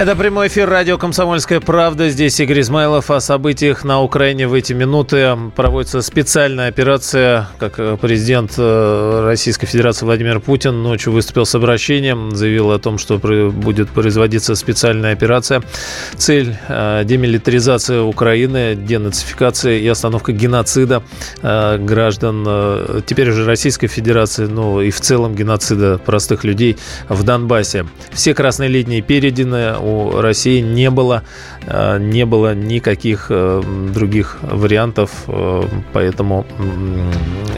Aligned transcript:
Это 0.00 0.16
прямой 0.16 0.48
эфир 0.48 0.66
радио 0.66 0.96
«Комсомольская 0.96 1.60
правда». 1.60 2.08
Здесь 2.08 2.40
Игорь 2.40 2.62
Измайлов. 2.62 3.10
О 3.10 3.20
событиях 3.20 3.84
на 3.84 4.00
Украине 4.00 4.48
в 4.48 4.54
эти 4.54 4.72
минуты 4.72 5.36
проводится 5.54 6.00
специальная 6.00 6.68
операция. 6.68 7.50
Как 7.58 7.78
э, 7.78 7.98
президент 8.00 8.54
э, 8.56 9.24
Российской 9.26 9.66
Федерации 9.66 10.06
Владимир 10.06 10.40
Путин 10.40 10.82
ночью 10.82 11.12
выступил 11.12 11.44
с 11.44 11.54
обращением, 11.54 12.34
заявил 12.34 12.70
о 12.70 12.78
том, 12.78 12.96
что 12.96 13.18
будет 13.18 13.90
производиться 13.90 14.54
специальная 14.54 15.12
операция. 15.12 15.62
Цель 16.16 16.56
э,– 16.68 17.02
демилитаризация 17.04 18.00
Украины, 18.00 18.76
денацификация 18.76 19.74
и 19.74 19.86
остановка 19.86 20.32
геноцида 20.32 21.02
граждан, 21.42 23.02
теперь 23.04 23.28
уже 23.28 23.44
Российской 23.44 23.88
Федерации, 23.88 24.46
ну 24.46 24.80
и 24.80 24.90
в 24.90 25.00
целом 25.00 25.34
геноцида 25.34 25.98
простых 25.98 26.44
людей 26.44 26.78
в 27.10 27.22
Донбассе. 27.22 27.84
Все 28.12 28.32
красные 28.32 28.70
линии 28.70 29.02
переданы, 29.02 29.89
у 29.90 30.20
России 30.20 30.60
не 30.60 30.90
было, 30.90 31.22
э, 31.66 31.98
не 31.98 32.24
было 32.24 32.54
никаких 32.54 33.26
э, 33.30 33.62
других 33.94 34.38
вариантов, 34.42 35.10
э, 35.26 35.62
поэтому 35.92 36.46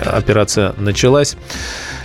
операция 0.04 0.74
началась. 0.78 1.36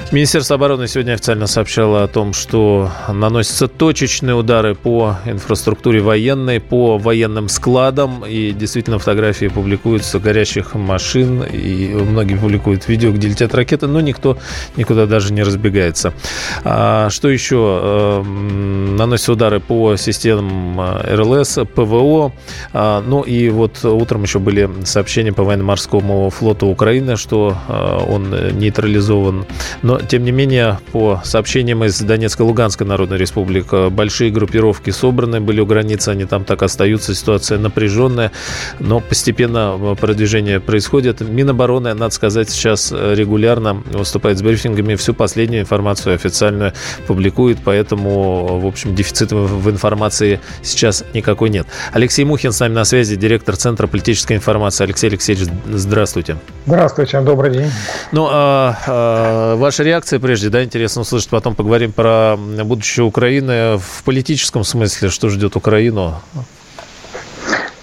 Министерство 0.10 0.56
обороны 0.56 0.88
сегодня 0.88 1.14
официально 1.14 1.48
сообщало 1.48 2.04
о 2.04 2.08
том, 2.08 2.32
что 2.32 2.90
наносятся 3.10 3.68
точечные 3.68 4.36
удары 4.36 4.74
по 4.74 5.18
инфраструктуре 5.26 6.00
военной, 6.00 6.62
по 6.62 6.98
военным 6.98 7.50
складам. 7.50 8.23
И 8.26 8.54
действительно 8.54 9.00
фотографии 9.00 9.48
публикуются 9.48 10.20
горящих 10.20 10.76
машин. 10.76 11.44
И 11.44 11.94
многие 11.94 12.36
публикуют 12.36 12.88
видео, 12.88 13.12
где 13.12 13.28
летят 13.28 13.54
ракеты, 13.54 13.88
но 13.88 14.00
никто 14.00 14.38
никуда 14.78 15.08
даже 15.08 15.34
не 15.34 15.44
разбегается. 15.44 16.14
А 16.64 17.09
что 17.09 17.28
еще? 17.28 18.24
Наносятся 18.24 19.34
удары 19.34 19.59
по 19.59 19.98
системам 19.98 20.80
РЛС, 21.03 21.59
ПВО. 21.76 22.31
А, 22.72 23.03
ну 23.06 23.24
и 23.24 23.50
вот 23.50 23.84
утром 23.84 24.24
еще 24.24 24.40
были 24.40 24.70
сообщения 24.86 25.34
по 25.34 25.44
военно-морскому 25.44 26.30
флоту 26.30 26.68
Украины, 26.68 27.18
что 27.18 27.58
а, 27.68 28.06
он 28.08 28.58
нейтрализован. 28.58 29.46
Но 29.81 29.97
тем 30.08 30.23
не 30.23 30.31
менее, 30.31 30.80
по 30.92 31.22
сообщениям 31.23 31.84
из 31.84 32.00
Донецкой 32.00 32.45
и 32.45 32.50
Луганской 32.50 32.86
Народной 32.86 33.17
Республики, 33.17 33.90
большие 33.90 34.31
группировки 34.31 34.90
собраны 34.92 35.40
были 35.40 35.59
у 35.59 35.66
границы, 35.66 36.09
они 36.09 36.26
там 36.26 36.45
так 36.45 36.64
остаются, 36.64 37.16
ситуация 37.16 37.58
напряженная, 37.58 38.31
но 38.80 39.00
постепенно 39.00 39.95
продвижение 40.00 40.59
происходит. 40.59 41.22
Минобороны, 41.22 41.94
надо 41.94 42.14
сказать, 42.14 42.50
сейчас 42.50 42.92
регулярно 42.92 43.84
выступает 43.92 44.38
с 44.38 44.42
брифингами, 44.42 44.95
всю 44.95 45.14
последнюю 45.14 45.62
информацию 45.62 46.16
официальную 46.16 46.73
публикует, 47.08 47.58
поэтому, 47.64 48.59
в 48.59 48.66
общем, 48.66 48.95
дефицита 48.95 49.36
в 49.36 49.70
информации 49.70 50.40
сейчас 50.62 51.03
никакой 51.14 51.50
нет. 51.50 51.68
Алексей 51.94 52.25
Мухин 52.25 52.52
с 52.52 52.59
нами 52.59 52.73
на 52.73 52.86
связи, 52.86 53.16
директор 53.16 53.56
Центра 53.56 53.88
политической 53.88 54.38
информации. 54.38 54.84
Алексей 54.84 55.08
Алексеевич, 55.08 55.48
здравствуйте. 55.68 56.38
Здравствуйте, 56.66 57.22
добрый 57.22 57.52
день. 57.52 57.72
Ну, 58.12 58.28
а, 58.30 58.78
а, 58.88 59.56
ваша 59.56 59.84
реакция 59.88 60.20
прежде, 60.20 60.50
да, 60.50 60.64
интересно 60.64 61.02
услышать. 61.02 61.30
Потом 61.30 61.56
поговорим 61.56 61.92
про 61.92 62.36
будущее 62.38 63.06
Украины 63.06 63.78
в 63.78 64.04
политическом 64.04 64.64
смысле, 64.64 65.10
что 65.10 65.30
ждет 65.30 65.56
Украину. 65.56 66.16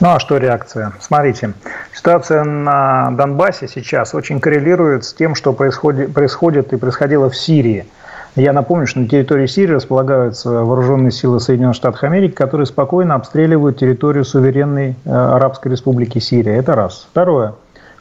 Ну 0.01 0.09
а 0.11 0.21
что 0.21 0.37
реакция? 0.37 0.93
Смотрите, 1.01 1.55
ситуация 1.95 2.45
на 2.45 3.11
Донбассе 3.13 3.69
сейчас 3.69 4.15
очень 4.15 4.41
коррелирует 4.41 5.05
с 5.05 5.15
тем, 5.15 5.35
что 5.35 5.53
происходит, 5.53 6.13
происходит 6.13 6.73
и 6.73 6.77
происходило 6.77 7.31
в 7.31 7.37
Сирии. 7.37 7.87
Я 8.37 8.53
напомню, 8.53 8.87
что 8.87 8.99
на 8.99 9.09
территории 9.09 9.47
Сирии 9.47 9.75
располагаются 9.75 10.51
вооруженные 10.51 11.13
силы 11.13 11.39
Соединенных 11.39 11.77
Штатов 11.77 12.03
Америки, 12.03 12.33
которые 12.35 12.67
спокойно 12.67 13.15
обстреливают 13.15 13.79
территорию 13.79 14.25
суверенной 14.25 14.97
э, 15.05 15.11
Арабской 15.11 15.69
Республики 15.69 16.19
Сирия. 16.19 16.57
Это 16.57 16.75
раз. 16.75 17.07
Второе. 17.11 17.55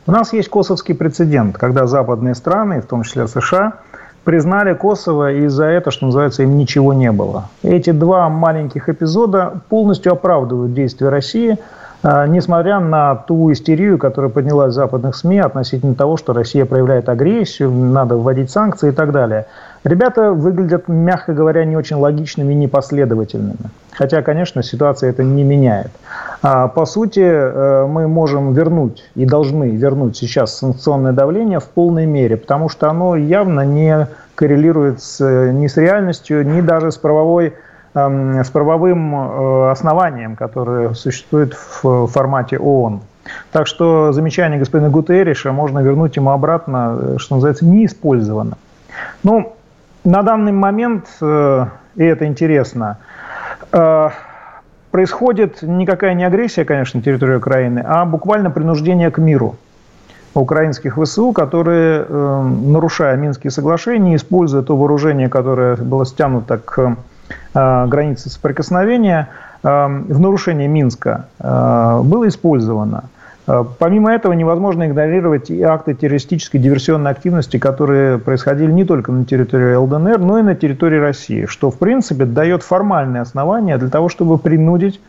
У 0.05 0.11
нас 0.11 0.33
есть 0.33 0.49
косовский 0.49 0.95
прецедент, 0.95 1.57
когда 1.57 1.85
западные 1.87 2.35
страны, 2.35 2.81
в 2.81 2.87
том 2.87 3.03
числе 3.03 3.27
США, 3.27 3.73
признали 4.23 4.73
Косово, 4.73 5.31
и 5.33 5.47
за 5.47 5.65
это, 5.65 5.91
что 5.91 6.05
называется, 6.05 6.43
им 6.43 6.57
ничего 6.57 6.93
не 6.93 7.11
было. 7.11 7.49
Эти 7.61 7.91
два 7.91 8.29
маленьких 8.29 8.89
эпизода 8.89 9.61
полностью 9.69 10.11
оправдывают 10.11 10.73
действия 10.73 11.09
России, 11.09 11.57
несмотря 12.03 12.79
на 12.79 13.15
ту 13.15 13.51
истерию, 13.51 13.97
которая 13.97 14.29
поднялась 14.29 14.71
в 14.71 14.75
западных 14.75 15.15
СМИ 15.15 15.39
относительно 15.39 15.95
того, 15.95 16.17
что 16.17 16.33
Россия 16.33 16.65
проявляет 16.65 17.07
агрессию, 17.07 17.71
надо 17.71 18.17
вводить 18.17 18.51
санкции 18.51 18.89
и 18.89 18.91
так 18.91 19.11
далее. 19.11 19.45
Ребята 19.83 20.31
выглядят, 20.31 20.87
мягко 20.87 21.33
говоря, 21.33 21.65
не 21.65 21.75
очень 21.75 21.97
логичными 21.97 22.53
и 22.53 22.55
непоследовательными. 22.55 23.69
Хотя, 23.91 24.21
конечно, 24.21 24.63
ситуация 24.63 25.09
это 25.09 25.23
не 25.23 25.43
меняет. 25.43 25.91
А, 26.41 26.67
по 26.67 26.85
сути, 26.85 27.19
э, 27.19 27.85
мы 27.85 28.07
можем 28.07 28.53
вернуть 28.53 29.03
и 29.15 29.25
должны 29.25 29.71
вернуть 29.71 30.17
сейчас 30.17 30.57
санкционное 30.57 31.11
давление 31.11 31.59
в 31.59 31.65
полной 31.65 32.05
мере, 32.05 32.37
потому 32.37 32.69
что 32.69 32.89
оно 32.89 33.15
явно 33.15 33.61
не 33.61 34.07
коррелирует 34.35 35.01
с, 35.01 35.23
ни 35.51 35.67
с 35.67 35.77
реальностью, 35.77 36.45
ни 36.47 36.61
даже 36.61 36.91
с 36.91 36.97
правовой 36.97 37.53
с 37.93 38.49
правовым 38.49 39.15
э, 39.15 39.71
основанием, 39.71 40.35
которое 40.35 40.93
существует 40.93 41.53
в 41.53 42.07
формате 42.07 42.57
ООН. 42.57 43.01
Так 43.51 43.67
что 43.67 44.11
замечание 44.11 44.59
господина 44.59 44.89
Гутерриша 44.89 45.51
можно 45.51 45.79
вернуть 45.79 46.15
ему 46.15 46.31
обратно, 46.31 46.97
э, 46.99 47.15
что 47.19 47.35
называется, 47.35 47.65
неиспользовано. 47.65 48.57
Ну, 49.21 49.53
на 50.03 50.23
данный 50.23 50.51
момент, 50.51 51.05
э, 51.21 51.65
и 51.95 52.03
это 52.03 52.25
интересно, 52.25 52.97
происходит 54.91 55.61
никакая 55.61 56.13
не 56.13 56.23
агрессия, 56.23 56.65
конечно, 56.65 56.99
на 56.99 57.03
территории 57.03 57.35
Украины, 57.35 57.83
а 57.85 58.05
буквально 58.05 58.51
принуждение 58.51 59.09
к 59.09 59.17
миру 59.17 59.55
украинских 60.35 60.97
ВСУ, 60.97 61.31
которые, 61.31 62.05
нарушая 62.05 63.15
Минские 63.15 63.49
соглашения, 63.49 64.15
используя 64.15 64.61
то 64.61 64.75
вооружение, 64.75 65.29
которое 65.29 65.75
было 65.75 66.05
стянуто 66.05 66.57
к 66.57 66.95
границе 67.53 68.29
соприкосновения, 68.29 69.29
в 69.63 70.19
нарушение 70.19 70.67
Минска 70.67 71.27
было 71.39 72.27
использовано. 72.27 73.05
Э, 73.45 73.63
помимо 73.77 74.11
этого 74.11 74.33
невозможно 74.33 74.87
игнорировать 74.87 75.49
и 75.49 75.61
акты 75.61 75.93
террористической 75.93 76.59
диверсионной 76.59 77.11
активности, 77.11 77.57
которые 77.57 78.17
происходили 78.17 78.71
не 78.71 78.85
только 78.85 79.11
на 79.11 79.25
территории 79.25 79.75
ЛДНР, 79.75 80.19
но 80.19 80.39
и 80.39 80.41
на 80.41 80.55
территории 80.55 80.99
России, 80.99 81.45
что 81.45 81.69
в 81.69 81.77
принципе 81.77 82.25
дает 82.25 82.63
формальные 82.63 83.21
основания 83.21 83.77
для 83.77 83.89
того, 83.89 84.09
чтобы 84.09 84.37
принудить 84.37 85.01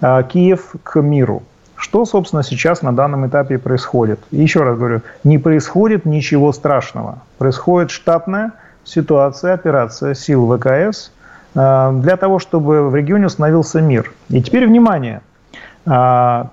э, 0.00 0.22
Киев 0.28 0.74
к 0.82 1.00
миру. 1.00 1.42
Что, 1.76 2.04
собственно, 2.04 2.42
сейчас 2.42 2.82
на 2.82 2.92
данном 2.92 3.26
этапе 3.26 3.56
происходит? 3.56 4.18
Еще 4.32 4.62
раз 4.64 4.76
говорю, 4.76 5.00
не 5.22 5.38
происходит 5.38 6.04
ничего 6.04 6.52
страшного. 6.52 7.20
Происходит 7.38 7.90
штатная 7.90 8.52
ситуация, 8.84 9.54
операция 9.54 10.14
сил 10.14 10.52
ВКС 10.52 11.06
э, 11.08 11.10
для 11.58 12.16
того, 12.16 12.38
чтобы 12.38 12.88
в 12.88 12.94
регионе 12.94 13.26
установился 13.26 13.80
мир. 13.80 14.12
И 14.28 14.40
теперь 14.40 14.66
внимание 14.66 15.22
Э, 15.88 16.44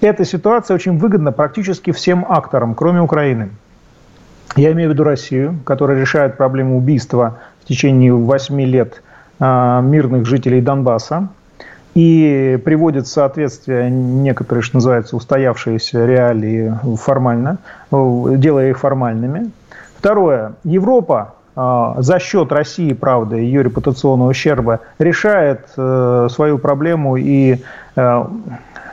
эта 0.00 0.24
ситуация 0.24 0.74
очень 0.74 0.98
выгодна 0.98 1.32
практически 1.32 1.90
всем 1.92 2.24
акторам, 2.28 2.74
кроме 2.74 3.00
Украины. 3.02 3.50
Я 4.56 4.72
имею 4.72 4.90
в 4.90 4.92
виду 4.92 5.04
Россию, 5.04 5.58
которая 5.64 6.00
решает 6.00 6.36
проблему 6.36 6.78
убийства 6.78 7.40
в 7.62 7.68
течение 7.68 8.14
8 8.14 8.60
лет 8.62 9.02
э, 9.40 9.80
мирных 9.82 10.26
жителей 10.26 10.60
Донбасса 10.60 11.28
и 11.94 12.60
приводит 12.64 13.06
в 13.06 13.10
соответствие 13.10 13.90
некоторые, 13.90 14.62
что 14.62 14.76
называется, 14.76 15.16
устоявшиеся 15.16 16.06
реалии 16.06 16.74
формально, 16.96 17.58
э, 17.90 18.24
делая 18.36 18.70
их 18.70 18.78
формальными. 18.78 19.50
Второе. 19.98 20.54
Европа 20.64 21.34
за 21.56 22.18
счет 22.18 22.50
России, 22.52 22.92
правда, 22.92 23.36
ее 23.36 23.62
репутационного 23.62 24.30
ущерба 24.30 24.80
решает 24.98 25.68
свою 25.70 26.58
проблему 26.58 27.16
и 27.16 27.58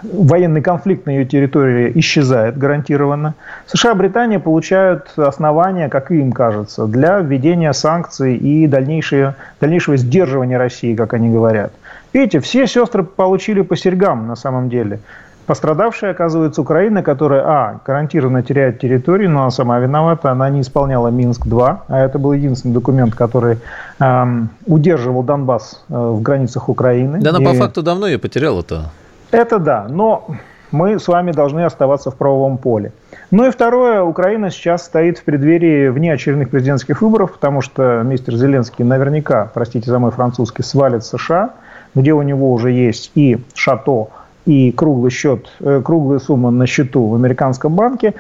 военный 0.04 0.62
конфликт 0.62 1.06
на 1.06 1.12
ее 1.12 1.26
территории 1.26 1.92
исчезает 1.96 2.58
гарантированно. 2.58 3.36
США 3.68 3.92
и 3.92 3.96
Британия 3.96 4.40
получают 4.40 5.14
основания, 5.18 5.90
как 5.90 6.12
им 6.12 6.32
кажется, 6.32 6.88
для 6.88 7.20
введения 7.20 7.72
санкций 7.74 8.36
и 8.36 8.68
дальнейшего, 8.68 9.36
дальнейшего 9.60 9.98
сдерживания 9.98 10.58
России, 10.58 10.96
как 10.96 11.14
они 11.14 11.30
говорят. 11.30 11.72
Видите, 12.14 12.40
все 12.40 12.68
сестры 12.68 13.04
получили 13.04 13.62
по 13.62 13.76
серьгам 13.76 14.28
на 14.28 14.36
самом 14.36 14.70
деле. 14.70 15.00
Пострадавшая 15.46 16.12
оказывается 16.12 16.62
Украина, 16.62 17.04
которая, 17.04 17.44
а, 17.46 17.80
гарантированно 17.86 18.44
теряет 18.44 18.80
территорию, 18.80 19.30
но 19.30 19.42
она 19.42 19.52
сама 19.52 19.80
виновата, 19.80 20.32
она 20.32 20.50
не 20.50 20.62
исполняла 20.62 21.10
Минск-2, 21.10 21.78
а 21.88 22.00
это 22.00 22.20
был 22.20 22.34
единственный 22.34 22.74
документ, 22.74 23.16
который 23.16 23.58
эм, 24.00 24.50
удерживал 24.66 25.24
Донбасс 25.24 25.84
э, 25.90 25.94
в 25.94 26.22
границах 26.22 26.70
Украины. 26.70 27.20
Да 27.20 27.32
она 27.32 27.40
и... 27.42 27.46
по 27.46 27.54
факту 27.54 27.82
давно 27.82 28.08
ее 28.08 28.20
потеряла-то. 28.20 28.92
Это 29.32 29.60
да, 29.60 29.88
но 29.90 30.28
мы 30.72 31.00
с 31.00 31.08
вами 31.08 31.32
должны 31.32 31.62
оставаться 31.66 32.12
в 32.12 32.16
правовом 32.16 32.58
поле. 32.58 32.94
Ну 33.30 33.48
и 33.48 33.52
второе, 33.52 34.02
Украина 34.02 34.50
сейчас 34.50 34.86
стоит 34.86 35.18
в 35.18 35.24
преддверии 35.24 35.90
внеочередных 35.90 36.50
президентских 36.50 37.02
выборов, 37.02 37.34
потому 37.34 37.62
что 37.62 38.02
мистер 38.04 38.36
Зеленский 38.36 38.86
наверняка, 38.86 39.50
простите 39.54 39.90
за 39.90 40.00
мой 40.00 40.12
французский, 40.12 40.64
свалит 40.64 41.04
США, 41.04 41.52
где 41.94 42.14
у 42.14 42.22
него 42.22 42.54
уже 42.54 42.72
есть 42.72 43.12
и 43.16 43.44
шато, 43.54 44.08
и 44.46 44.72
круглый 44.72 45.12
счет, 45.12 45.52
э, 45.60 45.82
круглая 45.84 46.20
сумма 46.20 46.52
на 46.52 46.68
счету 46.68 47.08
в 47.08 47.16
американском 47.16 47.76
банке. 47.76 48.14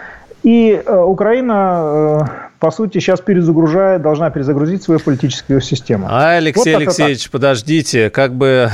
И 0.44 0.82
э, 0.84 1.04
Украина 1.04 1.82
э, 1.84 2.50
по 2.62 2.69
сути, 2.69 3.00
сейчас 3.00 3.19
перезагружает, 3.22 4.04
должна 4.04 4.30
перезагрузить 4.30 4.84
свою 4.84 5.00
политическую 5.00 5.62
систему. 5.62 6.08
А, 6.08 6.34
Алексей 6.34 6.75
вот 6.75 6.81
Алексеевич, 6.84 7.24
так. 7.24 7.31
подождите, 7.31 8.12
как 8.12 8.36
бы 8.36 8.69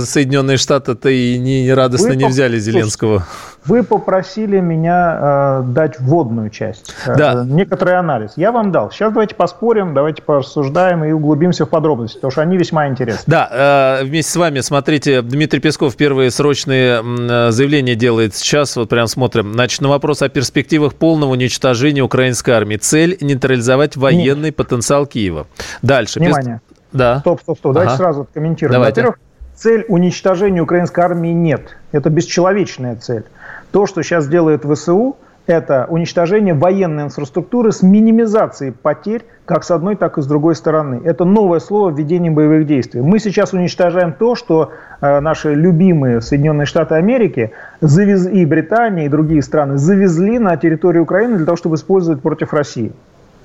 Соединенные 0.00 0.56
Штаты-то 0.56 1.08
и 1.08 1.38
не, 1.38 1.72
радостно 1.72 2.08
Вы 2.08 2.16
не 2.16 2.26
взяли 2.26 2.58
Зеленского. 2.58 3.24
Вы 3.64 3.82
попросили 3.82 4.60
меня 4.60 5.60
э, 5.60 5.62
дать 5.66 6.00
вводную 6.00 6.48
часть, 6.48 6.94
э, 7.06 7.14
да. 7.16 7.44
некоторый 7.44 7.96
анализ. 7.96 8.32
Я 8.36 8.50
вам 8.50 8.72
дал. 8.72 8.90
Сейчас 8.90 9.12
давайте 9.12 9.34
поспорим, 9.34 9.94
давайте 9.94 10.22
порассуждаем 10.22 11.04
и 11.04 11.12
углубимся 11.12 11.66
в 11.66 11.68
подробности, 11.68 12.16
потому 12.16 12.30
что 12.30 12.42
они 12.42 12.56
весьма 12.56 12.88
интересны. 12.88 13.22
Да, 13.26 13.98
э, 14.00 14.04
вместе 14.04 14.32
с 14.32 14.36
вами, 14.36 14.60
смотрите, 14.60 15.22
Дмитрий 15.22 15.60
Песков 15.60 15.96
первые 15.96 16.30
срочные 16.30 17.02
э, 17.02 17.50
заявления 17.50 17.94
делает 17.94 18.34
сейчас, 18.34 18.74
вот 18.76 18.88
прям 18.88 19.06
смотрим. 19.06 19.52
Значит, 19.52 19.82
на 19.82 19.90
вопрос 19.90 20.22
о 20.22 20.28
перспективах 20.28 20.94
полного 20.94 21.32
уничтожения 21.32 22.00
украинской 22.00 22.52
армии. 22.52 22.76
Цель 22.76 23.18
нейтрализовать 23.28 23.96
военный 23.96 24.48
Нет. 24.48 24.56
потенциал 24.56 25.06
Киева. 25.06 25.46
Дальше. 25.82 26.18
Внимание. 26.18 26.60
Да. 26.92 27.20
Стоп, 27.20 27.40
стоп, 27.42 27.58
стоп. 27.58 27.74
Давайте 27.74 27.94
ага. 27.94 28.02
сразу 28.02 28.20
откомментируем. 28.22 28.80
Во-первых, 28.80 29.18
цель 29.54 29.84
уничтожения 29.88 30.60
украинской 30.60 31.00
армии 31.00 31.32
нет. 31.32 31.76
Это 31.92 32.10
бесчеловечная 32.10 32.96
цель. 32.96 33.24
То, 33.70 33.86
что 33.86 34.02
сейчас 34.02 34.26
делает 34.26 34.64
ВСУ, 34.64 35.16
это 35.48 35.86
уничтожение 35.88 36.52
военной 36.52 37.04
инфраструктуры 37.04 37.72
с 37.72 37.82
минимизацией 37.82 38.70
потерь 38.70 39.24
как 39.46 39.64
с 39.64 39.70
одной, 39.70 39.96
так 39.96 40.18
и 40.18 40.22
с 40.22 40.26
другой 40.26 40.54
стороны. 40.54 41.00
Это 41.04 41.24
новое 41.24 41.58
слово 41.58 41.90
введение 41.90 42.30
боевых 42.30 42.66
действий. 42.66 43.00
Мы 43.00 43.18
сейчас 43.18 43.54
уничтожаем 43.54 44.12
то, 44.12 44.34
что 44.34 44.72
э, 45.00 45.20
наши 45.20 45.54
любимые 45.54 46.20
Соединенные 46.20 46.66
Штаты 46.66 46.96
Америки 46.96 47.52
завез... 47.80 48.26
и 48.26 48.44
Британия, 48.44 49.06
и 49.06 49.08
другие 49.08 49.40
страны 49.40 49.78
завезли 49.78 50.38
на 50.38 50.54
территорию 50.58 51.04
Украины 51.04 51.38
для 51.38 51.46
того, 51.46 51.56
чтобы 51.56 51.76
использовать 51.76 52.20
против 52.20 52.52
России. 52.52 52.92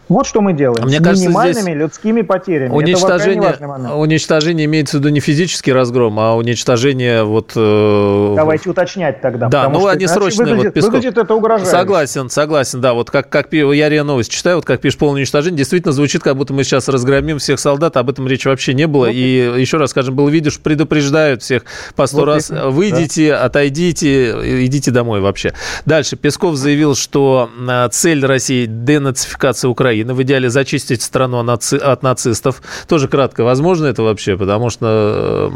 Вот 0.09 0.27
что 0.27 0.41
мы 0.41 0.53
делаем. 0.53 0.85
Мне 0.85 0.99
с 0.99 1.03
кажется, 1.03 1.25
минимальными 1.25 1.71
людскими 1.71 2.21
потерями. 2.21 2.71
Уничтожение, 2.73 3.55
уничтожение 3.95 4.65
имеется 4.65 4.97
в 4.97 4.99
виду 4.99 5.09
не 5.09 5.21
физический 5.21 5.71
разгром, 5.71 6.19
а 6.19 6.35
уничтожение 6.35 7.23
вот... 7.23 7.53
Э... 7.55 8.33
Давайте 8.35 8.69
уточнять 8.69 9.21
тогда. 9.21 9.47
Да, 9.47 9.69
ну 9.69 9.87
они 9.87 10.05
срочные. 10.07 10.45
Выглядит, 10.45 10.65
вот, 10.65 10.73
Песков. 10.73 10.93
выглядит 10.93 11.17
это 11.17 11.33
угрожающе. 11.33 11.71
Согласен, 11.71 12.29
согласен, 12.29 12.81
да. 12.81 12.93
Вот 12.93 13.11
как, 13.11 13.29
как 13.29 13.53
я 13.53 13.89
РИА 13.89 14.03
Новость 14.03 14.29
читаю, 14.29 14.57
вот 14.57 14.65
как 14.65 14.81
пишет 14.81 14.99
полное 14.99 15.21
уничтожение, 15.21 15.57
действительно 15.57 15.93
звучит, 15.93 16.21
как 16.21 16.35
будто 16.35 16.53
мы 16.53 16.65
сейчас 16.65 16.89
разгромим 16.89 17.39
всех 17.39 17.59
солдат, 17.59 17.95
об 17.95 18.09
этом 18.09 18.27
речи 18.27 18.47
вообще 18.47 18.73
не 18.73 18.87
было. 18.87 19.05
Вот. 19.05 19.13
И 19.13 19.53
еще 19.57 19.77
раз 19.77 19.91
скажем, 19.91 20.15
было 20.15 20.27
видишь, 20.27 20.59
предупреждают 20.59 21.43
всех 21.43 21.63
по 21.95 22.07
сто 22.07 22.17
вот 22.17 22.25
раз, 22.25 22.51
это, 22.51 22.69
выйдите, 22.69 23.31
да. 23.31 23.45
отойдите, 23.45 24.65
идите 24.65 24.91
домой 24.91 25.21
вообще. 25.21 25.53
Дальше. 25.85 26.17
Песков 26.17 26.55
заявил, 26.55 26.95
что 26.95 27.49
э, 27.67 27.87
цель 27.91 28.25
России– 28.25 28.65
денацификация 28.67 29.69
Украины 29.69 29.92
Украины, 29.93 30.13
в 30.13 30.21
идеале 30.23 30.49
зачистить 30.49 31.01
страну 31.01 31.39
от 31.39 32.03
нацистов. 32.03 32.61
Тоже 32.87 33.07
кратко, 33.07 33.43
возможно 33.43 33.87
это 33.87 34.03
вообще, 34.03 34.37
потому 34.37 34.69
что 34.69 35.51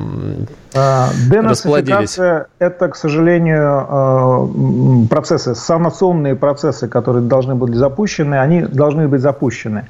а, 0.75 1.09
Денацификация– 1.29 2.47
это, 2.59 2.89
к 2.89 2.95
сожалению, 2.95 3.87
э, 3.89 5.07
процессы, 5.09 5.55
санационные 5.55 6.35
процессы, 6.35 6.87
которые 6.87 7.23
должны 7.23 7.55
быть 7.55 7.75
запущены, 7.75 8.35
они 8.35 8.61
должны 8.61 9.07
быть 9.07 9.21
запущены. 9.21 9.83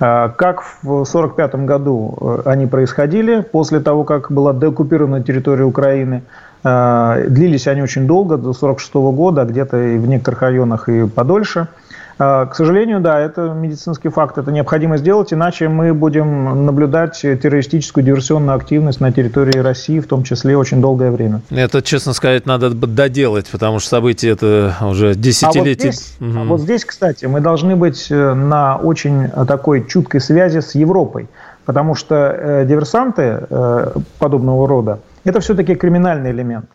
Э, 0.00 0.30
как 0.36 0.62
в 0.62 1.02
1945 1.02 1.54
году 1.66 2.14
э, 2.20 2.42
они 2.50 2.66
происходили, 2.66 3.40
после 3.40 3.80
того, 3.80 4.04
как 4.04 4.30
была 4.30 4.52
деоккупирована 4.52 5.22
территория 5.22 5.64
Украины, 5.64 6.22
Длились 6.64 7.66
они 7.66 7.82
очень 7.82 8.06
долго, 8.06 8.36
до 8.36 8.50
1946 8.50 8.94
года, 8.94 9.42
а 9.42 9.44
где-то 9.44 9.76
и 9.76 9.98
в 9.98 10.08
некоторых 10.08 10.42
районах 10.42 10.88
и 10.88 11.06
подольше– 11.06 11.68
а, 12.16 12.46
к 12.46 12.54
сожалению, 12.54 13.00
да, 13.00 13.18
это 13.18 13.52
медицинский 13.52 14.08
факт, 14.08 14.38
это 14.38 14.52
необходимо 14.52 14.98
сделать, 14.98 15.32
иначе 15.32 15.68
мы 15.68 15.92
будем 15.92 16.64
наблюдать 16.64 17.20
террористическую 17.20 18.04
диверсионную 18.04 18.56
активность 18.56 19.00
на 19.00 19.12
территории 19.12 19.58
России, 19.58 19.98
в 19.98 20.06
том 20.06 20.22
числе 20.22 20.56
очень 20.56 20.80
долгое 20.80 21.10
время. 21.10 21.40
Это, 21.50 21.82
честно 21.82 22.12
сказать, 22.12 22.46
надо 22.46 22.70
доделать, 22.70 23.48
потому 23.48 23.80
что 23.80 23.88
события 23.88 24.30
это 24.30 24.76
уже 24.82 25.14
десятилетия. 25.16 25.88
А 25.88 25.90
вот 25.90 25.94
здесь, 25.94 26.16
угу. 26.20 26.44
вот 26.46 26.60
здесь, 26.60 26.84
кстати, 26.84 27.24
мы 27.26 27.40
должны 27.40 27.74
быть 27.74 28.06
э, 28.10 28.34
на 28.34 28.76
очень 28.76 29.28
такой 29.48 29.84
чуткой 29.86 30.20
связи 30.20 30.60
с 30.60 30.76
Европой, 30.76 31.26
потому 31.64 31.96
что 31.96 32.14
э, 32.14 32.64
диверсанты 32.64 33.44
э, 33.50 33.92
подобного 34.18 34.68
рода– 34.68 35.00
это 35.24 35.40
все-таки 35.40 35.74
криминальный 35.74 36.30
элемент. 36.30 36.66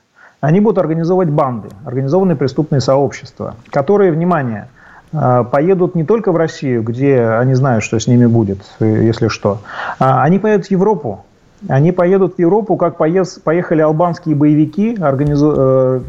Они 0.41 0.59
будут 0.59 0.77
организовывать 0.77 1.29
банды, 1.29 1.69
организованные 1.85 2.35
преступные 2.35 2.81
сообщества, 2.81 3.55
которые, 3.71 4.11
внимание– 4.11 4.67
а, 5.11 5.43
поедут 5.43 5.95
не 5.95 6.03
только 6.03 6.31
в 6.31 6.37
Россию, 6.37 6.83
где 6.83 7.23
они 7.23 7.55
знают, 7.55 7.83
что 7.83 7.99
с 7.99 8.05
ними 8.07 8.27
будет, 8.27 8.59
если 8.79 9.27
что, 9.27 9.59
а 9.97 10.23
они 10.23 10.37
поедут 10.39 10.67
в 10.67 10.71
Европу. 10.71 11.25
Они 11.67 11.91
поедут 11.91 12.35
в 12.35 12.39
Европу, 12.39 12.77
как 12.77 12.95
поехали 12.95 13.81
албанские 13.81 14.33
боевики, 14.33 14.95
э, 14.97 15.01
организован, 15.01 16.05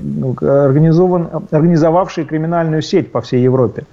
организовавшие 1.51 2.25
криминальную 2.25 2.83
сеть 2.83 3.11
по 3.11 3.21
всей 3.21 3.43
Европе. 3.43 3.85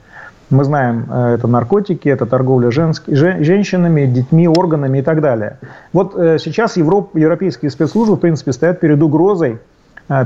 Мы 0.49 0.63
знаем, 0.63 1.05
э, 1.09 1.35
это 1.35 1.47
наркотики, 1.47 2.07
это 2.07 2.25
торговля 2.25 2.71
женск... 2.71 3.03
женщинами, 3.07 4.05
детьми, 4.05 4.47
органами 4.47 4.99
и 4.99 5.01
так 5.01 5.21
далее. 5.21 5.57
Вот 5.93 6.15
э, 6.15 6.37
сейчас 6.39 6.77
Европ... 6.77 7.15
европейские 7.15 7.71
спецслужбы, 7.71 8.15
в 8.15 8.19
принципе, 8.19 8.53
стоят 8.53 8.79
перед 8.79 9.01
угрозой 9.01 9.59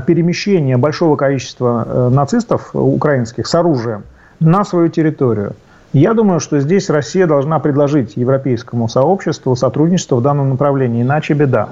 перемещения 0.06 0.76
большого 0.76 1.16
количества 1.16 2.08
нацистов 2.12 2.70
украинских 2.72 3.48
с 3.48 3.54
оружием 3.56 4.04
на 4.38 4.64
свою 4.64 4.88
территорию. 4.90 5.54
Я 5.92 6.14
думаю, 6.14 6.40
что 6.40 6.58
здесь 6.60 6.88
Россия 6.88 7.26
должна 7.26 7.58
предложить 7.58 8.16
европейскому 8.16 8.88
сообществу 8.88 9.54
сотрудничество 9.56 10.16
в 10.16 10.22
данном 10.22 10.50
направлении, 10.50 11.02
иначе 11.02 11.34
беда. 11.34 11.68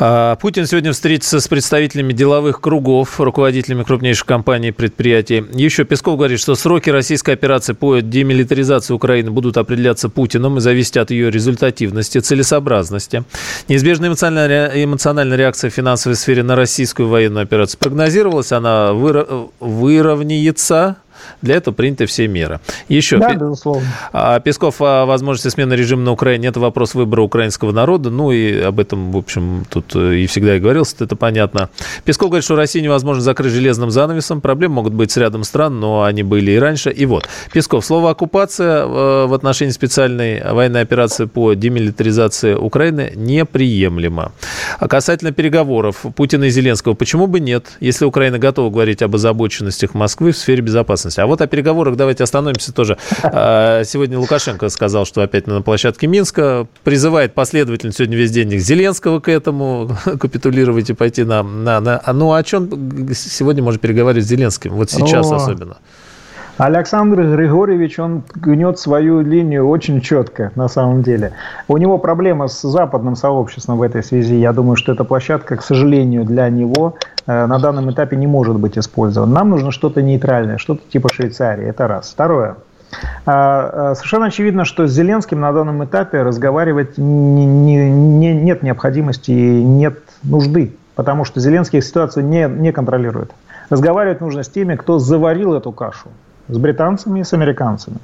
А, 0.00 0.36
Путин 0.36 0.66
сегодня 0.66 0.92
встретится 0.92 1.40
с 1.40 1.48
представителями 1.48 2.12
деловых 2.12 2.60
кругов, 2.60 3.20
руководителями 3.20 3.82
крупнейших 3.82 4.26
компаний 4.26 4.68
и 4.68 4.70
предприятий. 4.70 5.44
Еще 5.52 5.84
Песков 5.84 6.16
говорит, 6.16 6.38
что 6.38 6.54
сроки 6.54 6.90
российской 6.90 7.32
операции 7.32 7.72
по 7.72 7.98
демилитаризации 7.98 8.94
Украины 8.94 9.30
будут 9.30 9.56
определяться 9.56 10.08
Путиным 10.08 10.58
и 10.58 10.60
зависеть 10.60 10.98
от 10.98 11.10
ее 11.10 11.30
результативности, 11.30 12.18
целесообразности. 12.18 13.24
Неизбежная 13.66 14.08
эмоциональная, 14.08 14.84
эмоциональная 14.84 15.36
реакция 15.36 15.70
в 15.70 15.74
финансовой 15.74 16.16
сфере 16.16 16.44
на 16.44 16.54
российскую 16.54 17.08
военную 17.08 17.42
операцию 17.42 17.80
прогнозировалась, 17.80 18.52
она 18.52 18.92
выровняется 18.92 20.96
для 21.42 21.56
этого 21.56 21.74
приняты 21.74 22.06
все 22.06 22.28
меры. 22.28 22.60
Еще. 22.88 23.18
Да, 23.18 23.34
безусловно. 23.34 23.86
А, 24.12 24.40
Песков 24.40 24.80
о 24.80 25.06
возможности 25.06 25.48
смены 25.48 25.74
режима 25.74 26.02
на 26.02 26.12
Украине– 26.12 26.48
это 26.48 26.60
вопрос 26.60 26.94
выбора 26.94 27.22
украинского 27.22 27.72
народа. 27.72 28.10
Ну 28.10 28.30
и 28.32 28.60
об 28.60 28.80
этом, 28.80 29.12
в 29.12 29.16
общем, 29.16 29.64
тут 29.70 29.94
э, 29.94 30.16
и 30.16 30.26
всегда 30.26 30.56
и 30.56 30.60
говорилось, 30.60 30.94
это 30.98 31.16
понятно. 31.16 31.70
Песков 32.04 32.28
говорит, 32.28 32.44
что 32.44 32.56
Россию 32.56 32.84
невозможно 32.84 33.22
закрыть 33.22 33.52
железным 33.52 33.90
занавесом. 33.90 34.40
Проблемы 34.40 34.76
могут 34.76 34.94
быть 34.94 35.10
с 35.10 35.16
рядом 35.16 35.44
стран, 35.44 35.80
но 35.80 36.02
они 36.02 36.22
были 36.22 36.52
и 36.52 36.58
раньше. 36.58 36.90
И 36.90 37.06
вот, 37.06 37.28
Песков, 37.52 37.84
слово 37.84 38.10
«оккупация» 38.10 38.84
э, 38.84 39.26
в 39.26 39.34
отношении 39.34 39.72
специальной 39.72 40.42
военной 40.52 40.82
операции 40.82 41.26
по 41.26 41.54
демилитаризации 41.54 42.54
Украины 42.54 43.12
неприемлемо. 43.14 44.32
А 44.78 44.88
касательно 44.88 45.32
переговоров 45.32 46.04
Путина 46.16 46.44
и 46.44 46.50
Зеленского, 46.50 46.94
почему 46.94 47.26
бы 47.26 47.40
нет, 47.40 47.66
если 47.80 48.04
Украина 48.04 48.38
готова 48.38 48.70
говорить 48.70 49.02
об 49.02 49.14
озабоченностях 49.14 49.94
Москвы 49.94 50.32
в 50.32 50.36
сфере 50.36 50.62
безопасности? 50.62 51.07
Безопасности. 51.08 51.20
А 51.20 51.26
вот 51.26 51.40
о 51.40 51.46
переговорах 51.46 51.96
давайте 51.96 52.24
остановимся 52.24 52.72
тоже. 52.72 52.96
А, 53.22 53.82
сегодня 53.84 54.18
Лукашенко 54.18 54.68
сказал, 54.68 55.06
что 55.06 55.22
опять 55.22 55.46
на 55.46 55.62
площадке 55.62 56.06
Минска 56.06 56.66
призывает 56.84 57.34
последовательно 57.34 57.92
сегодня 57.92 58.16
весь 58.16 58.30
день 58.30 58.58
Зеленского 58.58 59.20
к 59.20 59.28
этому 59.28 59.90
капитулировать 60.04 60.90
и 60.90 60.94
пойти 60.94 61.24
на... 61.24 61.42
на, 61.42 61.80
на 61.80 62.02
ну, 62.12 62.32
о 62.32 62.42
чем 62.42 62.68
сегодня 63.14 63.62
можно 63.62 63.78
переговорить 63.78 64.24
с 64.24 64.28
Зеленским? 64.28 64.72
Вот 64.72 64.90
сейчас 64.90 65.30
ну, 65.30 65.36
особенно. 65.36 65.78
Александр 66.58 67.22
Григорьевич, 67.22 68.00
он 68.00 68.24
гнет 68.34 68.80
свою 68.80 69.20
линию 69.20 69.68
очень 69.68 70.00
четко, 70.00 70.50
на 70.56 70.66
самом 70.66 71.04
деле. 71.04 71.32
У 71.68 71.76
него 71.76 71.98
проблема 71.98 72.48
с 72.48 72.62
западным 72.62 73.14
сообществом 73.14 73.78
в 73.78 73.82
этой 73.82 74.02
связи. 74.02 74.34
Я 74.34 74.52
думаю, 74.52 74.74
что 74.74 74.90
эта 74.90 75.04
площадка, 75.04 75.56
к 75.56 75.62
сожалению, 75.62 76.24
для 76.24 76.48
него 76.48 76.96
э, 77.28 77.46
на 77.46 77.60
данном 77.60 77.92
этапе 77.92 78.16
не 78.16 78.26
может 78.26 78.58
быть 78.58 78.76
использована. 78.76 79.32
Нам 79.32 79.50
нужно 79.50 79.70
что-то 79.70 80.02
нейтральное, 80.02 80.58
что-то 80.58 80.80
типа 80.90 81.08
Швейцарии. 81.12 81.64
Это 81.64 81.86
раз. 81.86 82.10
Второе. 82.10 82.56
А, 83.24 83.90
а, 83.90 83.94
совершенно 83.94 84.26
очевидно, 84.26 84.64
что 84.64 84.88
с 84.88 84.90
Зеленским 84.90 85.38
на 85.38 85.52
данном 85.52 85.84
этапе 85.84 86.22
разговаривать 86.22 86.98
не, 86.98 87.46
не, 87.46 87.88
не, 87.88 88.34
нет 88.34 88.64
необходимости 88.64 89.30
и 89.30 89.62
нет 89.62 90.00
нужды, 90.24 90.74
потому 90.96 91.24
что 91.24 91.38
Зеленский 91.38 91.80
ситуацию 91.82 92.26
не, 92.26 92.48
не 92.48 92.72
контролирует. 92.72 93.30
Разговаривать 93.70 94.20
нужно 94.20 94.42
с 94.42 94.48
теми, 94.48 94.74
кто 94.74 94.98
заварил 94.98 95.54
эту 95.54 95.70
кашу 95.70 96.08
с 96.48 96.58
британцами 96.58 97.20
и 97.20 97.24
с 97.24 97.32
американцами. 97.32 97.98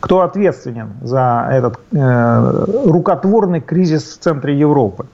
Кто 0.00 0.20
ответственен 0.20 0.90
за 1.02 1.48
этот 1.50 1.80
э, 1.92 2.64
рукотворный 2.84 3.60
кризис 3.60 4.16
в 4.16 4.18
центре 4.18 4.56
Европы? 4.58 5.06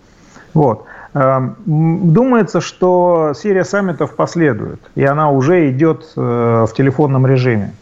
Вот. 0.52 0.84
Э, 1.14 1.40
думается, 1.66 2.60
что 2.60 3.32
серия 3.34 3.64
саммитов 3.64 4.14
последует, 4.14 4.80
и 4.94 5.04
она 5.04 5.30
уже 5.30 5.70
идет 5.70 6.04
э, 6.16 6.66
в 6.68 6.74
телефонном 6.74 7.26
режиме. 7.26 7.72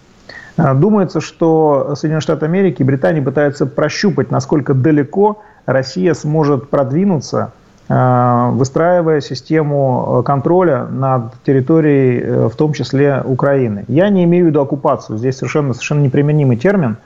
Э, 0.57 0.75
думается, 0.75 1.21
что 1.21 1.95
Соединенные 1.97 2.21
Штаты 2.21 2.47
Америки 2.47 2.83
и 2.83 2.85
Британия 2.85 3.23
пытаются 3.23 3.67
прощупать, 3.67 4.31
насколько 4.31 4.75
далеко 4.75 5.43
Россия 5.67 6.15
сможет 6.15 6.71
продвинуться 6.71 7.53
выстраивая 7.89 9.21
систему 9.21 10.21
э, 10.21 10.23
контроля 10.23 10.85
над 10.85 11.35
территорией, 11.45 12.21
э, 12.21 12.49
в 12.49 12.57
том 12.57 12.73
числе 12.73 13.23
Украины. 13.25 13.85
Я 13.89 14.09
не 14.09 14.25
имею 14.25 14.47
в 14.47 14.49
виду 14.49 14.61
оккупацию, 14.61 15.19
здесь 15.19 15.37
совершенно, 15.37 15.75
совершенно 15.75 16.01
неприменимый 16.01 16.57
термин, 16.57 16.97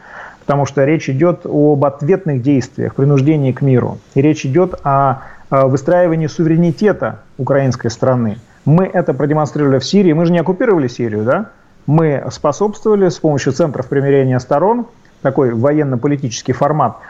потому 0.40 0.66
что 0.66 0.84
речь 0.84 1.08
идет 1.08 1.40
об 1.44 1.84
ответных 1.84 2.42
действиях, 2.42 2.94
принуждении 2.94 3.52
к 3.52 3.62
миру. 3.62 3.98
И 4.14 4.22
речь 4.22 4.44
идет 4.44 4.74
о 4.84 5.22
выстраивании 5.50 6.26
суверенитета 6.26 7.20
украинской 7.38 7.88
страны. 7.88 8.38
Мы 8.64 8.84
это 8.84 9.14
продемонстрировали 9.14 9.78
в 9.78 9.84
Сирии. 9.84 10.12
Мы 10.12 10.26
же 10.26 10.32
не 10.32 10.40
оккупировали 10.40 10.88
Сирию, 10.88 11.24
да? 11.24 11.50
Мы 11.86 12.24
способствовали 12.30 13.08
с 13.08 13.18
помощью 13.18 13.52
центров 13.52 13.86
примирения 13.86 14.40
сторон, 14.40 14.86
такой 15.22 15.54
военно-политический 15.54 16.52
формат– 16.52 16.96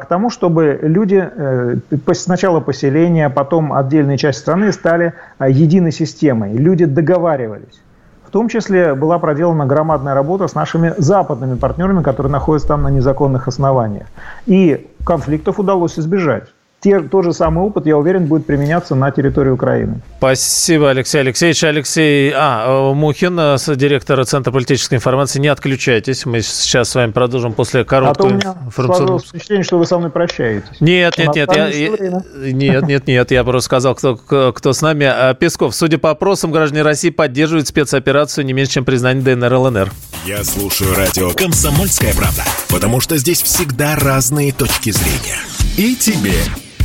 к 0.00 0.06
тому, 0.08 0.30
чтобы 0.30 0.78
люди 0.82 1.22
э, 1.22 1.76
сначала 2.12 2.60
поселения, 2.60 3.28
потом 3.28 3.72
отдельные 3.72 4.16
части 4.16 4.40
страны 4.40 4.72
стали 4.72 5.12
а, 5.38 5.48
единой 5.48 5.92
системой. 5.92 6.56
Люди 6.56 6.84
договаривались. 6.84 7.80
В 8.26 8.30
том 8.30 8.48
числе 8.48 8.94
была 8.94 9.18
проделана 9.18 9.66
громадная 9.66 10.14
работа 10.14 10.48
с 10.48 10.54
нашими 10.54 10.94
западными 10.98 11.56
партнерами, 11.56 12.02
которые 12.02 12.32
находятся 12.32 12.68
там 12.68 12.82
на 12.82 12.88
незаконных 12.88 13.48
основаниях. 13.48 14.06
И 14.46 14.88
конфликтов 15.04 15.58
удалось 15.58 15.98
избежать 15.98 16.48
те, 16.86 17.00
тот 17.00 17.24
же 17.24 17.32
самый 17.32 17.64
опыт, 17.64 17.84
я 17.86 17.96
уверен, 17.96 18.26
будет 18.26 18.46
применяться 18.46 18.94
на 18.94 19.10
территории 19.10 19.50
Украины. 19.50 20.00
Спасибо, 20.18 20.90
Алексей 20.90 21.18
Алексеевич. 21.18 21.64
Алексей 21.64 22.32
а, 22.32 22.92
э, 22.92 22.94
Мухин, 22.94 23.36
э, 23.40 23.56
директор 23.74 24.24
Центра 24.24 24.52
политической 24.52 24.94
информации. 24.94 25.40
Не 25.40 25.48
отключайтесь. 25.48 26.26
Мы 26.26 26.42
сейчас 26.42 26.90
с 26.90 26.94
вами 26.94 27.10
продолжим 27.10 27.54
после 27.54 27.82
короткого 27.84 28.28
а 28.28 28.30
то 28.30 28.34
у 28.34 28.38
меня 28.38 28.66
информационного... 28.66 29.18
впечатление, 29.18 29.64
что 29.64 29.78
вы 29.78 29.86
со 29.86 29.98
мной 29.98 30.10
прощаетесь. 30.10 30.80
Нет, 30.80 31.18
нет, 31.18 31.34
нет. 31.34 31.56
Я, 31.56 31.66
я, 31.66 32.52
нет, 32.52 32.86
нет, 32.86 33.06
нет. 33.08 33.30
Я 33.32 33.42
просто 33.42 33.64
сказал, 33.66 33.96
кто, 33.96 34.14
кто 34.52 34.72
с 34.72 34.80
нами. 34.80 35.06
А, 35.06 35.34
Песков, 35.34 35.74
судя 35.74 35.98
по 35.98 36.10
опросам, 36.10 36.52
граждане 36.52 36.82
России 36.82 37.10
поддерживают 37.10 37.66
спецоперацию 37.66 38.46
не 38.46 38.52
меньше, 38.52 38.74
чем 38.74 38.84
признание 38.84 39.24
ДНР 39.24 39.52
ЛНР. 39.52 39.92
Я 40.24 40.44
слушаю 40.44 40.94
радио 40.94 41.30
«Комсомольская 41.30 42.14
правда», 42.14 42.44
потому 42.70 43.00
что 43.00 43.16
здесь 43.16 43.42
всегда 43.42 43.96
разные 43.96 44.52
точки 44.52 44.90
зрения. 44.90 45.40
И 45.76 45.96
тебе 45.96 46.32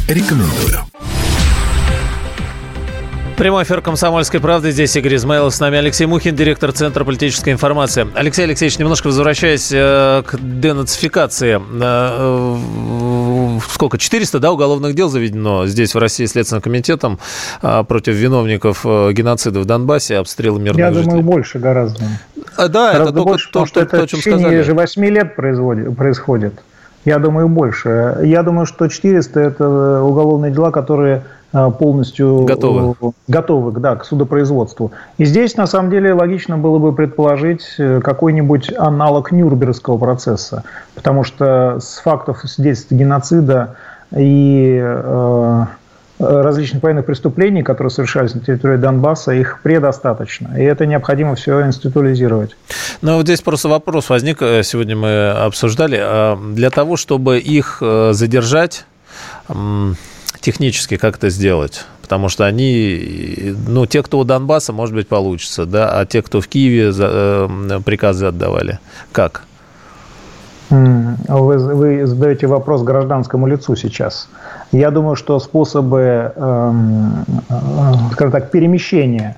Рекомендую. 0.07 0.79
Прямой 3.37 3.63
эфир 3.63 3.81
«Комсомольской 3.81 4.39
правды». 4.39 4.69
Здесь 4.71 4.95
Игорь 4.95 5.15
Измайлов. 5.15 5.55
С 5.55 5.59
нами 5.59 5.77
Алексей 5.77 6.05
Мухин, 6.05 6.35
директор 6.35 6.71
Центра 6.71 7.03
политической 7.03 7.51
информации. 7.51 8.07
Алексей 8.13 8.43
Алексеевич, 8.43 8.77
немножко 8.77 9.07
возвращаясь 9.07 9.71
э, 9.73 10.21
к 10.27 10.35
денацификации. 10.39 11.59
Э, 11.59 12.57
э, 13.57 13.59
сколько? 13.69 13.97
400 13.97 14.39
да, 14.39 14.51
уголовных 14.51 14.93
дел 14.93 15.09
заведено 15.09 15.65
здесь, 15.65 15.95
в 15.95 15.97
России, 15.97 16.25
Следственным 16.25 16.61
комитетом 16.61 17.17
э, 17.63 17.83
против 17.87 18.13
виновников 18.13 18.81
э, 18.85 19.11
геноцида 19.13 19.59
в 19.61 19.65
Донбассе, 19.65 20.17
обстрела 20.17 20.59
мирных 20.59 20.77
Я 20.79 20.89
жителей. 20.93 21.05
думаю, 21.05 21.23
больше 21.23 21.57
гораздо. 21.57 22.03
А, 22.57 22.67
да, 22.67 22.91
гораздо 22.91 23.03
это 23.05 23.13
только 23.13 23.29
больше, 23.29 23.51
то, 23.51 23.65
что 23.65 23.79
это 23.79 23.97
то, 23.97 24.03
о 24.03 24.07
чем 24.07 24.19
в 24.19 24.23
течение 24.23 24.39
сказали. 24.39 24.61
же 24.61 24.73
8 24.75 25.05
лет 25.05 25.35
происходит. 25.35 26.61
Я 27.05 27.19
думаю, 27.19 27.47
больше. 27.47 28.19
Я 28.23 28.43
думаю, 28.43 28.65
что 28.65 28.87
400– 28.87 29.39
это 29.41 30.03
уголовные 30.03 30.51
дела, 30.51 30.71
которые 30.71 31.23
э, 31.51 31.71
полностью 31.77 32.43
готовы, 32.45 32.95
готовы 33.27 33.79
да, 33.79 33.95
к 33.95 34.05
судопроизводству. 34.05 34.91
И 35.17 35.25
здесь, 35.25 35.57
на 35.57 35.65
самом 35.65 35.89
деле, 35.89 36.13
логично 36.13 36.57
было 36.57 36.77
бы 36.77 36.93
предположить 36.93 37.65
э, 37.79 38.01
какой-нибудь 38.01 38.71
аналог 38.77 39.31
Нюрнбергского 39.31 39.97
процесса, 39.97 40.63
потому 40.93 41.23
что 41.23 41.79
с 41.79 41.99
фактов 41.99 42.41
свидетельств 42.45 42.91
геноцида 42.91 43.75
и 44.15 44.79
э, 44.81 45.65
различных 46.21 46.83
военных 46.83 47.05
преступлений, 47.05 47.63
которые 47.63 47.91
совершались 47.91 48.33
на 48.33 48.41
территории 48.41 48.77
Донбасса, 48.77 49.31
их 49.31 49.61
предостаточно. 49.63 50.55
И 50.57 50.63
это 50.63 50.85
необходимо 50.85 51.35
все 51.35 51.65
институализировать. 51.65 52.55
Ну, 53.01 53.17
вот 53.17 53.25
здесь 53.25 53.41
просто 53.41 53.69
вопрос 53.69 54.09
возник, 54.09 54.41
э, 54.41 54.63
сегодня 54.63 54.95
мы 54.95 55.29
обсуждали. 55.31 55.97
А 55.99 56.37
для 56.53 56.69
того, 56.69 56.97
чтобы 56.97 57.39
их 57.39 57.79
э, 57.81 58.11
задержать, 58.13 58.85
технически 60.39 60.97
как 60.97 61.17
это 61.17 61.29
сделать? 61.29 61.85
Потому 62.01 62.29
что 62.29 62.45
они, 62.45 63.55
ну, 63.67 63.85
те, 63.85 64.03
кто 64.03 64.19
у 64.19 64.23
Донбасса, 64.23 64.73
может 64.73 64.93
быть, 64.95 65.07
получится, 65.07 65.65
да, 65.65 65.99
а 65.99 66.05
те, 66.05 66.21
кто 66.21 66.41
в 66.41 66.47
Киеве 66.47 66.91
э, 66.97 67.79
приказы 67.85 68.25
отдавали, 68.25 68.79
как? 69.11 69.43
Вы, 70.71 71.57
вы 71.57 72.05
задаете 72.05 72.47
вопрос 72.47 72.81
гражданскому 72.83 73.45
лицу 73.45 73.75
сейчас. 73.75 74.29
Я 74.71 74.89
думаю, 74.89 75.15
что 75.15 75.37
способы, 75.39 76.31
эм, 76.35 77.25
э, 77.49 77.53
скажем 78.13 78.31
так, 78.31 78.51
перемещения 78.51 79.35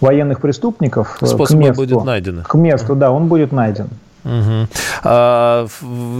военных 0.00 0.40
преступников 0.40 1.16
Способы 1.16 1.46
к 1.46 1.50
месту, 1.52 1.82
будет 1.82 2.04
найдены. 2.04 2.42
к 2.42 2.54
месту, 2.54 2.94
да, 2.94 3.10
он 3.10 3.28
будет 3.28 3.52
найден. 3.52 3.88
Угу. 4.24 4.68
А, 5.04 5.66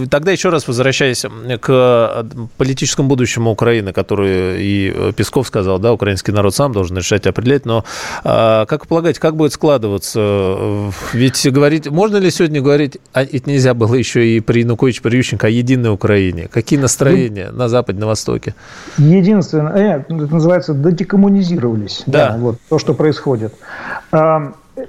тогда 0.09 0.31
еще 0.31 0.49
раз 0.49 0.67
возвращаясь 0.67 1.25
к 1.59 2.25
политическому 2.57 3.09
будущему 3.09 3.51
Украины, 3.51 3.93
который 3.93 4.63
и 4.63 5.11
Песков 5.15 5.47
сказал, 5.47 5.79
да, 5.79 5.93
украинский 5.93 6.33
народ 6.33 6.55
сам 6.55 6.71
должен 6.71 6.97
решать, 6.97 7.25
определять, 7.25 7.65
но 7.65 7.83
а, 8.23 8.65
как 8.65 8.81
вы 8.81 8.87
полагаете, 8.87 9.19
как 9.19 9.35
будет 9.35 9.53
складываться? 9.53 10.91
Ведь 11.13 11.51
говорить, 11.51 11.89
можно 11.89 12.17
ли 12.17 12.29
сегодня 12.29 12.61
говорить, 12.61 12.97
а 13.13 13.23
ведь 13.23 13.47
нельзя 13.47 13.73
было 13.73 13.95
еще 13.95 14.25
и 14.27 14.39
при 14.39 14.61
Януковиче, 14.61 15.01
при 15.01 15.17
Ющенко 15.17 15.47
о 15.47 15.49
единой 15.49 15.91
Украине. 15.91 16.47
Какие 16.51 16.79
настроения 16.79 17.49
ну, 17.51 17.57
на 17.59 17.69
Западе, 17.69 17.99
на 17.99 18.07
Востоке? 18.07 18.55
Единственное, 18.97 19.73
э, 19.73 19.99
это 20.01 20.13
называется, 20.13 20.73
додекоммунизировались. 20.73 22.03
Да. 22.05 22.31
да 22.31 22.37
вот 22.37 22.57
то, 22.69 22.79
что 22.79 22.93
происходит. 22.93 23.53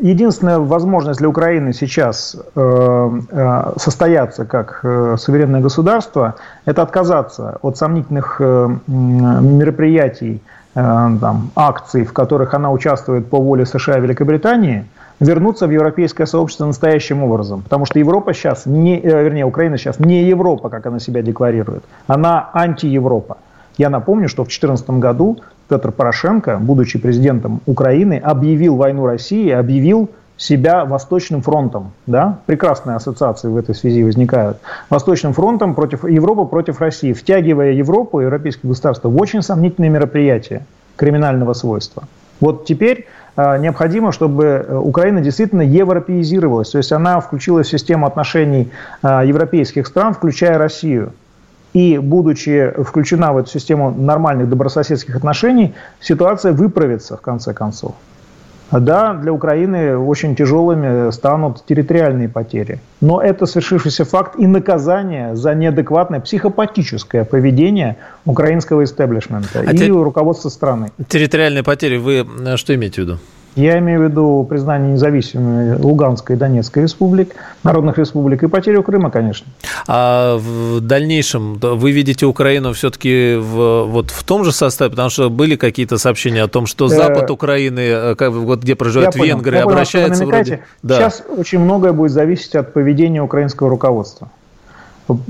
Единственная 0.01 0.59
возможность 0.59 1.21
для 1.21 1.29
Украины 1.29 1.73
сейчас 1.73 2.37
э, 2.57 3.11
э, 3.31 3.73
состояться 3.77 4.45
как 4.45 4.81
э, 4.83 5.15
суверенное 5.17 5.61
государство– 5.61 6.35
это 6.65 6.83
отказаться 6.83 7.59
от 7.63 7.77
сомнительных 7.77 8.41
мероприятий, 8.41 10.43
там, 10.75 11.51
акций, 11.57 12.05
в 12.05 12.13
которых 12.13 12.53
она 12.53 12.71
участвует 12.71 13.31
по 13.31 13.39
воле 13.39 13.65
США 13.65 13.97
и 13.97 14.01
Великобритании, 14.03 14.85
вернуться 15.21 15.67
в 15.67 15.71
европейское 15.71 16.27
сообщество 16.27 16.67
настоящим 16.67 17.23
образом. 17.23 17.63
Потому 17.63 17.87
что 17.87 17.99
Европа 17.99 18.35
сейчас, 18.35 18.67
не, 18.67 19.01
вернее, 19.01 19.47
Украина 19.47 19.79
сейчас 19.79 19.99
не 19.99 20.25
Европа, 20.25 20.69
как 20.69 20.85
она 20.85 20.99
себя 20.99 21.23
декларирует, 21.23 21.83
она 22.09 22.51
антиевропа. 22.53 23.39
Я 23.79 23.89
напомню, 23.89 24.29
что 24.29 24.43
в 24.43 24.49
2014 24.49 24.91
году 24.91 25.39
Петр 25.69 25.91
Порошенко, 25.91 26.59
будучи 26.59 26.99
президентом 26.99 27.61
Украины, 27.67 28.21
объявил 28.23 28.77
войну 28.77 29.07
России, 29.07 29.51
объявил 29.51 30.11
себя 30.37 30.85
Восточным 30.85 31.43
фронтом. 31.43 31.93
Да? 32.07 32.39
Прекрасные 32.47 32.97
ассоциации 32.97 33.49
в 33.49 33.57
этой 33.57 33.75
связи 33.75 34.05
возникают. 34.05 34.59
Восточным 34.91 35.33
фронтом 35.33 35.75
против 35.75 36.05
Европы 36.05 36.45
против 36.45 36.81
России, 36.81 37.13
втягивая 37.13 37.73
Европу 37.73 38.21
и 38.21 38.25
европейские 38.25 38.69
государства 38.69 39.09
в 39.09 39.21
очень 39.21 39.43
сомнительные 39.43 39.91
мероприятия 39.91 40.67
криминального 40.97 41.55
свойства. 41.55 42.05
Вот 42.41 42.67
теперь 42.67 43.07
э, 43.37 43.59
необходимо, 43.59 44.13
чтобы 44.13 44.45
э, 44.45 44.77
Украина 44.77 45.21
действительно 45.23 45.63
европеизировалась, 45.63 46.71
то 46.71 46.79
есть 46.79 46.93
она 46.93 47.21
включилась 47.21 47.69
в 47.69 47.71
систему 47.71 48.07
отношений 48.07 48.71
э, 49.03 49.23
европейских 49.25 49.87
стран, 49.87 50.13
включая 50.13 50.59
Россию. 50.59 51.13
И, 51.77 51.99
будучи 51.99 52.73
включена 52.85 53.35
в 53.35 53.37
эту 53.37 53.51
систему 53.51 53.91
нормальных 53.91 54.49
добрососедских 54.49 55.15
отношений, 55.15 55.75
ситуация 56.01 56.53
выправится 56.53 57.19
в 57.19 57.21
конце 57.21 57.53
концов. 57.53 57.93
Да, 58.71 59.13
для 59.13 59.31
Украины 59.31 59.99
очень 59.99 60.35
тяжелыми 60.35 61.11
станут 61.11 61.67
территориальные 61.67 62.31
потери. 62.31 62.81
Но 63.03 63.21
это 63.21 63.45
свершившийся 63.45 64.07
факт 64.07 64.37
и 64.39 64.47
наказание 64.47 65.37
за 65.37 65.55
неадекватное 65.55 66.21
психопатическое 66.21 67.25
поведение 67.25 67.97
украинского 68.25 68.83
истеблишмента 68.83 69.61
а 69.61 69.73
и 69.73 69.77
те... 69.77 69.89
руководства 69.89 70.49
страны. 70.49 70.89
Территориальные 71.09 71.63
потери, 71.63 71.99
вы 71.99 72.27
э, 72.47 72.57
что 72.57 72.75
имеете 72.75 73.03
в 73.03 73.05
виду? 73.05 73.19
Я 73.57 73.79
имею 73.79 74.01
в 74.01 74.05
виду 74.05 74.47
признание 74.49 74.93
независимой 74.93 75.77
Луганской 75.79 76.37
и 76.37 76.39
Донецкой 76.39 76.83
республик, 76.83 77.35
народных 77.63 77.97
республик 77.97 78.43
и 78.43 78.49
потерю 78.49 78.83
Крыма, 78.83 79.11
конечно. 79.11 79.47
А 79.89 80.37
в 80.37 80.81
дальнейшем 80.81 81.59
вы 81.59 81.91
видите 81.93 82.27
Украину 82.27 82.75
все-таки 82.75 83.37
в, 83.37 83.85
вот 83.85 84.11
в 84.11 84.23
том 84.25 84.45
же 84.45 84.53
составе, 84.53 84.91
потому 84.91 85.09
что 85.09 85.31
были 85.31 85.57
какие-то 85.57 85.97
сообщения 85.97 86.43
о 86.43 86.49
том, 86.49 86.67
что 86.67 86.85
э, 86.85 86.89
запад 86.91 87.31
Украины, 87.31 87.81
э, 87.81 88.29
вот 88.29 88.63
где 88.63 88.75
проживают 88.75 89.17
я 89.17 89.25
венгры, 89.25 89.57
понял, 89.57 89.71
обращается 89.71 90.27
вроде... 90.27 90.61
Да. 90.83 90.97
Сейчас 90.97 91.25
очень 91.35 91.59
многое 91.59 91.95
будет 91.95 92.13
зависеть 92.13 92.55
от 92.57 92.75
поведения 92.75 93.23
украинского 93.23 93.71
руководства. 93.71 94.29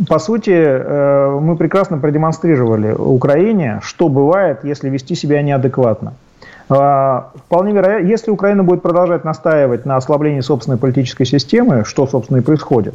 По 0.09 0.19
сути, 0.19 0.51
э, 0.51 1.39
мы 1.41 1.57
прекрасно 1.57 1.99
продемонстрировали 1.99 2.91
Украине, 2.91 3.79
что 3.85 4.09
бывает, 4.09 4.65
если 4.65 4.89
вести 4.89 5.15
себя 5.15 5.43
неадекватно. 5.43 6.15
А, 6.69 7.31
вполне 7.47 7.73
вероятно, 7.73 8.07
если 8.07 8.31
Украина 8.31 8.65
будет 8.65 8.83
продолжать 8.83 9.25
настаивать 9.25 9.87
на 9.87 9.97
ослаблении 9.97 10.41
собственной 10.41 10.79
политической 10.79 11.25
системы, 11.25 11.85
что, 11.85 12.07
собственно, 12.07 12.39
и 12.39 12.41
происходит, 12.41 12.95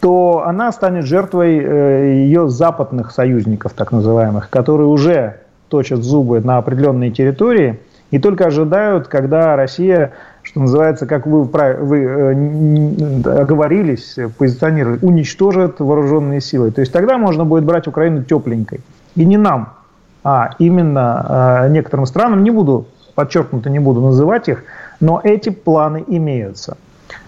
то 0.00 0.44
она 0.46 0.70
станет 0.70 1.06
жертвой 1.06 1.58
э, 1.58 2.14
ее 2.26 2.48
западных 2.50 3.12
союзников, 3.12 3.72
так 3.72 3.90
называемых, 3.90 4.50
которые 4.50 4.88
уже 4.88 5.36
точат 5.68 6.00
зубы 6.00 6.40
на 6.40 6.58
определенные 6.58 7.10
территории 7.10 7.80
и 8.10 8.18
только 8.18 8.46
ожидают, 8.46 9.08
когда 9.08 9.56
Россия, 9.56 10.12
что 10.42 10.60
называется, 10.60 11.06
как 11.06 11.26
вы, 11.26 11.44
вы 11.44 12.02
э, 12.04 13.40
оговорились, 13.40 14.16
позиционировали, 14.36 14.98
уничтожит 15.00 15.80
вооруженные 15.80 16.42
силы. 16.42 16.70
То 16.70 16.82
есть 16.82 16.92
тогда 16.92 17.16
можно 17.16 17.46
будет 17.46 17.64
брать 17.64 17.86
Украину 17.86 18.22
тепленькой. 18.22 18.82
И 19.14 19.24
не 19.24 19.38
нам, 19.38 19.72
а 20.22 20.50
именно 20.58 21.64
э, 21.64 21.70
некоторым 21.70 22.04
странам, 22.04 22.44
не 22.44 22.50
буду 22.50 22.86
подчеркнуто 23.16 23.68
не 23.70 23.80
буду 23.80 24.00
называть 24.00 24.48
их, 24.48 24.62
но 25.00 25.20
эти 25.24 25.48
планы 25.48 26.04
имеются. 26.06 26.76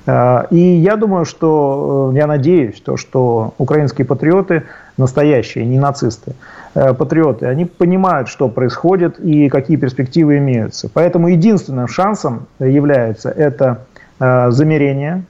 Э, 0.07 0.45
и 0.51 0.59
я 0.59 0.97
думаю, 0.97 1.25
что, 1.25 2.13
э, 2.13 2.19
я 2.19 2.27
надеюсь, 2.27 2.81
то, 2.81 2.97
что 2.97 3.55
украинские 3.59 4.07
патриоты, 4.07 4.63
настоящие, 4.97 5.67
не 5.67 5.79
нацисты, 5.79 6.35
э, 6.75 6.95
патриоты, 6.95 7.47
они 7.47 7.65
понимают, 7.65 8.29
что 8.29 8.49
происходит 8.49 9.19
и 9.19 9.49
какие 9.49 9.77
перспективы 9.77 10.39
имеются. 10.39 10.89
Поэтому 10.93 11.29
единственным 11.29 11.89
шансом 11.89 12.47
является 12.61 13.31
это 13.31 13.87
замерение, 14.21 15.23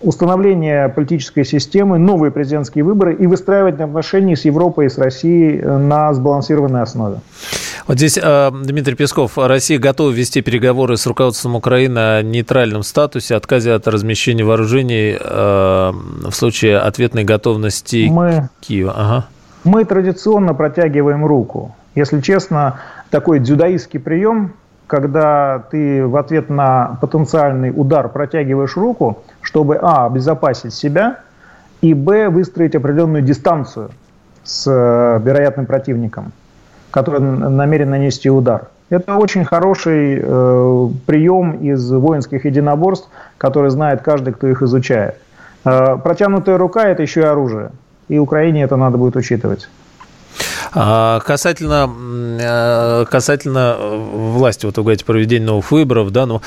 установление 0.00 0.88
политической 0.88 1.44
системы, 1.44 1.98
новые 1.98 2.30
президентские 2.30 2.84
выборы 2.84 3.14
и 3.14 3.26
выстраивать 3.26 3.80
отношения 3.80 4.36
с 4.36 4.44
Европой 4.44 4.86
и 4.86 4.88
с 4.88 4.98
Россией 4.98 5.60
на 5.60 6.12
сбалансированной 6.14 6.82
основе. 6.82 7.20
Вот 7.86 7.96
здесь 7.96 8.18
э, 8.22 8.50
Дмитрий 8.52 8.94
Песков. 8.94 9.36
Россия 9.36 9.78
готова 9.78 10.10
вести 10.10 10.42
переговоры 10.42 10.96
с 10.96 11.06
руководством 11.06 11.56
Украины 11.56 11.98
о 11.98 12.22
нейтральном 12.22 12.82
статусе, 12.82 13.34
отказе 13.34 13.72
от 13.72 13.88
размещения 13.88 14.44
вооружений 14.44 15.16
э, 15.18 15.92
в 15.92 16.32
случае 16.32 16.78
ответной 16.78 17.24
готовности 17.24 18.08
мы, 18.10 18.48
Киева. 18.60 18.94
Ага. 18.96 19.26
Мы 19.64 19.84
традиционно 19.84 20.54
протягиваем 20.54 21.26
руку. 21.26 21.74
Если 21.94 22.20
честно, 22.20 22.80
такой 23.10 23.40
дзюдоистский 23.40 23.98
прием, 23.98 24.54
когда 24.90 25.62
ты 25.70 26.04
в 26.04 26.16
ответ 26.16 26.50
на 26.50 26.98
потенциальный 27.00 27.72
удар 27.74 28.08
протягиваешь 28.08 28.76
руку, 28.76 29.22
чтобы 29.40 29.76
а. 29.76 30.06
обезопасить 30.06 30.74
себя, 30.74 31.20
и 31.80 31.94
б. 31.94 32.28
выстроить 32.28 32.74
определенную 32.74 33.22
дистанцию 33.22 33.90
с 34.42 34.66
э, 34.66 35.20
вероятным 35.22 35.66
противником 35.66 36.32
который 36.90 37.20
намерен 37.20 37.90
нанести 37.90 38.28
удар. 38.28 38.66
Это 38.88 39.16
очень 39.16 39.44
хороший 39.44 40.18
э, 40.20 40.88
прием 41.06 41.52
из 41.52 41.88
воинских 41.92 42.44
единоборств, 42.44 43.08
который 43.38 43.70
знает 43.70 44.02
каждый, 44.02 44.32
кто 44.32 44.48
их 44.48 44.62
изучает. 44.62 45.14
Э, 45.64 45.96
протянутая 46.02 46.58
рука– 46.58 46.88
это 46.88 47.02
еще 47.02 47.20
и 47.20 47.24
оружие. 47.24 47.70
И 48.08 48.18
Украине 48.18 48.64
это 48.64 48.74
надо 48.74 48.98
будет 48.98 49.14
учитывать. 49.14 49.68
А 50.72 51.20
касательно, 51.20 51.90
э, 52.40 53.04
касательно 53.10 53.76
э, 53.78 53.96
власти, 53.96 54.66
вот 54.66 54.76
вы 54.76 54.82
говорите, 54.84 55.04
проведения 55.04 55.46
новых 55.46 55.72
выборов, 55.72 56.10
да, 56.12 56.26
ну, 56.26 56.42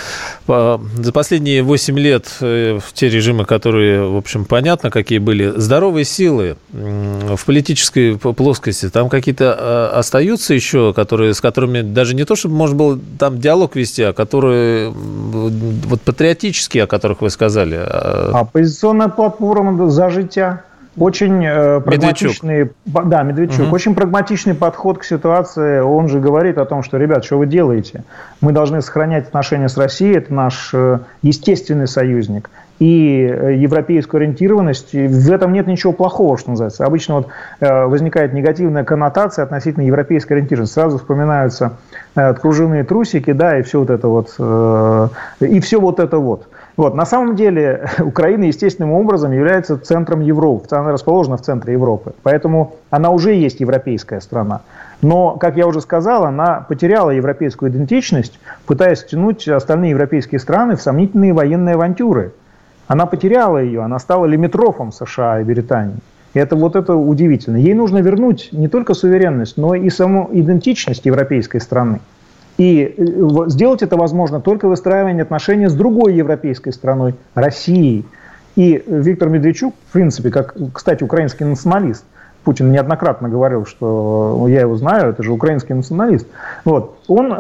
за 0.48 1.12
последние 1.12 1.62
8 1.62 2.00
лет 2.00 2.28
э, 2.39 2.80
в 2.80 2.93
те 2.93 3.10
режимы, 3.10 3.46
которые, 3.46 4.08
в 4.08 4.15
общем, 4.15 4.46
понятно, 4.46 4.91
какие 4.91 5.19
были, 5.19 5.54
здоровые 5.56 6.06
силы 6.06 6.56
в 6.72 7.46
политической 7.46 8.17
плоскости, 8.17 8.89
там 8.89 9.10
какие-то 9.10 9.98
остаются 9.98 10.54
еще, 10.54 10.93
которые, 10.93 11.34
с 11.34 11.41
которыми 11.41 11.82
даже 11.82 12.15
не 12.15 12.24
то, 12.24 12.36
чтобы 12.36 12.56
можно 12.56 12.76
было 12.76 13.00
там 13.19 13.39
диалог 13.39 13.76
вести, 13.76 14.04
а 14.04 14.13
которые 14.13 14.89
вот 14.89 16.02
патриотические, 16.02 16.84
о 16.84 16.88
которых 16.88 17.22
вы 17.22 17.30
сказали. 17.30 17.76
А 17.76 18.32
Оппозиционная 18.34 19.10
платформа 19.10 19.89
за 19.89 20.10
життя. 20.10 20.63
Очень 20.98 21.44
э, 21.44 21.80
прагматичный, 21.80 22.70
Медведчук. 22.86 23.10
да, 23.10 23.24
Медведчук, 23.24 23.68
угу. 23.68 23.76
очень 23.76 23.96
прагматичный 23.96 24.54
подход 24.54 25.00
к 25.00 25.04
ситуации. 25.04 25.80
Он 25.80 26.08
же 26.08 26.20
говорит 26.20 26.60
о 26.60 26.66
том, 26.66 26.84
что, 26.84 26.98
ребят, 26.98 27.26
что 27.26 27.40
вы 27.40 27.48
делаете? 27.48 28.04
Мы 28.42 28.52
должны 28.52 28.82
сохранять 28.82 29.28
отношения 29.28 29.70
с 29.70 29.78
Россией, 29.78 30.18
это 30.18 30.32
наш 30.32 30.70
э, 30.74 31.00
естественный 31.24 31.88
союзник. 31.88 32.52
И 32.78 33.28
э, 33.28 33.56
европейскую 33.56 34.20
ориентированность, 34.20 34.94
в 34.94 35.32
этом 35.32 35.52
нет 35.54 35.66
ничего 35.66 35.94
плохого, 35.94 36.38
что 36.38 36.52
называется. 36.52 36.86
Обычно 36.86 37.16
вот 37.16 37.28
э, 37.60 37.86
возникает 37.86 38.34
негативная 38.34 38.84
коннотация 38.84 39.44
относительно 39.44 39.84
европейской 39.84 40.34
ориентированности. 40.34 40.76
Сразу 40.76 41.00
вспоминаются 41.00 41.78
э, 42.16 42.34
кружевные 42.36 42.84
трусики, 42.84 43.32
да, 43.32 43.58
и 43.58 43.64
все 43.64 43.80
вот 43.80 43.90
это 43.90 44.08
вот, 44.08 44.36
э, 44.38 45.08
и 45.40 45.60
все 45.60 45.80
вот 45.80 46.00
это 46.00 46.20
вот. 46.20 46.48
Вот. 46.76 46.96
На 46.96 47.06
самом 47.06 47.36
деле 47.36 47.88
Украина 48.00 48.46
естественным 48.46 48.94
образом 48.94 49.32
является 49.32 49.78
центром 49.78 50.22
Европы. 50.22 50.68
Она 50.72 50.92
расположена 50.92 51.38
в 51.38 51.42
центре 51.42 51.74
Европы. 51.74 52.14
Поэтому 52.24 52.76
она 52.90 53.12
уже 53.12 53.34
есть 53.34 53.60
европейская 53.60 54.22
страна. 54.22 54.62
Но, 55.02 55.32
как 55.36 55.58
я 55.58 55.68
уже 55.68 55.82
сказал, 55.82 56.26
она 56.26 56.66
потеряла 56.68 57.12
европейскую 57.12 57.70
идентичность, 57.72 58.40
пытаясь 58.66 59.04
втянуть 59.04 59.48
остальные 59.48 59.92
европейские 59.92 60.40
страны 60.40 60.76
в 60.76 60.82
сомнительные 60.82 61.34
военные 61.34 61.76
авантюры. 61.76 62.34
Она 62.88 63.06
потеряла 63.06 63.60
ее, 63.60 63.82
она 63.82 64.00
стала 64.00 64.26
лимитрофом 64.26 64.92
США 64.92 65.42
и 65.42 65.44
Британии. 65.44 65.98
И 66.34 66.40
это 66.40 66.56
вот 66.56 66.76
это 66.76 66.96
удивительно. 66.96 67.58
Ей 67.58 67.74
нужно 67.74 68.00
вернуть 68.00 68.50
не 68.52 68.68
только 68.68 68.94
суверенность, 68.94 69.58
но 69.58 69.76
и 69.76 69.90
саму 69.90 70.30
идентичность 70.32 71.06
европейской 71.06 71.60
страны. 71.60 72.00
И 72.58 72.96
э, 72.98 73.50
сделать 73.50 73.82
это 73.82 73.98
возможно 73.98 74.39
только 74.39 74.68
выстраивание 74.68 75.24
отношений 75.24 75.68
с 75.68 75.74
другой 75.74 76.16
европейской 76.16 76.72
страной, 76.72 77.16
Россией. 77.34 78.06
И 78.56 78.84
Виктор 78.86 79.30
Медведчук, 79.30 79.74
в 79.89 79.94
принципе, 79.94 80.30
как, 80.30 80.56
кстати, 80.74 81.04
украинский 81.04 81.46
националист, 81.46 82.06
Путин 82.44 82.72
неоднократно 82.72 83.30
говорил, 83.30 83.66
что 83.66 84.46
я 84.50 84.62
его 84.62 84.76
знаю, 84.76 85.12
это 85.12 85.24
же 85.24 85.32
украинский 85.32 85.74
националист. 85.74 86.28
Вот. 86.66 86.98
Он, 87.08 87.38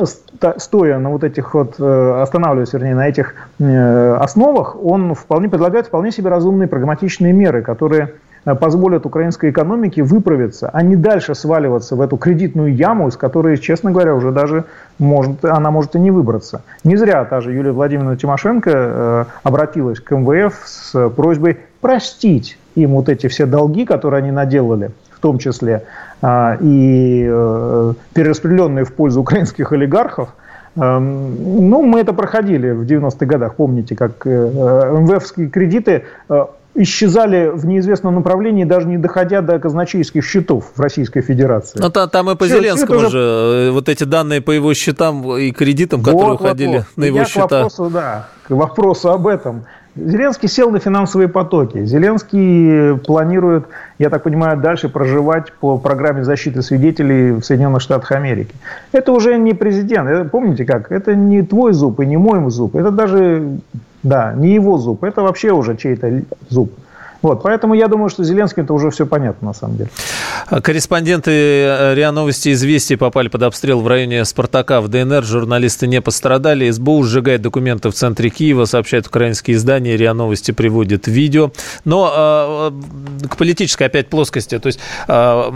стоя 0.57 0.97
на 0.97 1.09
вот 1.09 1.23
этих 1.23 1.53
вот, 1.53 1.75
э, 1.77 2.21
останавливаясь, 2.21 2.73
вернее, 2.73 2.95
на 2.95 3.07
этих 3.07 3.35
э, 3.59 4.15
основах, 4.15 4.77
он 4.81 5.13
вполне 5.13 5.49
предлагает 5.49 5.87
вполне 5.87 6.11
себе 6.11 6.29
разумные 6.29 6.67
прагматичные 6.67 7.33
меры, 7.33 7.61
которые 7.61 8.13
позволят 8.43 9.05
украинской 9.05 9.51
экономике 9.51 10.03
выправиться, 10.03 10.69
а 10.71 10.81
не 10.81 10.95
дальше 10.95 11.35
сваливаться 11.35 11.95
в 11.95 12.01
эту 12.01 12.17
кредитную 12.17 12.75
яму, 12.75 13.07
из 13.07 13.15
которой, 13.15 13.57
честно 13.57 13.91
говоря, 13.91 14.15
уже 14.15 14.31
даже 14.31 14.65
может, 14.99 15.43
она 15.45 15.71
может 15.71 15.95
и 15.95 15.99
не 15.99 16.11
выбраться. 16.11 16.63
Не 16.83 16.97
зря 16.97 17.23
та 17.25 17.41
же 17.41 17.53
Юлия 17.53 17.71
Владимировна 17.71 18.17
Тимошенко 18.17 18.71
э, 18.73 19.25
обратилась 19.43 19.99
к 19.99 20.11
МВФ 20.11 20.61
с 20.65 21.09
просьбой 21.09 21.59
простить 21.81 22.57
им 22.75 22.91
вот 22.91 23.09
эти 23.09 23.27
все 23.27 23.45
долги, 23.45 23.85
которые 23.85 24.19
они 24.19 24.31
наделали, 24.31 24.91
в 25.11 25.19
том 25.19 25.37
числе 25.37 25.83
э, 26.21 26.57
и 26.61 27.25
э, 27.29 27.93
перераспределенные 28.13 28.83
в 28.83 28.93
пользу 28.93 29.21
украинских 29.21 29.71
олигархов, 29.71 30.29
эм, 30.75 31.69
ну, 31.69 31.81
мы 31.83 32.01
это 32.01 32.13
проходили 32.13 32.71
в 32.71 32.83
90-х 32.83 33.25
годах, 33.25 33.55
помните, 33.55 33.95
как 33.95 34.25
э, 34.25 34.97
МВФские 34.99 35.47
кредиты 35.47 36.03
исчезали 36.75 37.51
в 37.53 37.65
неизвестном 37.65 38.15
направлении, 38.15 38.63
даже 38.63 38.87
не 38.87 38.97
доходя 38.97 39.41
до 39.41 39.59
казначейских 39.59 40.25
счетов 40.25 40.71
в 40.75 40.79
Российской 40.79 41.21
Федерации. 41.21 41.79
Ну, 41.79 41.89
та, 41.89 42.07
там 42.07 42.29
и 42.29 42.35
по 42.35 42.45
все, 42.45 42.57
Зеленскому 42.57 42.99
все 42.99 43.09
же, 43.09 43.17
уже, 43.17 43.71
вот 43.71 43.89
эти 43.89 44.03
данные 44.03 44.41
по 44.41 44.51
его 44.51 44.73
счетам 44.73 45.37
и 45.37 45.51
кредитам, 45.51 46.01
которые 46.01 46.31
вот, 46.31 46.41
уходили 46.41 46.77
вот, 46.77 46.85
на 46.95 47.05
его 47.05 47.19
Я 47.19 47.25
счета. 47.25 47.47
К 47.47 47.51
вопросу, 47.51 47.89
да, 47.89 48.27
к 48.47 48.49
вопросу 48.51 49.11
об 49.11 49.27
этом. 49.27 49.65
Зеленский 49.95 50.49
сел 50.49 50.71
на 50.71 50.79
финансовые 50.79 51.27
потоки. 51.27 51.85
Зеленский 51.85 52.97
планирует, 52.97 53.65
я 53.99 54.09
так 54.09 54.23
понимаю, 54.23 54.57
дальше 54.57 54.89
проживать 54.89 55.53
по 55.53 55.77
программе 55.77 56.23
защиты 56.23 56.63
свидетелей 56.63 57.33
в 57.33 57.43
Соединенных 57.43 57.81
Штатах 57.81 58.11
Америки. 58.13 58.55
Это 58.91 59.11
уже 59.11 59.37
не 59.37 59.53
президент. 59.53 60.09
Это, 60.09 60.27
помните 60.27 60.65
как? 60.65 60.91
Это 60.91 61.13
не 61.15 61.43
твой 61.43 61.73
зуб 61.73 61.99
и 61.99 62.07
не 62.07 62.17
мой 62.17 62.49
зуб. 62.49 62.75
Это 62.75 62.89
даже, 62.89 63.59
да, 64.03 64.33
не 64.33 64.53
его 64.53 64.77
зуб. 64.77 65.03
Это 65.03 65.21
вообще 65.21 65.51
уже 65.51 65.75
чей-то 65.75 66.21
зуб. 66.49 66.71
Вот, 67.23 67.41
поэтому 67.41 67.73
я 67.73 67.87
думаю, 67.87 68.09
что 68.09 68.23
Зеленским 68.25 68.63
это 68.63 68.73
уже 68.73 68.91
все 68.91 69.05
понятно 69.05 69.47
на 69.47 69.53
самом 69.53 69.77
деле. 69.77 69.89
Корреспонденты 70.61 71.31
э, 71.31 71.95
РИА 71.95 72.11
Новости 72.11 72.51
«Известия» 72.51 72.97
попали 72.97 73.29
под 73.29 73.43
обстрел 73.43 73.79
в 73.79 73.87
районе 73.87 74.25
«Спартака» 74.25 74.81
в 74.81 74.89
ДНР. 74.89 75.23
Журналисты 75.23 75.87
не 75.87 76.01
пострадали. 76.01 76.69
СБУ 76.69 77.01
сжигает 77.03 77.41
документы 77.41 77.89
в 77.89 77.93
центре 77.93 78.29
Киева, 78.29 78.65
сообщают 78.65 79.07
украинские 79.07 79.55
издания. 79.55 79.95
РИА 79.95 80.13
Новости 80.13 80.51
приводит 80.51 81.07
видео. 81.07 81.51
Но 81.85 82.71
э, 83.23 83.27
к 83.27 83.37
политической 83.37 83.83
опять 83.83 84.09
плоскости. 84.09 84.59
То 84.59 84.67
есть 84.67 84.79
э, 85.07 85.51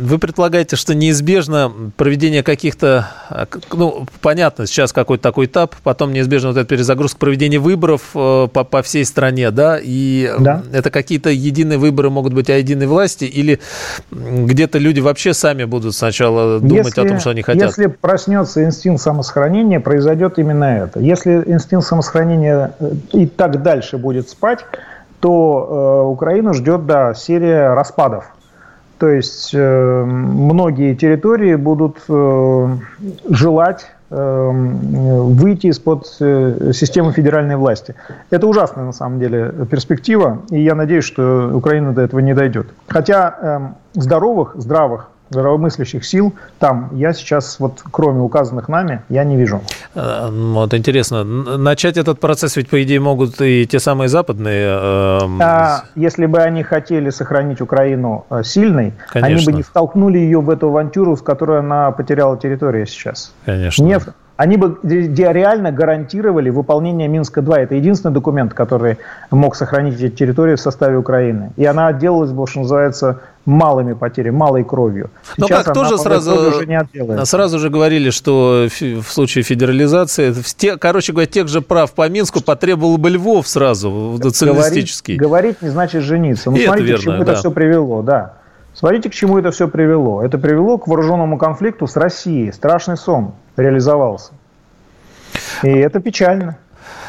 вы 0.00 0.18
предполагаете, 0.18 0.76
что 0.76 0.94
неизбежно 0.94 1.72
проведение 1.96 2.42
каких-то... 2.42 3.08
Э, 3.30 3.46
ну, 3.72 4.06
понятно, 4.20 4.66
сейчас 4.66 4.92
какой-то 4.92 5.22
такой 5.22 5.46
этап, 5.46 5.74
потом 5.82 6.12
неизбежно 6.12 6.48
вот 6.48 6.58
эта 6.58 6.66
перезагрузка 6.66 7.18
проведения 7.18 7.58
выборов 7.58 8.02
э, 8.14 8.48
по, 8.52 8.64
по 8.64 8.82
всей 8.82 9.06
стране, 9.06 9.50
да? 9.50 9.80
И 9.82 10.30
да. 10.38 10.62
это 10.70 10.97
какие-то 10.98 11.30
единые 11.30 11.78
выборы 11.78 12.10
могут 12.10 12.34
быть 12.34 12.50
о 12.50 12.58
единой 12.58 12.86
власти 12.86 13.24
или 13.24 13.60
где-то 14.10 14.78
люди 14.78 15.00
вообще 15.00 15.32
сами 15.32 15.64
будут 15.64 15.94
сначала 15.94 16.60
думать 16.60 16.86
если, 16.86 17.00
о 17.00 17.08
том, 17.08 17.20
что 17.20 17.30
они 17.30 17.42
хотят? 17.42 17.68
Если 17.68 17.86
проснется 17.86 18.64
инстинкт 18.64 19.00
самосохранения, 19.00 19.80
произойдет 19.80 20.38
именно 20.38 20.64
это. 20.64 21.00
Если 21.00 21.42
инстинкт 21.46 21.86
самосохранения 21.86 22.72
э, 22.80 22.92
и 23.12 23.26
так 23.26 23.62
дальше 23.62 23.96
будет 23.98 24.28
спать, 24.28 24.64
то 25.20 26.04
э, 26.06 26.10
Украину 26.10 26.54
ждет, 26.54 26.86
да, 26.86 27.14
серия 27.14 27.74
распадов. 27.74 28.24
То 28.98 29.08
есть 29.08 29.50
э, 29.54 30.04
многие 30.04 30.94
территории 30.94 31.54
будут 31.54 31.98
э, 32.08 32.68
желать 33.30 33.86
выйти 34.10 35.66
из-под 35.66 36.06
э, 36.20 36.72
системы 36.72 37.12
федеральной 37.12 37.56
власти. 37.56 37.94
Это 38.30 38.46
ужасная, 38.46 38.84
на 38.84 38.92
самом 38.92 39.20
деле, 39.20 39.52
перспектива, 39.70 40.38
и 40.50 40.62
я 40.62 40.74
надеюсь, 40.74 41.04
что 41.04 41.50
Украина 41.52 41.92
до 41.92 42.02
этого 42.02 42.20
не 42.20 42.34
дойдет. 42.34 42.68
Хотя 42.88 43.36
эм, 43.40 43.74
здоровых, 43.92 44.54
здравых 44.56 45.10
здравомыслящих 45.30 46.04
сил 46.04 46.34
там 46.58 46.90
я 46.94 47.12
сейчас, 47.12 47.60
вот 47.60 47.82
кроме 47.90 48.20
указанных 48.20 48.68
нами, 48.68 49.02
я 49.08 49.24
не 49.24 49.36
вижу. 49.36 49.62
Э, 49.94 50.28
вот 50.30 50.74
интересно, 50.74 51.24
начать 51.24 51.96
этот 51.96 52.20
процесс 52.20 52.56
ведь, 52.56 52.68
по 52.68 52.82
идее, 52.82 53.00
могут 53.00 53.40
и 53.40 53.66
те 53.66 53.78
самые 53.78 54.08
западные... 54.08 54.66
Э... 54.68 55.18
А, 55.40 55.84
если 55.94 56.26
бы 56.26 56.38
они 56.38 56.62
хотели 56.62 57.10
сохранить 57.10 57.60
Украину 57.60 58.26
э, 58.30 58.42
сильной, 58.42 58.94
Конечно. 59.10 59.36
они 59.36 59.44
бы 59.44 59.52
не 59.52 59.62
втолкнули 59.62 60.18
ее 60.18 60.40
в 60.40 60.50
эту 60.50 60.68
авантюру, 60.68 61.16
с 61.16 61.22
которой 61.22 61.60
она 61.60 61.90
потеряла 61.90 62.36
территорию 62.38 62.86
сейчас. 62.86 63.32
Конечно. 63.44 63.82
Не, 63.84 63.98
они 64.38 64.56
бы 64.56 64.78
реально 64.84 65.72
гарантировали 65.72 66.48
выполнение 66.50 67.08
Минска-2. 67.08 67.56
Это 67.56 67.74
единственный 67.74 68.12
документ, 68.12 68.54
который 68.54 68.98
мог 69.32 69.56
сохранить 69.56 70.00
эти 70.00 70.14
территории 70.14 70.54
в 70.54 70.60
составе 70.60 70.96
Украины. 70.96 71.50
И 71.56 71.64
она 71.64 71.88
отделалась 71.88 72.30
бы, 72.30 72.46
что 72.46 72.60
называется, 72.60 73.18
малыми 73.46 73.94
потерями, 73.94 74.36
малой 74.36 74.62
кровью. 74.62 75.10
Сейчас 75.34 75.36
Но 75.38 75.48
как 75.48 75.74
тоже 75.74 75.98
сразу, 75.98 76.50
уже 76.50 76.66
не 76.66 77.24
сразу 77.24 77.58
же 77.58 77.68
говорили, 77.68 78.10
что 78.10 78.68
в 78.70 79.10
случае 79.10 79.42
федерализации, 79.42 80.32
те, 80.56 80.76
короче 80.76 81.12
говоря, 81.12 81.26
тех 81.26 81.48
же 81.48 81.60
прав 81.60 81.90
по 81.90 82.08
Минску 82.08 82.40
потребовал 82.40 82.96
бы 82.96 83.10
Львов 83.10 83.48
сразу, 83.48 84.20
социалистический. 84.22 85.16
Говорить, 85.16 85.56
говорить 85.58 85.62
не 85.62 85.70
значит 85.70 86.04
жениться. 86.04 86.52
Ну, 86.52 86.58
И 86.58 86.64
смотрите, 86.64 86.86
верно, 86.86 87.00
к 87.00 87.04
чему 87.04 87.24
да. 87.24 87.32
это 87.32 87.40
все 87.40 87.50
привело, 87.50 88.02
да. 88.02 88.34
Смотрите, 88.78 89.10
к 89.10 89.12
чему 89.12 89.38
это 89.38 89.50
все 89.50 89.66
привело. 89.66 90.22
Это 90.22 90.38
привело 90.38 90.78
к 90.78 90.86
вооруженному 90.86 91.36
конфликту 91.36 91.88
с 91.88 91.96
Россией. 91.96 92.52
Страшный 92.52 92.96
сон 92.96 93.32
реализовался. 93.56 94.34
И 95.64 95.68
это 95.68 95.98
печально. 95.98 96.58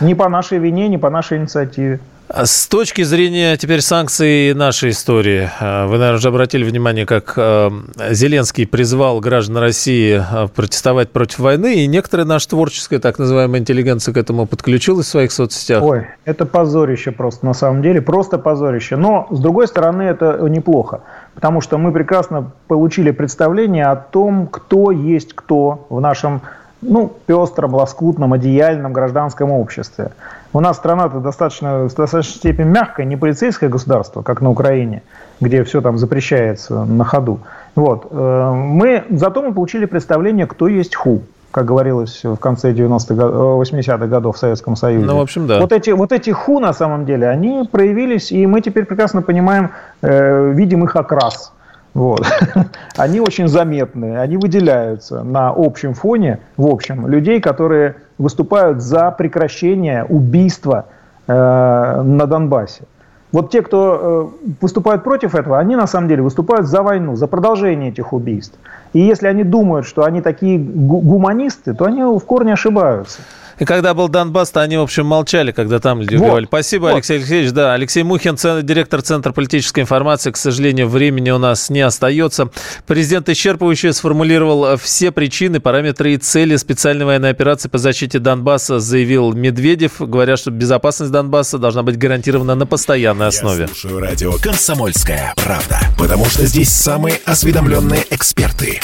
Не 0.01 0.15
по 0.15 0.27
нашей 0.29 0.57
вине, 0.57 0.87
не 0.87 0.97
по 0.97 1.11
нашей 1.11 1.37
инициативе. 1.37 1.99
С 2.31 2.67
точки 2.67 3.01
зрения 3.01 3.57
теперь 3.57 3.81
санкций 3.81 4.53
нашей 4.53 4.91
истории, 4.91 5.49
э, 5.59 5.85
вы, 5.87 5.97
наверное, 5.97 6.17
уже 6.17 6.27
обратили 6.27 6.63
внимание, 6.63 7.07
как 7.07 7.33
э, 7.35 7.71
Зеленский 8.11 8.67
призвал 8.67 9.19
граждан 9.19 9.57
России 9.57 10.21
э, 10.21 10.47
протестовать 10.47 11.09
против 11.09 11.39
войны, 11.39 11.83
и 11.83 11.87
некоторая 11.87 12.27
наша 12.27 12.49
творческая, 12.49 12.99
так 12.99 13.17
называемая 13.17 13.61
интеллигенция 13.61 14.13
к 14.13 14.17
этому 14.17 14.45
подключилась 14.45 15.07
в 15.07 15.09
своих 15.09 15.31
соцсетях. 15.31 15.81
Ой, 15.81 16.05
это 16.23 16.45
позорище 16.45 17.11
просто, 17.11 17.47
на 17.47 17.53
самом 17.53 17.81
деле, 17.81 17.99
просто 17.99 18.37
позорище. 18.37 18.95
Но, 18.95 19.27
с 19.31 19.39
другой 19.39 19.67
стороны, 19.67 20.03
это 20.03 20.37
неплохо, 20.49 21.01
потому 21.39 21.61
что 21.61 21.77
мы 21.77 21.93
прекрасно 21.93 22.51
получили 22.67 23.11
представление 23.11 23.85
о 23.85 23.95
том, 23.95 24.45
кто 24.47 24.91
есть 24.91 25.33
кто 25.33 25.87
в 25.89 26.01
нашем 26.01 26.41
ну, 26.81 27.13
пестром, 27.27 27.75
лоскутном, 27.75 28.33
одеяльном 28.33 28.91
гражданском 28.91 29.49
обществе. 29.49 30.11
У 30.51 30.59
нас 30.59 30.75
страна-то 30.75 31.21
достаточно, 31.21 31.87
в 31.87 31.95
достаточной 31.95 32.35
степени 32.35 32.65
мягкая, 32.65 33.05
не 33.05 33.15
полицейское 33.15 33.69
государство, 33.69 34.21
как 34.21 34.41
на 34.41 34.49
Украине, 34.49 35.01
где 35.39 35.63
все 35.63 35.79
там 35.79 35.97
запрещается 35.97 36.83
на 36.83 37.05
ходу. 37.05 37.39
Вот. 37.73 38.07
Э, 38.11 38.51
мы, 38.53 39.05
зато 39.09 39.41
мы 39.41 39.53
получили 39.53 39.85
представление, 39.85 40.45
кто 40.45 40.67
есть 40.67 40.93
ху 40.93 41.21
как 41.51 41.65
говорилось 41.65 42.23
в 42.23 42.37
конце 42.37 42.73
90-х, 42.73 43.13
80-х 43.13 44.07
годов 44.07 44.35
в 44.35 44.39
Советском 44.39 44.75
Союзе. 44.75 45.05
Ну, 45.05 45.17
в 45.17 45.21
общем, 45.21 45.47
да. 45.47 45.59
Вот 45.59 45.71
эти, 45.71 45.89
вот 45.89 46.11
эти 46.11 46.29
ху, 46.29 46.59
на 46.59 46.73
самом 46.73 47.05
деле, 47.05 47.27
они 47.27 47.67
проявились, 47.69 48.31
и 48.31 48.45
мы 48.45 48.61
теперь 48.61 48.85
прекрасно 48.85 49.21
понимаем, 49.21 49.71
э, 50.01 50.51
видим 50.51 50.83
их 50.83 50.95
окрас. 50.95 51.53
Вот. 51.93 52.25
Они 52.97 53.19
очень 53.19 53.47
заметные, 53.47 54.19
они 54.19 54.37
выделяются 54.37 55.23
на 55.23 55.49
общем 55.49 55.95
фоне, 55.95 56.39
в 56.55 56.67
общем, 56.67 57.07
людей, 57.07 57.41
которые 57.41 57.95
выступают 58.19 58.81
за 58.81 59.09
прекращение 59.09 60.05
убийства 60.05 60.85
э, 61.27 61.33
на 61.33 62.27
Донбассе. 62.27 62.83
Вот 63.31 63.51
те, 63.51 63.61
кто 63.61 64.31
э, 64.41 64.53
выступают 64.61 65.03
против 65.03 65.35
этого, 65.35 65.59
они 65.59 65.75
на 65.75 65.87
самом 65.87 66.07
деле 66.07 66.23
выступают 66.23 66.65
за 66.67 66.81
войну, 66.81 67.15
за 67.15 67.27
продолжение 67.27 67.89
этих 67.89 68.11
убийств. 68.11 68.57
И 68.93 68.99
если 68.99 69.27
они 69.27 69.43
думают, 69.43 69.85
что 69.85 70.03
они 70.03 70.21
такие 70.21 70.57
гуманисты, 70.57 71.75
то 71.75 71.85
они 71.85 72.01
в 72.03 72.19
корне 72.25 72.53
ошибаются. 72.53 73.21
И 73.59 73.65
когда 73.65 73.93
был 73.93 74.07
Донбасс, 74.07 74.51
то 74.51 74.61
они, 74.61 74.77
в 74.77 74.81
общем, 74.81 75.05
молчали, 75.05 75.51
когда 75.51 75.79
там 75.79 76.01
люди 76.01 76.15
вот, 76.15 76.27
говорили. 76.27 76.47
Спасибо, 76.47 76.83
вот. 76.85 76.93
Алексей 76.93 77.17
Алексеевич. 77.17 77.51
Да, 77.51 77.73
Алексей 77.73 78.03
Мухин, 78.03 78.35
директор 78.63 79.01
Центра 79.01 79.33
политической 79.33 79.81
информации. 79.81 80.31
К 80.31 80.37
сожалению, 80.37 80.87
времени 80.87 81.29
у 81.31 81.37
нас 81.37 81.69
не 81.69 81.81
остается. 81.81 82.49
Президент 82.87 83.27
исчерпывающе 83.27 83.91
сформулировал 83.91 84.77
все 84.77 85.11
причины, 85.11 85.59
параметры 85.59 86.13
и 86.13 86.17
цели 86.17 86.55
специальной 86.55 87.05
военной 87.05 87.29
операции 87.29 87.67
по 87.67 87.77
защите 87.77 88.19
Донбасса, 88.19 88.79
заявил 88.79 89.33
Медведев, 89.33 89.99
говоря, 89.99 90.37
что 90.37 90.51
безопасность 90.51 91.11
Донбасса 91.11 91.57
должна 91.57 91.83
быть 91.83 91.97
гарантирована 91.97 92.55
на 92.55 92.65
постоянной 92.65 93.27
основе. 93.27 93.61
Я 93.61 93.67
слушаю 93.67 93.99
радио 93.99 94.33
«Комсомольская 94.41 95.33
правда», 95.35 95.79
потому 95.97 96.25
что 96.25 96.45
здесь 96.45 96.69
самые 96.69 97.19
осведомленные 97.25 98.05
эксперты. 98.09 98.79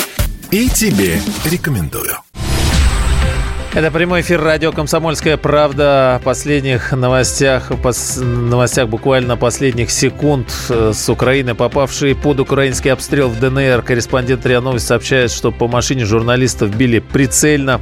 И 0.52 0.70
тебе 0.70 1.20
рекомендую. 1.46 2.18
Это 3.73 3.91
прямой 3.91 4.21
эфир 4.21 4.41
радио 4.41 4.71
«Комсомольская 4.71 5.36
правда». 5.36 6.15
О 6.15 6.19
последних 6.19 6.93
новостях, 6.93 7.71
пос, 7.82 8.17
новостях 8.21 8.88
буквально 8.88 9.36
последних 9.36 9.91
секунд 9.91 10.47
э, 10.69 10.91
с 10.93 11.10
Украины, 11.10 11.56
попавшие 11.56 12.15
под 12.15 12.39
украинский 12.39 12.91
обстрел 12.91 13.28
в 13.28 13.39
ДНР. 13.39 13.82
Корреспондент 13.82 14.45
РИА 14.45 14.62
Новости 14.62 14.88
сообщает, 14.88 15.32
что 15.32 15.51
по 15.51 15.67
машине 15.67 16.06
журналистов 16.06 16.75
били 16.75 16.99
прицельно. 16.99 17.82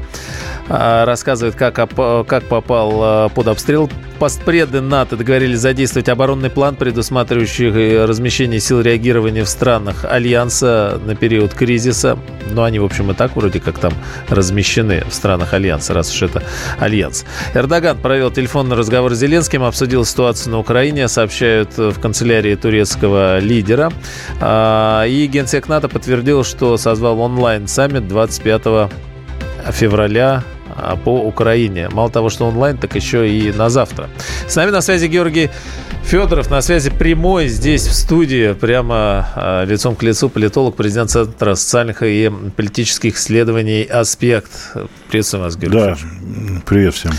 А, 0.69 1.05
рассказывает, 1.05 1.55
как, 1.55 1.75
как 1.75 2.43
попал 2.45 2.99
а, 3.01 3.29
под 3.29 3.47
обстрел. 3.47 3.89
Постпреды 4.19 4.79
НАТО 4.79 5.17
договорились 5.17 5.59
задействовать 5.59 6.07
оборонный 6.07 6.49
план, 6.49 6.75
предусматривающий 6.75 7.67
э, 7.67 8.05
размещение 8.05 8.61
сил 8.61 8.79
реагирования 8.79 9.43
в 9.43 9.49
странах 9.49 10.05
Альянса 10.05 11.01
на 11.05 11.15
период 11.15 11.53
кризиса. 11.53 12.17
Но 12.49 12.63
они, 12.63 12.79
в 12.79 12.85
общем, 12.85 13.11
и 13.11 13.13
так 13.13 13.35
вроде 13.35 13.59
как 13.59 13.79
там 13.79 13.93
размещены 14.29 15.03
в 15.09 15.13
странах 15.13 15.53
Альянса, 15.53 15.72
раз 15.89 16.13
уж 16.13 16.23
это 16.23 16.43
Альянс. 16.79 17.25
Эрдоган 17.53 17.97
провел 17.97 18.31
телефонный 18.31 18.75
разговор 18.75 19.13
с 19.13 19.17
Зеленским, 19.17 19.63
обсудил 19.63 20.05
ситуацию 20.05 20.51
на 20.51 20.59
Украине, 20.59 21.07
сообщают 21.07 21.77
в 21.77 21.99
канцелярии 21.99 22.55
турецкого 22.55 23.39
лидера. 23.39 23.91
А, 24.39 25.05
и 25.05 25.27
генсек 25.27 25.67
НАТО 25.67 25.89
подтвердил, 25.89 26.43
что 26.43 26.77
созвал 26.77 27.19
онлайн-саммит 27.19 28.07
25 28.07 28.89
февраля 29.71 30.43
по 31.03 31.21
Украине. 31.21 31.89
Мало 31.91 32.09
того, 32.09 32.29
что 32.29 32.45
онлайн, 32.45 32.77
так 32.77 32.95
еще 32.95 33.29
и 33.29 33.51
на 33.51 33.69
завтра. 33.69 34.09
С 34.47 34.55
нами 34.55 34.71
на 34.71 34.81
связи 34.81 35.07
Георгий 35.07 35.49
Федоров, 36.03 36.51
на 36.51 36.61
связи 36.61 36.91
прямой 36.91 37.47
здесь 37.47 37.87
в 37.87 37.93
студии, 37.93 38.53
прямо 38.53 39.27
а, 39.35 39.63
лицом 39.65 39.95
к 39.95 40.03
лицу 40.03 40.29
политолог, 40.29 40.75
президент 40.75 41.09
Центра 41.09 41.55
социальных 41.55 42.03
и 42.03 42.31
политических 42.55 43.15
исследований 43.15 43.83
«Аспект». 43.83 44.51
Приветствую 45.09 45.43
вас, 45.43 45.57
Георгий 45.57 45.77
Да, 45.77 45.97
привет 46.65 46.93
всем. 46.93 47.11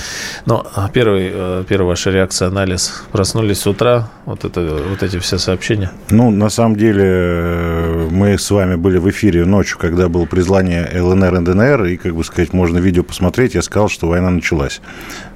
Ну, 0.46 0.64
первый, 0.92 1.30
э, 1.32 1.64
первая 1.68 1.88
ваша 1.88 2.10
реакция, 2.10 2.48
анализ. 2.48 3.04
Проснулись 3.10 3.60
с 3.60 3.66
утра, 3.66 4.10
вот, 4.26 4.44
это, 4.44 4.60
вот 4.88 5.02
эти 5.02 5.18
все 5.18 5.38
сообщения? 5.38 5.90
Ну, 6.10 6.30
на 6.30 6.50
самом 6.50 6.76
деле, 6.76 7.04
э, 7.04 8.08
мы 8.10 8.38
с 8.38 8.50
вами 8.50 8.74
были 8.74 8.98
в 8.98 9.08
эфире 9.10 9.44
ночью, 9.44 9.78
когда 9.78 10.08
было 10.08 10.24
признание 10.26 10.88
ЛНР 10.92 11.34
и 11.36 11.44
ДНР, 11.44 11.84
и, 11.84 11.96
как 11.96 12.14
бы 12.14 12.24
сказать, 12.24 12.52
можно 12.52 12.78
видео 12.78 13.02
посмотреть, 13.02 13.43
я 13.52 13.62
сказал, 13.62 13.88
что 13.88 14.08
война 14.08 14.30
началась. 14.30 14.80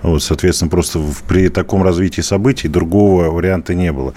Вот, 0.02 0.22
соответственно, 0.22 0.70
просто 0.70 1.00
при 1.26 1.48
таком 1.48 1.82
развитии 1.82 2.20
событий 2.20 2.68
другого 2.68 3.24
варианта 3.24 3.74
не 3.74 3.92
было. 3.92 4.14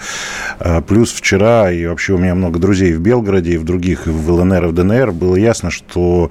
А 0.58 0.80
плюс 0.80 1.12
вчера, 1.12 1.70
и 1.70 1.84
вообще 1.86 2.14
у 2.14 2.18
меня 2.18 2.34
много 2.34 2.58
друзей 2.58 2.94
в 2.94 3.00
Белгороде 3.00 3.52
и 3.52 3.58
в 3.58 3.64
других, 3.64 4.06
в 4.06 4.30
ЛНР 4.30 4.64
и 4.64 4.68
в 4.68 4.72
ДНР, 4.72 5.12
было 5.12 5.36
ясно, 5.36 5.70
что 5.70 6.30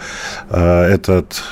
э, 0.50 0.84
этот 0.84 1.44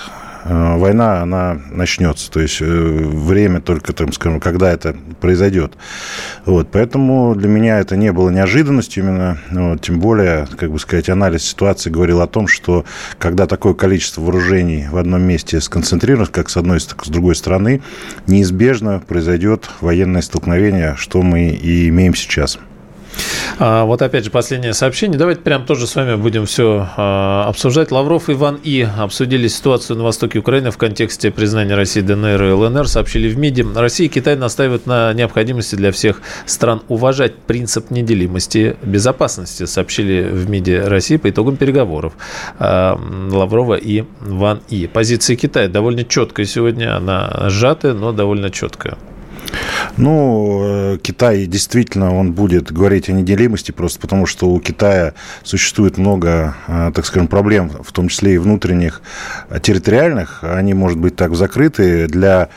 война, 0.45 1.21
она 1.21 1.59
начнется. 1.71 2.31
То 2.31 2.39
есть 2.39 2.61
э, 2.61 2.65
время 2.65 3.61
только, 3.61 3.93
там, 3.93 4.13
скажем, 4.13 4.39
когда 4.39 4.71
это 4.71 4.95
произойдет. 5.19 5.73
Вот, 6.45 6.69
поэтому 6.71 7.35
для 7.35 7.49
меня 7.49 7.79
это 7.79 7.95
не 7.97 8.11
было 8.11 8.29
неожиданностью 8.29 9.03
именно. 9.03 9.37
Вот, 9.51 9.81
тем 9.81 9.99
более, 9.99 10.47
как 10.57 10.71
бы 10.71 10.79
сказать, 10.79 11.09
анализ 11.09 11.43
ситуации 11.43 11.89
говорил 11.89 12.21
о 12.21 12.27
том, 12.27 12.47
что 12.47 12.85
когда 13.17 13.47
такое 13.47 13.73
количество 13.73 14.21
вооружений 14.21 14.87
в 14.89 14.97
одном 14.97 15.21
месте 15.21 15.59
сконцентрировано, 15.61 16.27
как 16.27 16.49
с 16.49 16.57
одной, 16.57 16.79
так 16.79 17.03
и 17.03 17.05
с 17.05 17.09
другой 17.09 17.35
стороны, 17.35 17.81
неизбежно 18.27 19.01
произойдет 19.05 19.69
военное 19.81 20.21
столкновение, 20.21 20.95
что 20.97 21.21
мы 21.21 21.49
и 21.49 21.89
имеем 21.89 22.15
сейчас. 22.15 22.59
А, 23.59 23.83
вот 23.85 24.01
опять 24.01 24.23
же 24.23 24.31
последнее 24.31 24.73
сообщение. 24.73 25.17
Давайте 25.17 25.41
прям 25.41 25.65
тоже 25.65 25.85
с 25.85 25.95
вами 25.95 26.15
будем 26.15 26.45
все 26.45 26.87
а, 26.95 27.45
обсуждать. 27.47 27.91
Лавров 27.91 28.29
и 28.29 28.33
Иван 28.33 28.59
И 28.63 28.87
обсудили 28.97 29.47
ситуацию 29.47 29.97
на 29.97 30.03
востоке 30.03 30.39
Украины 30.39 30.71
в 30.71 30.77
контексте 30.77 31.29
признания 31.29 31.75
России 31.75 32.01
ДНР 32.01 32.43
и 32.43 32.51
ЛНР. 32.51 32.87
Сообщили 32.87 33.29
в 33.29 33.37
МИДе. 33.37 33.65
Россия 33.75 34.07
и 34.07 34.09
Китай 34.09 34.35
настаивают 34.35 34.85
на 34.85 35.13
необходимости 35.13 35.75
для 35.75 35.91
всех 35.91 36.21
стран 36.45 36.81
уважать 36.87 37.35
принцип 37.35 37.91
неделимости 37.91 38.77
безопасности. 38.81 39.65
Сообщили 39.65 40.21
в 40.21 40.49
МИДе 40.49 40.81
России 40.87 41.17
по 41.17 41.29
итогам 41.29 41.57
переговоров 41.57 42.13
а, 42.59 42.99
Лаврова 43.31 43.75
и 43.75 44.05
Ван 44.21 44.61
И. 44.69 44.87
Позиция 44.87 45.35
Китая 45.35 45.67
довольно 45.67 46.05
четкая 46.05 46.45
сегодня. 46.45 46.95
Она 46.95 47.49
сжатая, 47.49 47.93
но 47.93 48.13
довольно 48.13 48.49
четкая. 48.49 48.97
Ну, 49.97 50.61
э, 50.63 50.97
Китай 51.01 51.45
действительно, 51.45 52.15
он 52.15 52.31
будет 52.33 52.71
говорить 52.71 53.09
о 53.09 53.13
неделимости, 53.13 53.71
просто 53.71 53.99
потому 53.99 54.25
что 54.25 54.49
у 54.49 54.59
Китая 54.59 55.13
существует 55.43 55.97
много, 55.97 56.55
э, 56.67 56.91
так 56.93 57.05
скажем, 57.05 57.27
проблем, 57.27 57.71
в 57.83 57.91
том 57.91 58.07
числе 58.07 58.35
и 58.35 58.37
внутренних, 58.37 59.01
э, 59.49 59.59
территориальных. 59.61 60.43
Они, 60.43 60.73
может 60.73 60.97
быть, 60.97 61.15
так 61.15 61.35
закрыты 61.35 62.07
для 62.07 62.49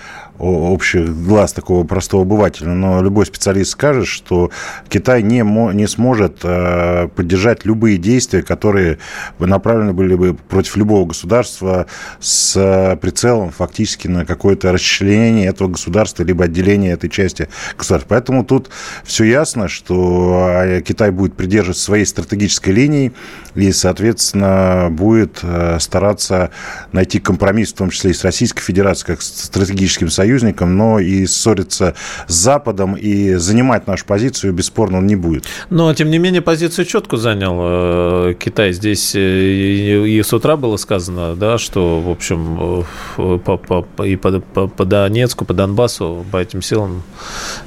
общих 0.43 1.09
глаз 1.25 1.53
такого 1.53 1.85
простого 1.85 2.23
обывателя, 2.23 2.71
но 2.71 3.01
любой 3.01 3.27
специалист 3.27 3.71
скажет, 3.73 4.09
что 4.09 4.51
Китай 4.89 5.23
не, 5.23 5.43
не 5.75 5.87
сможет 5.87 6.41
э, 6.43 7.09
поддержать 7.15 7.65
любые 7.65 7.97
действия, 7.97 8.43
которые 8.43 8.99
направлены 9.39 9.93
были 9.93 10.17
бы 10.17 10.35
против 10.35 10.77
любого 10.77 11.07
государства 11.07 11.87
с 12.19 12.57
э, 12.57 12.97
прицелом 12.97 13.51
фактически 13.51 14.09
на 14.09 14.27
какое-то 14.27 14.73
расчленение 14.73 15.47
этого 15.47 15.69
государства, 15.69 16.25
либо 16.25 16.45
отделение 16.45 16.93
этой 16.93 17.09
части 17.09 17.49
государства. 17.79 18.09
Поэтому 18.09 18.45
тут 18.45 18.69
все 19.05 19.25
ясно, 19.25 19.69
что 19.69 20.63
э, 20.65 20.81
Китай 20.81 21.13
будет 21.13 21.35
придерживаться 21.35 21.85
своей 21.85 22.05
стратегической 22.05 22.75
линии 22.75 23.13
и, 23.55 23.71
соответственно, 23.71 24.89
будет 24.91 25.45
стараться 25.79 26.51
найти 26.91 27.21
компромисс, 27.21 27.73
в 27.73 27.77
том 27.77 27.91
числе 27.91 28.13
и 28.13 28.15
с 28.15 28.25
Российской 28.25 28.63
Федерацией, 28.63 29.09
как 29.09 29.23
стратегическим 29.23 30.09
союзом, 30.09 30.32
союзником, 30.33 30.77
но 30.77 30.99
и 30.99 31.27
ссориться 31.27 31.95
с 32.27 32.35
Западом 32.35 32.95
и 32.95 33.35
занимать 33.35 33.87
нашу 33.87 34.07
позицию 34.07 34.53
бесспорно 34.53 34.99
он 34.99 35.07
не 35.07 35.17
будет. 35.17 35.45
Но, 35.71 35.93
тем 35.95 36.11
не 36.11 36.19
менее, 36.19 36.41
позицию 36.41 36.87
четко 36.87 37.17
занял 37.17 37.59
э, 37.61 38.35
Китай. 38.39 38.73
Здесь 38.73 39.15
э, 39.15 39.19
и 39.19 40.23
с 40.23 40.33
утра 40.33 40.57
было 40.57 40.77
сказано, 40.79 41.35
да, 41.37 41.59
что, 41.59 42.01
в 42.01 42.11
общем, 42.11 42.85
э, 43.17 43.39
по, 43.45 43.57
по, 43.59 44.05
и 44.05 44.17
по, 44.17 44.41
по, 44.41 44.69
по 44.69 44.85
Донецку, 44.85 45.45
по 45.45 45.53
Донбассу, 45.55 46.25
по 46.31 46.39
этим 46.39 46.63
силам 46.63 47.03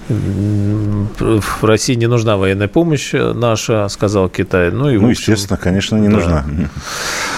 в 0.10 1.64
России 1.64 1.96
не 1.96 2.08
нужна 2.08 2.38
военная 2.38 2.68
помощь 2.68 3.14
наша, 3.14 3.88
сказал 3.90 4.30
Китай. 4.30 4.72
Ну, 4.72 4.90
и, 4.90 4.98
ну 4.98 5.10
общем, 5.10 5.34
естественно, 5.34 5.58
конечно, 5.58 5.98
не 5.98 6.10
да. 6.10 6.16
нужна. 6.16 6.46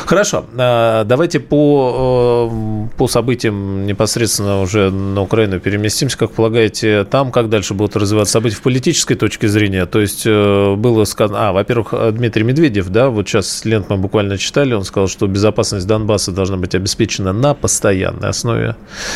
Хорошо. 0.06 0.46
Давайте 0.54 1.40
по, 1.40 2.90
по 2.98 3.08
событиям 3.08 3.86
непосредственно 3.86 4.62
уже 4.62 4.90
на 5.18 5.24
Украину 5.24 5.60
переместимся. 5.60 6.18
Как 6.18 6.32
полагаете, 6.32 7.04
там 7.04 7.32
как 7.32 7.50
дальше 7.50 7.74
будут 7.74 7.96
развиваться 7.96 8.34
события 8.34 8.56
в 8.56 8.62
политической 8.62 9.16
точке 9.16 9.48
зрения? 9.48 9.86
То 9.86 10.00
есть 10.00 10.24
э, 10.26 10.76
было 10.76 11.04
сказано... 11.06 11.50
А, 11.50 11.54
во-первых, 11.54 11.94
Дмитрий 12.14 12.44
Медведев, 12.44 12.90
да, 12.90 13.10
вот 13.10 13.28
сейчас 13.28 13.66
лент 13.66 13.90
мы 13.90 13.98
буквально 13.98 14.38
читали, 14.38 14.74
он 14.74 14.84
сказал, 14.84 15.08
что 15.08 15.28
безопасность 15.28 15.88
Донбасса 15.88 16.32
должна 16.32 16.58
быть 16.58 16.76
обеспечена 16.76 17.34
на 17.34 17.54
постоянной 17.54 18.30
основе. 18.30 18.76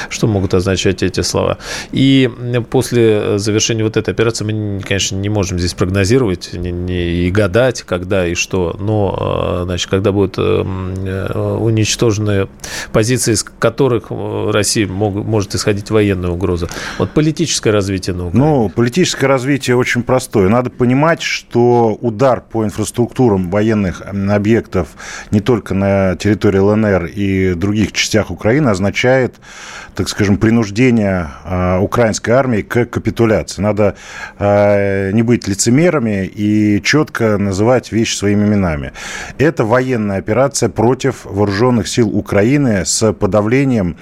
Что 0.09 0.27
могут 0.27 0.53
означать 0.53 1.03
эти 1.03 1.21
слова? 1.21 1.57
И 1.91 2.29
после 2.69 3.37
завершения 3.37 3.83
вот 3.83 3.95
этой 3.95 4.11
операции 4.11 4.43
мы, 4.43 4.81
конечно, 4.81 5.15
не 5.15 5.29
можем 5.29 5.59
здесь 5.59 5.73
прогнозировать 5.73 6.51
не, 6.53 6.71
не, 6.71 7.27
и 7.27 7.31
гадать, 7.31 7.83
когда 7.83 8.25
и 8.25 8.33
что, 8.33 8.75
но, 8.79 9.61
э, 9.61 9.63
значит, 9.65 9.89
когда 9.89 10.11
будут 10.11 10.37
э, 10.37 10.41
уничтожены 10.41 12.47
позиции, 12.91 13.33
из 13.33 13.43
которых 13.43 14.05
Россия 14.09 14.87
мог, 14.87 15.13
может 15.13 15.55
исходить 15.55 15.81
видеть 15.82 15.91
военную 15.91 16.34
угрозу. 16.34 16.70
Вот 16.98 17.12
политическое 17.12 17.72
развитие 17.72 18.15
на 18.15 18.28
Украине. 18.28 18.46
Ну, 18.46 18.70
политическое 18.70 19.28
развитие 19.28 19.76
очень 19.76 20.04
простое. 20.04 20.50
Надо 20.50 20.70
понимать, 20.70 21.22
что 21.22 21.98
удар 22.02 22.41
по 22.41 22.63
инфраструктурам 22.63 23.50
военных 23.50 24.02
объектов 24.02 24.89
не 25.32 25.39
только 25.39 25.74
на 25.74 26.15
территории 26.15 26.60
ЛНР 26.60 27.06
и 27.06 27.54
других 27.56 27.91
частях 27.91 28.32
Украины 28.32 28.70
означает, 28.70 29.36
так 29.96 30.10
скажем, 30.10 30.38
принуждение 30.38 31.28
э, 31.46 31.80
украинской 31.80 32.32
армии 32.32 32.62
к 32.62 32.86
капитуляции. 32.86 33.62
Надо 33.62 33.96
э, 34.39 35.12
не 35.12 35.24
быть 35.24 35.48
лицемерами 35.48 36.26
и 36.26 36.82
четко 36.84 37.38
называть 37.38 37.91
вещи 37.91 38.15
своими 38.15 38.46
именами. 38.46 38.91
Это 39.38 39.65
военная 39.65 40.17
операция 40.17 40.70
против 40.70 41.26
вооруженных 41.26 41.88
сил 41.88 42.10
Украины 42.10 42.86
с 42.86 43.13
подавлением 43.13 43.96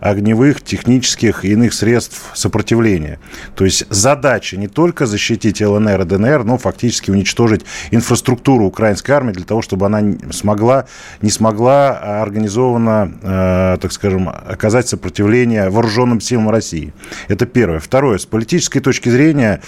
огневых, 0.00 0.62
технических 0.62 1.25
и 1.44 1.52
иных 1.52 1.74
средств 1.74 2.30
сопротивления. 2.34 3.18
То 3.54 3.64
есть 3.64 3.86
задача 3.90 4.56
не 4.56 4.68
только 4.68 5.06
защитить 5.06 5.60
ЛНР 5.60 6.02
и 6.02 6.04
ДНР, 6.04 6.44
но 6.44 6.58
фактически 6.58 7.10
уничтожить 7.10 7.64
инфраструктуру 7.90 8.66
украинской 8.66 9.12
армии 9.12 9.32
для 9.32 9.44
того, 9.44 9.62
чтобы 9.62 9.86
она 9.86 10.02
смогла, 10.30 10.86
не 11.22 11.30
смогла 11.30 11.98
а 12.02 12.22
организованно, 12.22 13.12
э, 13.22 13.78
так 13.80 13.92
скажем, 13.92 14.28
оказать 14.28 14.88
сопротивление 14.88 15.70
вооруженным 15.70 16.20
силам 16.20 16.50
России. 16.50 16.92
Это 17.28 17.46
первое. 17.46 17.80
Второе. 17.80 18.18
С 18.18 18.26
политической 18.26 18.80
точки 18.80 19.08
зрения 19.08 19.60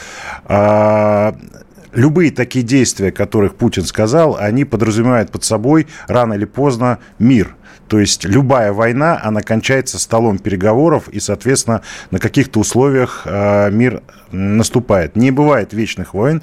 э, 0.46 1.32
любые 1.92 2.30
такие 2.30 2.64
действия, 2.64 3.12
которых 3.12 3.56
Путин 3.56 3.84
сказал, 3.84 4.36
они 4.38 4.64
подразумевают 4.64 5.30
под 5.30 5.44
собой 5.44 5.86
рано 6.06 6.34
или 6.34 6.44
поздно 6.44 6.98
мир. 7.18 7.54
То 7.88 7.98
есть 7.98 8.24
любая 8.24 8.72
война, 8.72 9.18
она 9.22 9.40
кончается 9.40 9.98
столом 9.98 10.38
переговоров, 10.38 11.08
и, 11.08 11.20
соответственно, 11.20 11.80
на 12.10 12.18
каких-то 12.18 12.60
условиях 12.60 13.22
э, 13.24 13.70
мир 13.70 14.02
наступает. 14.30 15.16
Не 15.16 15.30
бывает 15.30 15.72
вечных 15.72 16.12
войн. 16.12 16.42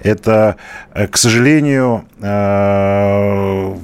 Это, 0.00 0.56
э, 0.94 1.08
к 1.08 1.16
сожалению, 1.16 2.04
э, 2.20 3.76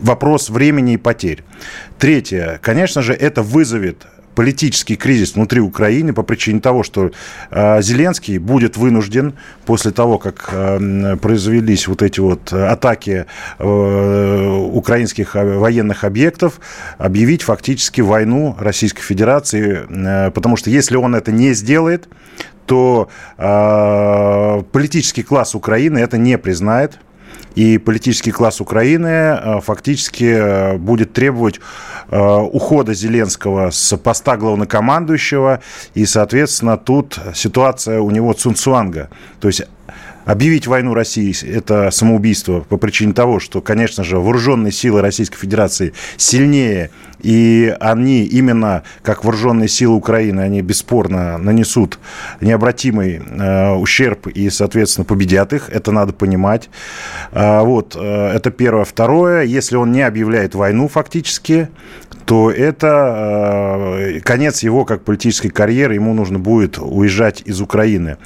вопрос 0.00 0.48
времени 0.48 0.94
и 0.94 0.96
потерь. 0.96 1.44
Третье. 1.98 2.58
Конечно 2.62 3.02
же, 3.02 3.12
это 3.12 3.42
вызовет 3.42 4.06
политический 4.34 4.96
кризис 4.96 5.34
внутри 5.34 5.60
Украины 5.60 6.12
по 6.12 6.22
причине 6.22 6.60
того, 6.60 6.82
что 6.82 7.10
э, 7.50 7.82
Зеленский 7.82 8.38
будет 8.38 8.76
вынужден 8.76 9.34
после 9.66 9.90
того, 9.90 10.18
как 10.18 10.48
э, 10.52 11.16
произвелись 11.20 11.88
вот 11.88 12.02
эти 12.02 12.20
вот 12.20 12.52
атаки 12.52 13.26
э, 13.58 14.68
украинских 14.72 15.34
военных 15.34 16.04
объектов, 16.04 16.60
объявить 16.98 17.42
фактически 17.42 18.00
войну 18.00 18.56
Российской 18.58 19.02
Федерации, 19.02 20.30
потому 20.30 20.56
что 20.56 20.70
если 20.70 20.96
он 20.96 21.14
это 21.14 21.32
не 21.32 21.54
сделает, 21.54 22.08
то 22.66 23.08
э, 23.38 24.62
политический 24.72 25.22
класс 25.22 25.54
Украины 25.54 25.98
это 25.98 26.18
не 26.18 26.38
признает, 26.38 26.98
и 27.54 27.78
политический 27.78 28.32
класс 28.32 28.60
Украины 28.60 29.60
фактически 29.62 30.76
будет 30.76 31.12
требовать 31.12 31.60
ухода 32.10 32.94
Зеленского 32.94 33.70
с 33.70 33.96
поста 33.96 34.36
главнокомандующего, 34.36 35.60
и, 35.94 36.04
соответственно, 36.04 36.76
тут 36.76 37.18
ситуация 37.34 38.00
у 38.00 38.10
него 38.10 38.32
цунцуанга. 38.32 39.08
То 39.40 39.48
есть 39.48 39.62
Объявить 40.24 40.66
войну 40.66 40.94
России– 40.94 41.34
это 41.46 41.90
самоубийство 41.90 42.60
по 42.60 42.78
причине 42.78 43.12
того, 43.12 43.40
что, 43.40 43.60
конечно 43.60 44.04
же, 44.04 44.18
вооруженные 44.18 44.72
силы 44.72 45.02
Российской 45.02 45.36
Федерации 45.36 45.92
сильнее, 46.16 46.90
и 47.24 47.74
они 47.80 48.24
именно, 48.24 48.82
как 49.02 49.24
вооруженные 49.24 49.68
силы 49.68 49.96
Украины, 49.96 50.42
они 50.42 50.60
бесспорно 50.62 51.38
нанесут 51.38 51.98
необратимый 52.40 53.20
э, 53.24 53.72
ущерб 53.72 54.26
и, 54.26 54.50
соответственно, 54.50 55.04
победят 55.04 55.52
их. 55.52 55.70
Это 55.70 55.90
надо 55.90 56.12
понимать. 56.12 56.68
Э, 57.32 57.62
вот, 57.62 57.96
э, 57.98 58.32
это 58.34 58.50
первое. 58.50 58.84
Второе, 58.84 59.44
если 59.44 59.76
он 59.76 59.92
не 59.92 60.02
объявляет 60.02 60.54
войну 60.54 60.88
фактически, 60.88 61.68
то 62.26 62.50
это 62.50 64.16
э, 64.16 64.20
конец 64.20 64.62
его 64.62 64.84
как 64.84 65.04
политической 65.04 65.50
карьеры. 65.50 65.94
Ему 65.94 66.14
нужно 66.14 66.38
будет 66.38 66.78
уезжать 66.78 67.42
из 67.44 67.60
Украины. 67.60 68.16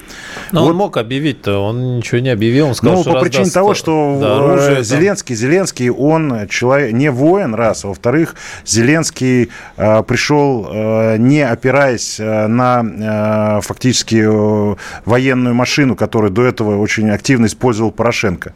Но 0.51 0.61
вот. 0.61 0.69
он 0.71 0.75
мог 0.75 0.97
объявить-то, 0.97 1.57
он 1.59 1.97
ничего 1.97 2.19
не 2.19 2.29
объявил. 2.29 2.67
Он 2.67 2.75
сказал, 2.75 2.97
ну, 2.97 3.03
что 3.03 3.13
по 3.13 3.21
причине 3.21 3.49
того, 3.49 3.73
что 3.73 4.17
да, 4.21 4.37
оружие, 4.37 4.83
Зеленский, 4.83 5.35
там... 5.35 5.41
Зеленский, 5.41 5.89
он 5.89 6.47
человек, 6.47 6.93
не 6.93 7.11
воин, 7.11 7.53
раз. 7.53 7.83
А 7.83 7.89
во-вторых, 7.89 8.35
Зеленский 8.65 8.88
э, 8.97 10.03
пришел, 10.03 10.67
э, 10.71 11.17
не 11.17 11.41
опираясь 11.41 12.19
э, 12.19 12.47
на 12.47 13.61
фактически 13.61 14.25
военную 15.05 15.55
машину, 15.55 15.95
которую 15.95 16.31
до 16.31 16.45
этого 16.45 16.77
очень 16.77 17.09
активно 17.09 17.45
использовал 17.45 17.91
Порошенко. 17.91 18.53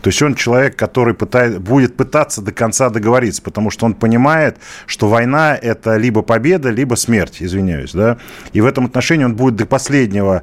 То 0.00 0.10
есть 0.10 0.20
он 0.22 0.34
человек, 0.34 0.76
который 0.76 1.14
пытает, 1.14 1.60
будет 1.60 1.96
пытаться 1.96 2.42
до 2.42 2.52
конца 2.52 2.90
договориться, 2.90 3.42
потому 3.42 3.70
что 3.70 3.86
он 3.86 3.94
понимает, 3.94 4.56
что 4.86 5.08
война– 5.08 5.56
это 5.62 5.96
либо 5.96 6.22
победа, 6.22 6.70
либо 6.70 6.94
смерть, 6.94 7.36
извиняюсь. 7.40 7.92
Да? 7.92 8.18
И 8.52 8.60
в 8.60 8.66
этом 8.66 8.86
отношении 8.86 9.24
он 9.24 9.36
будет 9.36 9.56
до 9.56 9.66
последнего 9.66 10.42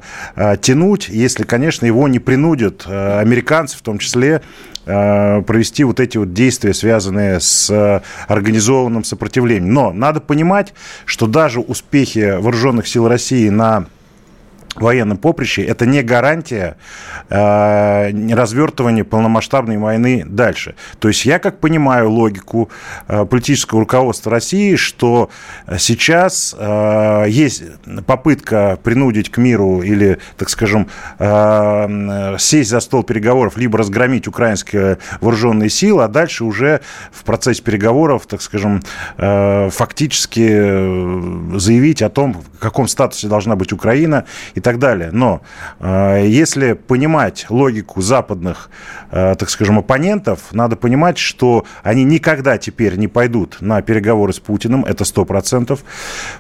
тянуть, 0.61 1.09
если, 1.09 1.43
конечно, 1.43 1.85
его 1.85 2.07
не 2.07 2.19
принудят 2.19 2.85
американцы, 2.87 3.77
в 3.77 3.81
том 3.81 3.97
числе, 3.97 4.41
провести 4.85 5.83
вот 5.83 5.99
эти 5.99 6.17
вот 6.17 6.33
действия, 6.33 6.73
связанные 6.73 7.39
с 7.39 7.69
э, 7.69 8.01
организованным 8.27 9.03
сопротивлением. 9.03 9.73
Но 9.73 9.93
надо 9.93 10.19
понимать, 10.19 10.73
что 11.05 11.27
даже 11.27 11.59
успехи 11.59 12.37
вооруженных 12.37 12.87
сил 12.87 13.07
России 13.07 13.49
на 13.49 13.85
военном 14.75 15.17
поприще, 15.17 15.63
это 15.63 15.85
не 15.85 16.01
гарантия 16.01 16.77
э, 17.29 18.33
развертывания 18.33 19.03
полномасштабной 19.03 19.77
войны 19.77 20.23
дальше. 20.25 20.75
То 20.99 21.07
есть 21.07 21.25
я 21.25 21.39
как 21.39 21.59
понимаю 21.59 22.09
логику 22.09 22.69
э, 23.07 23.25
политического 23.25 23.81
руководства 23.81 24.31
России, 24.31 24.75
что 24.75 25.29
сейчас 25.77 26.55
э, 26.57 27.25
есть 27.27 27.63
попытка 28.05 28.77
принудить 28.83 29.29
к 29.29 29.37
миру 29.37 29.81
или, 29.81 30.19
так 30.37 30.49
скажем, 30.49 30.87
э, 31.19 32.35
сесть 32.39 32.69
за 32.69 32.79
стол 32.79 33.03
переговоров, 33.03 33.57
либо 33.57 33.77
разгромить 33.77 34.27
украинские 34.27 34.97
вооруженные 35.21 35.69
силы, 35.69 36.03
а 36.03 36.07
дальше 36.07 36.43
уже 36.43 36.81
в 37.11 37.23
процессе 37.23 37.61
переговоров, 37.61 38.25
так 38.27 38.41
скажем, 38.41 38.81
э, 39.17 39.69
фактически 39.71 40.47
э, 40.49 41.57
заявить 41.57 42.01
о 42.01 42.09
том, 42.09 42.33
в 42.33 42.59
каком 42.59 42.87
статусе 42.87 43.27
должна 43.27 43.55
быть 43.55 43.73
Украина 43.73 44.25
и 44.55 44.59
так 44.63 44.79
далее. 44.79 45.09
Но 45.11 45.41
э, 45.79 46.23
если 46.25 46.73
понимать 46.73 47.45
логику 47.49 48.01
западных, 48.01 48.69
э, 49.11 49.35
так 49.37 49.49
скажем, 49.49 49.77
оппонентов, 49.77 50.39
надо 50.51 50.75
понимать, 50.75 51.19
что 51.19 51.65
они 51.83 52.03
никогда 52.03 52.57
теперь 52.57 52.95
не 52.95 53.07
пойдут 53.07 53.57
на 53.61 53.81
переговоры 53.81 54.33
с 54.33 54.39
Путиным, 54.39 54.85
это 54.85 55.03
100%. 55.03 55.79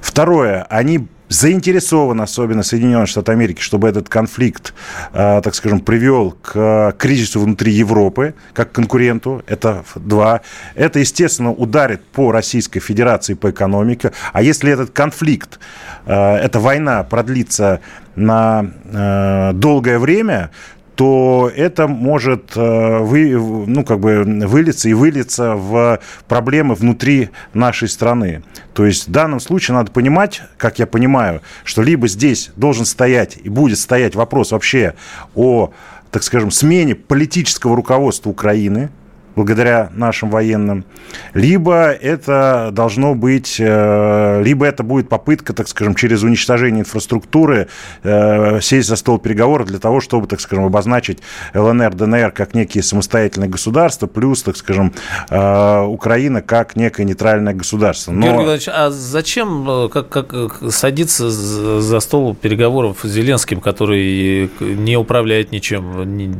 Второе, 0.01 0.65
они 0.69 1.07
заинтересован, 1.33 2.21
особенно 2.21 2.63
Соединенные 2.63 3.07
Штаты 3.07 3.31
Америки, 3.31 3.61
чтобы 3.61 3.89
этот 3.89 4.07
конфликт, 4.07 4.73
э, 5.13 5.41
так 5.43 5.55
скажем, 5.55 5.79
привел 5.79 6.37
к 6.41 6.93
кризису 6.97 7.39
внутри 7.39 7.71
Европы, 7.73 8.35
как 8.53 8.71
конкуренту. 8.71 9.41
Это 9.47 9.83
два. 9.95 10.41
Это, 10.75 10.99
естественно, 10.99 11.51
ударит 11.51 12.03
по 12.05 12.31
Российской 12.31 12.79
Федерации, 12.79 13.33
по 13.33 13.49
экономике. 13.49 14.11
А 14.31 14.41
если 14.41 14.71
этот 14.71 14.91
конфликт, 14.91 15.59
э, 16.05 16.13
эта 16.13 16.59
война 16.59 17.03
продлится 17.03 17.79
на 18.15 18.65
э, 18.85 19.51
долгое 19.53 19.97
время, 19.97 20.51
то 20.95 21.51
это 21.55 21.87
может 21.87 22.55
э, 22.55 22.99
вы, 22.99 23.35
ну, 23.67 23.83
как 23.83 23.99
бы 23.99 24.23
вылиться 24.23 24.89
и 24.89 24.93
вылиться 24.93 25.55
в 25.55 25.99
проблемы 26.27 26.75
внутри 26.75 27.29
нашей 27.53 27.87
страны. 27.87 28.43
То 28.73 28.85
есть 28.85 29.07
в 29.07 29.11
данном 29.11 29.39
случае 29.39 29.75
надо 29.75 29.91
понимать, 29.91 30.41
как 30.57 30.79
я 30.79 30.87
понимаю, 30.87 31.41
что 31.63 31.81
либо 31.81 32.07
здесь 32.07 32.51
должен 32.55 32.85
стоять 32.85 33.37
и 33.43 33.49
будет 33.49 33.79
стоять 33.79 34.15
вопрос 34.15 34.51
вообще 34.51 34.93
о, 35.35 35.71
так 36.11 36.23
скажем, 36.23 36.51
смене 36.51 36.95
политического 36.95 37.75
руководства 37.75 38.29
Украины– 38.29 38.89
благодаря 39.35 39.89
нашим 39.93 40.29
военным, 40.29 40.85
либо 41.33 41.91
это 41.91 42.69
должно 42.71 43.15
быть, 43.15 43.57
э, 43.59 44.41
либо 44.43 44.65
это 44.65 44.83
будет 44.83 45.09
попытка, 45.09 45.53
так 45.53 45.67
скажем, 45.67 45.95
через 45.95 46.23
уничтожение 46.23 46.81
инфраструктуры 46.81 47.67
э, 48.03 48.61
сесть 48.61 48.87
за 48.87 48.95
стол 48.95 49.19
переговоров 49.19 49.67
для 49.67 49.79
того, 49.79 49.99
чтобы, 50.01 50.27
так 50.27 50.39
скажем, 50.39 50.65
обозначить 50.65 51.19
ЛНР, 51.53 51.95
ДНР 51.95 52.31
как 52.31 52.53
некие 52.53 52.83
самостоятельные 52.83 53.49
государства, 53.49 54.07
плюс, 54.07 54.43
так 54.43 54.57
скажем, 54.57 54.93
э, 55.29 55.81
Украина 55.83 56.41
как 56.41 56.75
некое 56.75 57.03
нейтральное 57.03 57.53
государство. 57.53 58.11
Но... 58.11 58.21
Георгий 58.21 58.43
Владимирович, 58.43 58.69
а 58.71 58.89
зачем 58.91 59.89
как, 59.89 60.09
как 60.09 60.61
садиться 60.71 61.29
за 61.29 61.99
стол 61.99 62.35
переговоров 62.35 62.99
с 63.03 63.07
Зеленским, 63.07 63.61
который 63.61 64.49
не 64.59 64.97
управляет 64.97 65.51
ничем? 65.51 65.83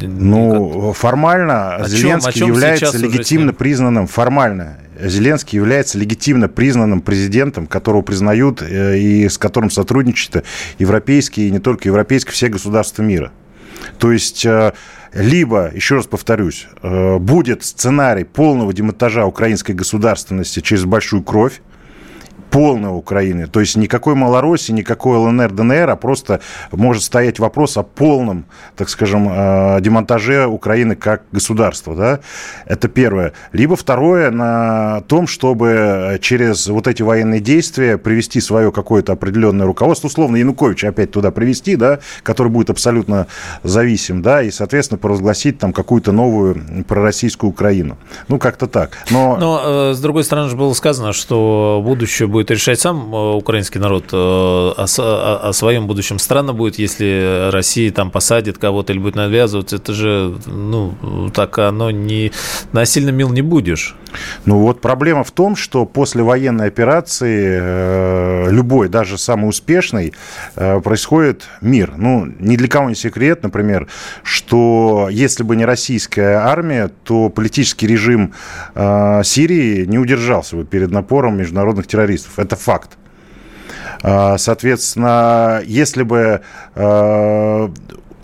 Ну, 0.01 0.93
формально 0.93 1.75
о 1.75 1.87
Зеленский 1.87 2.13
чем, 2.13 2.29
о 2.29 2.31
чем 2.31 2.47
является 2.49 2.82
является 2.87 3.17
легитимно 3.17 3.53
признанным 3.53 4.07
формально. 4.07 4.77
Зеленский 4.99 5.57
является 5.57 5.97
легитимно 5.97 6.47
признанным 6.47 7.01
президентом, 7.01 7.67
которого 7.67 8.01
признают 8.01 8.61
э, 8.61 8.99
и 8.99 9.27
с 9.27 9.37
которым 9.37 9.69
сотрудничают 9.69 10.45
европейские, 10.77 11.47
и 11.47 11.51
не 11.51 11.59
только 11.59 11.89
европейские, 11.89 12.33
все 12.33 12.47
государства 12.47 13.01
мира. 13.01 13.31
То 13.97 14.11
есть 14.11 14.45
э, 14.45 14.73
либо, 15.13 15.71
еще 15.73 15.95
раз 15.95 16.05
повторюсь, 16.05 16.67
э, 16.81 17.17
будет 17.17 17.63
сценарий 17.63 18.23
полного 18.23 18.73
демонтажа 18.73 19.25
украинской 19.25 19.73
государственности 19.73 20.59
через 20.59 20.85
большую 20.85 21.23
кровь, 21.23 21.61
полной 22.53 22.95
Украины. 22.95 23.47
То 23.47 23.61
есть 23.61 23.75
никакой 23.75 24.13
Малороссии, 24.13 24.71
никакой 24.73 25.17
ЛНР, 25.17 25.51
ДНР, 25.53 25.89
а 25.89 25.95
просто 25.95 26.39
может 26.71 27.01
стоять 27.01 27.39
вопрос 27.39 27.77
о 27.77 27.83
полном, 27.83 28.45
так 28.75 28.89
скажем, 28.89 29.27
э, 29.27 29.81
демонтаже 29.81 30.45
Украины 30.45 30.95
как 30.95 31.23
государства. 31.31 31.95
Да? 31.95 32.19
Это 32.67 32.87
первое. 32.89 33.33
Либо 33.53 33.75
второе 33.75 34.29
на 34.29 35.01
том, 35.07 35.25
чтобы 35.25 36.19
через 36.21 36.67
вот 36.67 36.87
эти 36.87 37.01
военные 37.01 37.39
действия 37.39 37.97
привести 37.97 38.39
свое 38.39 38.71
какое-то 38.71 39.13
определенное 39.13 39.65
руководство, 39.65 40.07
условно 40.07 40.35
Януковича 40.35 40.89
опять 40.89 41.09
туда 41.09 41.31
привести, 41.31 41.75
да, 41.75 42.01
который 42.21 42.49
будет 42.49 42.69
абсолютно 42.69 43.25
зависим, 43.63 44.21
да, 44.21 44.43
и, 44.43 44.51
соответственно, 44.51 44.99
провозгласить 44.99 45.57
там 45.57 45.73
какую-то 45.73 46.11
новую 46.11 46.83
пророссийскую 46.87 47.49
Украину. 47.49 47.97
Ну, 48.27 48.37
как-то 48.37 48.67
так. 48.67 48.91
Но, 49.09 49.37
Но 49.37 49.61
э, 49.65 49.93
с 49.95 49.99
другой 49.99 50.23
стороны 50.23 50.49
же 50.51 50.55
было 50.55 50.73
сказано, 50.73 51.13
что 51.13 51.81
будущее 51.83 52.27
будет 52.27 52.42
будет 52.43 52.51
решать 52.51 52.79
сам 52.79 53.13
э, 53.15 53.33
украинский 53.35 53.79
народ 53.79 54.05
э, 54.11 54.15
о, 54.15 54.73
о, 54.75 55.49
о 55.49 55.53
своем 55.53 55.87
будущем. 55.87 56.19
Странно 56.19 56.53
будет, 56.53 56.77
если 56.77 57.49
Россия 57.51 57.91
там 57.91 58.11
посадит 58.11 58.57
кого-то 58.57 58.91
или 58.91 58.99
будет 58.99 59.15
навязывать. 59.15 59.71
Это 59.71 59.93
же, 59.93 60.35
ну, 60.45 60.93
так 61.33 61.57
оно 61.57 61.89
не 61.91 62.31
насильно 62.73 63.11
мил 63.11 63.29
не 63.29 63.41
будешь. 63.41 63.95
Ну 64.45 64.59
вот 64.59 64.81
проблема 64.81 65.23
в 65.23 65.31
том, 65.31 65.55
что 65.55 65.85
после 65.85 66.21
военной 66.21 66.67
операции 66.67 67.59
э, 67.61 68.51
любой, 68.51 68.89
даже 68.89 69.17
самый 69.17 69.47
успешный, 69.49 70.13
происходит 70.55 71.43
мир. 71.61 71.93
Ну, 71.97 72.25
ни 72.25 72.57
для 72.57 72.67
кого 72.67 72.89
не 72.89 72.95
секрет, 72.95 73.43
например, 73.43 73.87
что 74.23 75.07
если 75.09 75.43
бы 75.43 75.55
не 75.55 75.65
российская 75.65 76.37
армия, 76.37 76.89
то 77.03 77.29
политический 77.29 77.87
режим 77.87 78.33
Сирии 78.75 79.85
не 79.85 79.97
удержался 79.97 80.55
бы 80.57 80.65
перед 80.65 80.91
напором 80.91 81.37
международных 81.37 81.87
террористов. 81.87 82.32
Это 82.37 82.55
факт. 82.55 82.97
А, 84.01 84.37
соответственно, 84.37 85.61
если 85.65 86.03
бы 86.03 86.41
а, 86.75 87.71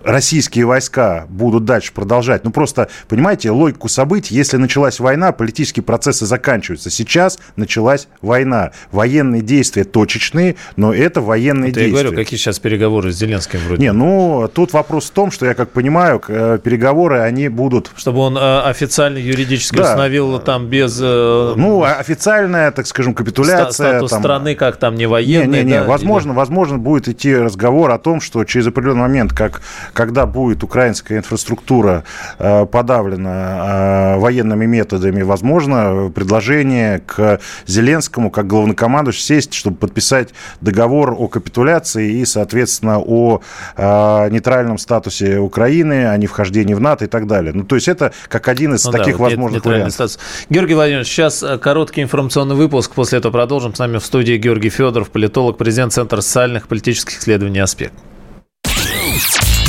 российские 0.03 0.65
войска 0.65 1.25
будут 1.29 1.65
дальше 1.65 1.93
продолжать. 1.93 2.43
Ну, 2.43 2.51
просто, 2.51 2.89
понимаете, 3.07 3.51
логику 3.51 3.89
событий, 3.89 4.35
если 4.35 4.57
началась 4.57 4.99
война, 4.99 5.31
политические 5.31 5.83
процессы 5.83 6.25
заканчиваются. 6.25 6.89
Сейчас 6.89 7.39
началась 7.55 8.07
война. 8.21 8.71
Военные 8.91 9.41
действия 9.41 9.83
точечные, 9.83 10.55
но 10.75 10.93
это 10.93 11.21
военные 11.21 11.71
это 11.71 11.81
действия. 11.81 11.97
Я 11.97 12.03
говорю, 12.03 12.23
какие 12.23 12.37
сейчас 12.37 12.59
переговоры 12.59 13.11
с 13.11 13.17
Зеленским 13.17 13.59
вроде? 13.67 13.81
Не, 13.81 13.91
ну, 13.91 14.49
тут 14.53 14.73
вопрос 14.73 15.09
в 15.09 15.11
том, 15.11 15.31
что, 15.31 15.45
я 15.45 15.53
как 15.53 15.71
понимаю, 15.71 16.21
э, 16.27 16.59
переговоры, 16.63 17.19
они 17.19 17.49
будут... 17.49 17.91
Чтобы 17.95 18.19
он 18.19 18.37
э, 18.37 18.61
официально 18.61 19.17
юридически 19.17 19.77
да. 19.77 19.83
установил 19.83 20.39
там 20.39 20.67
без... 20.67 20.99
Э, 21.01 21.53
ну, 21.55 21.83
официальная, 21.83 22.71
так 22.71 22.87
скажем, 22.87 23.13
капитуляция. 23.13 23.89
Статус 23.89 24.11
там... 24.11 24.21
страны, 24.21 24.55
как 24.55 24.77
там, 24.77 24.95
не 24.95 25.05
военный, 25.05 25.59
Не, 25.59 25.63
не, 25.63 25.71
не, 25.71 25.79
да? 25.79 25.83
возможно, 25.85 26.31
Или... 26.31 26.37
возможно, 26.37 26.77
будет 26.77 27.07
идти 27.07 27.35
разговор 27.35 27.91
о 27.91 27.97
том, 27.97 28.21
что 28.21 28.43
через 28.43 28.67
определенный 28.67 29.01
момент, 29.01 29.33
как 29.33 29.61
когда 29.93 30.25
будет 30.25 30.63
украинская 30.63 31.19
инфраструктура 31.19 32.03
э, 32.37 32.65
подавлена 32.65 34.15
э, 34.15 34.19
военными 34.19 34.65
методами, 34.65 35.21
возможно, 35.21 36.11
предложение 36.13 36.99
к 36.99 37.39
Зеленскому, 37.65 38.31
как 38.31 38.47
главнокомандующему, 38.47 39.23
сесть, 39.23 39.53
чтобы 39.53 39.77
подписать 39.77 40.29
договор 40.61 41.15
о 41.17 41.27
капитуляции 41.27 42.19
и, 42.19 42.25
соответственно, 42.25 42.99
о 42.99 43.41
э, 43.75 44.29
нейтральном 44.29 44.77
статусе 44.77 45.37
Украины, 45.37 46.07
о 46.07 46.17
невхождении 46.17 46.73
в 46.73 46.79
НАТО 46.79 47.05
и 47.05 47.07
так 47.07 47.27
далее. 47.27 47.53
Ну, 47.53 47.63
то 47.63 47.75
есть 47.75 47.87
это 47.87 48.13
как 48.27 48.47
один 48.47 48.75
из 48.75 48.85
ну, 48.85 48.91
таких 48.91 49.17
да, 49.17 49.23
вот 49.23 49.29
возможных 49.29 49.65
вариантов. 49.65 49.93
Статус. 49.93 50.19
Георгий 50.49 50.75
Владимирович, 50.75 51.07
сейчас 51.07 51.43
короткий 51.61 52.01
информационный 52.01 52.55
выпуск, 52.55 52.91
после 52.93 53.19
этого 53.19 53.31
продолжим. 53.31 53.75
С 53.75 53.79
нами 53.79 53.97
в 53.97 54.05
студии 54.05 54.37
Георгий 54.37 54.69
Федоров, 54.69 55.09
политолог, 55.09 55.57
президент 55.57 55.93
Центра 55.93 56.21
социальных 56.21 56.65
и 56.65 56.67
политических 56.67 57.19
исследований 57.19 57.59
«Аспект». 57.59 57.93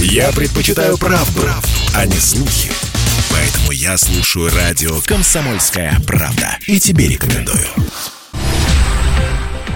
Я 0.02 0.32
предпочитаю 0.32 0.96
правду, 0.96 1.42
правду, 1.42 1.68
а 1.94 2.06
не 2.06 2.14
слухи. 2.14 2.72
Поэтому 3.30 3.70
я 3.70 3.98
слушаю 3.98 4.50
радио 4.56 4.92
«Комсомольская 5.06 5.92
правда». 6.06 6.56
И 6.66 6.80
тебе 6.80 7.06
рекомендую. 7.06 7.66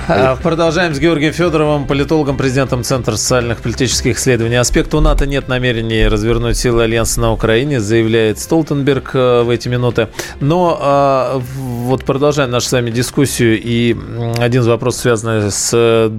А, 0.08 0.36
продолжаем 0.36 0.94
с 0.94 0.98
Георгием 0.98 1.34
Федоровым, 1.34 1.86
политологом, 1.86 2.38
президентом 2.38 2.84
Центра 2.84 3.16
социальных 3.16 3.60
политических 3.60 4.16
исследований. 4.16 4.56
Аспект 4.56 4.94
у 4.94 5.00
НАТО 5.00 5.26
нет 5.26 5.48
намерения 5.48 6.08
развернуть 6.08 6.56
силы 6.56 6.84
Альянса 6.84 7.20
на 7.20 7.30
Украине, 7.32 7.80
заявляет 7.80 8.38
Столтенберг 8.38 9.10
э, 9.14 9.42
в 9.42 9.50
эти 9.50 9.68
минуты. 9.68 10.08
Но 10.40 10.78
а, 10.80 11.42
вот 11.58 12.04
продолжаем 12.04 12.50
нашу 12.50 12.68
с 12.68 12.72
вами 12.72 12.90
дискуссию. 12.90 13.60
И 13.62 13.94
один 14.38 14.62
из 14.62 14.66
вопросов, 14.66 15.02
связанный 15.02 15.50
с 15.50 16.10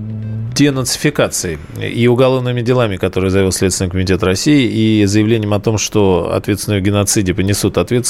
денацификацией 0.56 1.60
и 1.82 2.08
уголовными 2.08 2.62
делами, 2.62 2.98
которые 2.98 3.30
заявил 3.30 3.52
Следственный 3.52 3.92
комитет 3.92 4.24
России, 4.24 5.02
и 5.02 5.06
заявлением 5.06 5.54
о 5.54 5.60
том, 5.60 5.78
что 5.78 6.32
ответственные 6.34 6.82
в 6.82 6.84
геноциде 6.84 7.34
понесут, 7.34 7.78
ответ... 7.78 8.08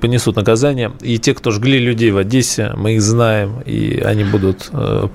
понесут 0.00 0.36
наказание. 0.36 0.92
И 1.00 1.18
те, 1.18 1.34
кто 1.34 1.50
жгли 1.50 1.78
людей 1.78 2.10
в 2.10 2.18
Одессе, 2.18 2.72
мы 2.76 2.94
их 2.94 3.02
знаем, 3.02 3.60
и 3.64 4.00
они 4.04 4.24
будут 4.24 4.68
э, 4.72 5.08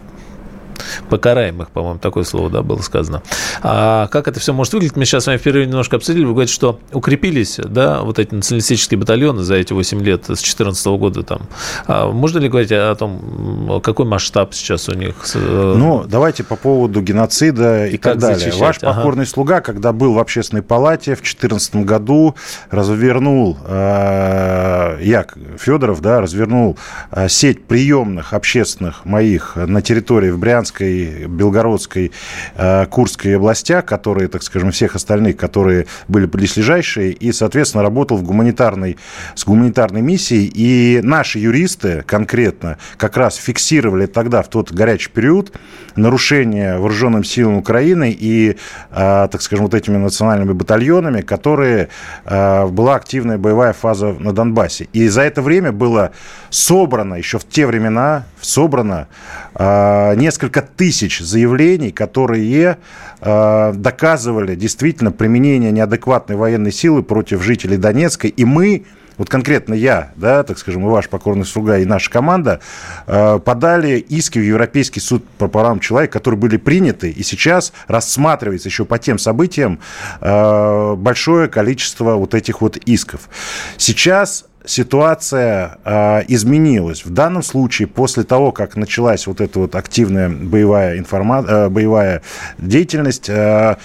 покараемых, 1.09 1.69
по-моему, 1.69 1.99
такое 1.99 2.23
слово, 2.23 2.49
да, 2.49 2.61
было 2.61 2.81
сказано. 2.81 3.21
А 3.61 4.07
как 4.07 4.27
это 4.27 4.39
все 4.39 4.53
может 4.53 4.73
выглядеть, 4.73 4.95
мы 4.95 5.05
сейчас 5.05 5.23
с 5.23 5.27
вами 5.27 5.37
впервые 5.37 5.65
немножко 5.65 5.95
обсудили. 5.95 6.25
Вы 6.25 6.31
говорите, 6.31 6.53
что 6.53 6.79
укрепились, 6.91 7.59
да, 7.63 8.01
вот 8.01 8.19
эти 8.19 8.33
националистические 8.33 8.99
батальоны 8.99 9.43
за 9.43 9.55
эти 9.55 9.73
8 9.73 10.03
лет, 10.03 10.23
с 10.23 10.27
2014 10.27 10.85
года 10.87 11.23
там. 11.23 11.43
А 11.87 12.11
можно 12.11 12.39
ли 12.39 12.49
говорить 12.49 12.71
о 12.71 12.95
том, 12.95 13.81
какой 13.83 14.05
масштаб 14.05 14.53
сейчас 14.53 14.89
у 14.89 14.93
них? 14.93 15.15
Э, 15.35 15.75
ну, 15.77 16.05
давайте 16.07 16.43
по 16.43 16.55
поводу 16.55 17.01
геноцида 17.01 17.87
и, 17.87 17.95
и 17.95 17.97
так 17.97 18.17
далее. 18.17 18.39
Защищать? 18.39 18.59
Ваш 18.59 18.77
ага. 18.81 18.93
покорный 18.93 19.25
слуга, 19.25 19.61
когда 19.61 19.91
был 19.93 20.13
в 20.13 20.19
общественной 20.19 20.61
палате 20.61 21.15
в 21.15 21.19
2014 21.19 21.75
году, 21.77 22.35
развернул, 22.69 23.57
э, 23.65 24.99
я, 25.01 25.25
Федоров, 25.57 26.01
да, 26.01 26.21
развернул 26.21 26.77
э, 27.11 27.27
сеть 27.29 27.65
приемных 27.65 28.33
общественных 28.33 29.05
моих 29.05 29.55
на 29.55 29.81
территории 29.81 30.31
в 30.31 30.37
Брянске, 30.37 30.72
Брянской, 30.73 31.27
Белгородской, 31.27 32.11
э, 32.55 32.85
Курской 32.87 33.35
областях, 33.35 33.85
которые, 33.85 34.27
так 34.27 34.43
скажем, 34.43 34.71
всех 34.71 34.95
остальных, 34.95 35.37
которые 35.37 35.85
были 36.07 36.25
близлежащие, 36.25 37.11
и, 37.11 37.31
соответственно, 37.31 37.83
работал 37.83 38.17
в 38.17 38.23
гуманитарной, 38.23 38.97
с 39.35 39.45
гуманитарной 39.45 40.01
миссией. 40.01 40.51
И 40.53 41.01
наши 41.03 41.39
юристы 41.39 42.03
конкретно 42.05 42.77
как 42.97 43.17
раз 43.17 43.35
фиксировали 43.35 44.05
тогда, 44.05 44.41
в 44.41 44.49
тот 44.49 44.71
горячий 44.71 45.09
период, 45.09 45.51
нарушения 45.95 46.77
вооруженным 46.77 47.23
силам 47.23 47.57
Украины 47.57 48.15
и, 48.19 48.57
э, 48.91 49.27
так 49.31 49.41
скажем, 49.41 49.65
вот 49.65 49.73
этими 49.73 49.97
национальными 49.97 50.53
батальонами, 50.53 51.21
которые 51.21 51.89
э, 52.25 52.67
была 52.67 52.95
активная 52.95 53.37
боевая 53.37 53.73
фаза 53.73 54.15
на 54.19 54.33
Донбассе. 54.33 54.87
И 54.93 55.07
за 55.07 55.21
это 55.21 55.41
время 55.41 55.71
было 55.71 56.11
собрано, 56.49 57.15
еще 57.15 57.37
в 57.37 57.47
те 57.47 57.65
времена, 57.65 58.25
собрано 58.43 59.07
несколько 59.55 60.43
несколько 60.43 60.61
тысяч 60.61 61.19
заявлений, 61.19 61.91
которые 61.91 62.77
э, 63.21 63.73
доказывали 63.75 64.55
действительно 64.55 65.11
применение 65.11 65.71
неадекватной 65.71 66.35
военной 66.35 66.71
силы 66.71 67.03
против 67.03 67.41
жителей 67.41 67.77
Донецка. 67.77 68.27
И 68.27 68.45
мы, 68.45 68.85
вот 69.17 69.29
конкретно 69.29 69.73
я, 69.73 70.11
да, 70.15 70.43
так 70.43 70.57
скажем, 70.57 70.85
и 70.85 70.89
ваш 70.89 71.07
покорный 71.07 71.45
слуга, 71.45 71.77
и 71.77 71.85
наша 71.85 72.11
команда, 72.11 72.59
э, 73.07 73.39
подали 73.39 73.99
иски 73.99 74.39
в 74.39 74.43
Европейский 74.43 74.99
суд 74.99 75.23
по 75.37 75.47
правам 75.47 75.79
человека, 75.79 76.13
которые 76.13 76.39
были 76.39 76.57
приняты, 76.57 77.11
и 77.11 77.23
сейчас 77.23 77.71
рассматривается 77.87 78.69
еще 78.69 78.85
по 78.85 78.99
тем 78.99 79.19
событиям 79.19 79.79
э, 80.19 80.95
большое 80.95 81.47
количество 81.47 82.15
вот 82.15 82.33
этих 82.33 82.61
вот 82.61 82.77
исков. 82.77 83.29
Сейчас 83.77 84.45
ситуация 84.65 85.77
э, 85.83 86.23
изменилась. 86.27 87.05
В 87.05 87.09
данном 87.11 87.43
случае, 87.43 87.87
после 87.87 88.23
того, 88.23 88.51
как 88.51 88.75
началась 88.75 89.27
вот 89.27 89.41
эта 89.41 89.59
вот 89.59 89.75
активная 89.75 90.29
боевая, 90.29 90.97
информа... 90.97 91.43
э, 91.47 91.69
боевая 91.69 92.21
деятельность, 92.57 93.29
э, 93.29 93.75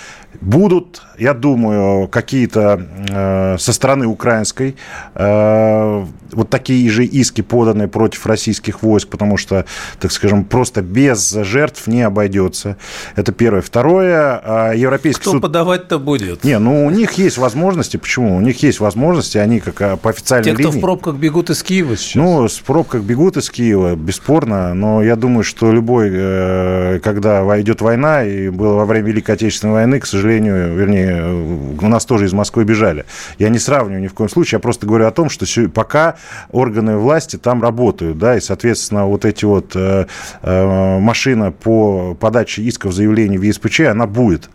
будут, 0.41 1.03
я 1.19 1.35
думаю, 1.35 2.09
какие-то 2.09 2.81
э, 3.09 3.57
со 3.59 3.73
стороны 3.73 4.07
украинской 4.07 4.77
э, 5.15 6.05
вот 6.33 6.51
такие 6.51 6.89
же 6.91 7.05
иски 7.05 7.41
поданы 7.41 7.89
против 7.89 8.27
российских 8.27 8.83
войск, 8.83 9.09
потому 9.09 9.37
что, 9.37 9.65
так 9.99 10.13
скажем, 10.13 10.45
просто 10.45 10.83
без 10.83 11.33
жертв 11.33 11.87
не 11.87 12.03
обойдется. 12.03 12.77
Это 13.17 13.33
первое. 13.33 13.63
Второе, 13.63 14.41
э, 14.73 14.73
Европейский 14.77 15.23
Кто 15.23 15.33
суд... 15.33 15.43
подавать-то 15.43 15.99
будет? 15.99 16.45
Не, 16.45 16.59
ну 16.59 16.87
у 16.87 16.91
них 16.91 17.13
есть 17.13 17.39
возможности. 17.39 17.97
Почему? 17.97 18.37
У 18.37 18.41
них 18.41 18.63
есть 18.63 18.81
возможности, 18.81 19.39
они 19.39 19.61
как 19.61 19.81
э, 19.81 19.97
по 19.97 20.11
официальной 20.11 20.45
Те, 20.45 20.51
линии... 20.51 20.65
Те, 20.65 20.69
кто 20.71 20.79
в 20.79 20.81
пробках 20.81 21.17
бегут 21.17 21.51
из 21.51 21.63
Киева 21.63 21.97
сейчас. 21.97 22.15
Ну, 22.15 22.49
с 22.49 22.59
пробках 22.59 23.03
бегут 23.03 23.37
из 23.37 23.51
Киева, 23.51 23.97
бесспорно, 23.97 24.75
но 24.75 25.03
я 25.03 25.17
думаю, 25.17 25.45
что 25.45 25.73
любой, 25.73 26.11
э, 26.13 27.01
когда 27.03 27.43
идет 27.61 27.81
война, 27.81 28.25
и 28.25 28.49
было 28.51 28.75
во 28.75 28.85
время 28.85 29.09
Великой 29.09 29.33
Отечественной 29.33 29.75
войны, 29.75 30.01
к 30.01 30.07
сожалению, 30.07 30.28
сожалению, 30.29 30.77
вернее, 30.77 31.77
у 31.81 31.89
нас 31.89 32.05
тоже 32.05 32.27
из 32.27 32.33
Москвы 32.35 32.65
бежали. 32.65 33.07
Я 33.39 33.49
не 33.49 33.59
сравниваю 33.59 34.03
ни 34.03 34.09
в 34.09 34.15
коем 34.15 34.29
случае, 34.29 34.59
я 34.59 34.61
просто 34.61 34.87
говорю 34.87 35.07
о 35.07 35.11
том, 35.11 35.31
что 35.31 35.47
пока 35.71 36.17
органы 36.51 36.99
власти 36.99 37.37
там 37.37 37.63
работают, 37.63 38.19
да, 38.19 38.37
и, 38.37 38.41
соответственно, 38.41 39.07
вот 39.07 39.25
эти 39.25 39.47
вот 39.47 39.73
э, 39.75 40.07
э, 40.43 40.99
машина 40.99 41.51
по 41.51 42.15
подаче 42.15 42.63
исков 42.63 42.93
заявлений 42.93 43.39
в 43.39 43.43
ЕСПЧ, 43.43 43.81
она 43.81 44.07
будет. 44.07 44.51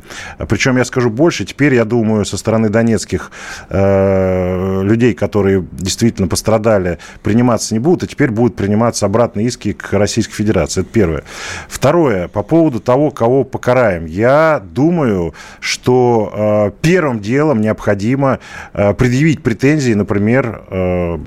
Причем, 0.47 0.78
я 0.78 0.86
скажу 0.86 1.09
больше, 1.09 1.45
теперь, 1.45 1.74
я 1.74 1.86
думаю, 1.86 2.26
со 2.26 2.38
стороны 2.38 2.69
донецких 2.69 3.32
э, 3.69 4.84
людей, 4.84 5.15
которые 5.15 5.65
действительно 5.71 6.28
пострадали, 6.28 6.99
приниматься 7.24 7.74
не 7.74 7.80
будут, 7.80 8.03
а 8.03 8.07
теперь 8.07 8.30
будут 8.30 8.55
приниматься 8.55 9.07
обратные 9.07 9.47
иски 9.47 9.74
к 9.74 9.93
Российской 9.93 10.36
Федерации. 10.36 10.82
Это 10.82 10.89
первое. 10.91 11.24
Второе, 11.67 12.28
по 12.28 12.43
поводу 12.43 12.80
того, 12.80 13.09
кого 13.09 13.43
покараем. 13.43 14.05
Я 14.05 14.61
думаю, 14.63 15.34
что 15.64 16.30
э, 16.34 16.72
первым 16.82 17.22
делом 17.22 17.61
необходимо 17.61 18.39
э, 18.74 18.93
предъявить 18.93 19.41
претензии, 19.41 19.93
например, 19.93 20.61
э, 20.70 21.18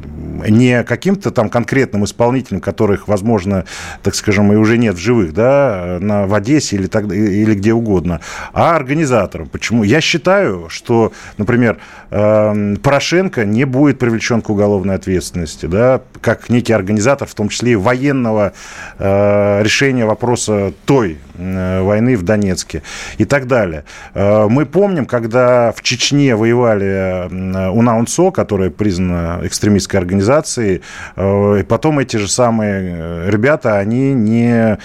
не 0.51 0.85
каким-то 0.85 1.31
там 1.31 1.49
конкретным 1.49 2.05
исполнителям, 2.05 2.61
которых, 2.61 3.09
возможно, 3.09 3.65
так 4.03 4.15
скажем, 4.15 4.53
и 4.53 4.57
уже 4.57 4.77
нет 4.77 4.97
в 4.97 4.99
живых, 4.99 5.33
да, 5.33 5.97
на, 6.01 6.27
в 6.27 6.35
Одессе 6.35 6.77
или, 6.77 6.87
так, 6.87 7.11
или 7.11 7.55
где 7.55 7.73
угодно, 7.73 8.21
а 8.53 8.77
организаторам. 8.77 9.49
Почему? 9.49 9.85
Я 9.85 10.03
считаю, 10.03 10.67
что, 10.69 11.13
например, 11.39 11.79
Порошенко 12.11 13.47
не 13.47 13.65
будет 13.65 13.99
привлечен 13.99 14.43
к 14.43 14.51
уголовной 14.51 14.97
ответственности, 14.97 15.65
да, 15.65 16.03
как 16.21 16.51
некий 16.51 16.75
организатор, 16.75 17.27
в 17.27 17.35
том 17.35 17.49
числе 17.49 17.73
и 17.73 17.77
военного 17.77 18.53
решения 18.99 20.05
вопроса 20.05 20.73
той 20.85 21.19
войны 21.39 22.17
в 22.17 22.23
Донецке 22.23 22.83
и 23.19 23.25
так 23.25 23.47
далее. 23.47 23.85
Э, 24.27 24.49
мы 24.49 24.67
помним, 24.67 25.07
когда 25.07 25.73
в 25.73 25.83
Чечне 25.83 26.35
воевали 26.35 26.87
э, 26.87 27.71
УНАУНСО, 27.71 28.31
которая 28.31 28.71
признана 28.71 29.41
экстремистской 29.43 30.01
организацией, 30.01 30.17
организации. 30.17 30.83
И 31.17 31.63
потом 31.65 31.99
эти 31.99 32.17
же 32.17 32.29
самые 32.29 33.31
ребята, 33.31 33.79
они 33.79 34.13
не 34.13 34.79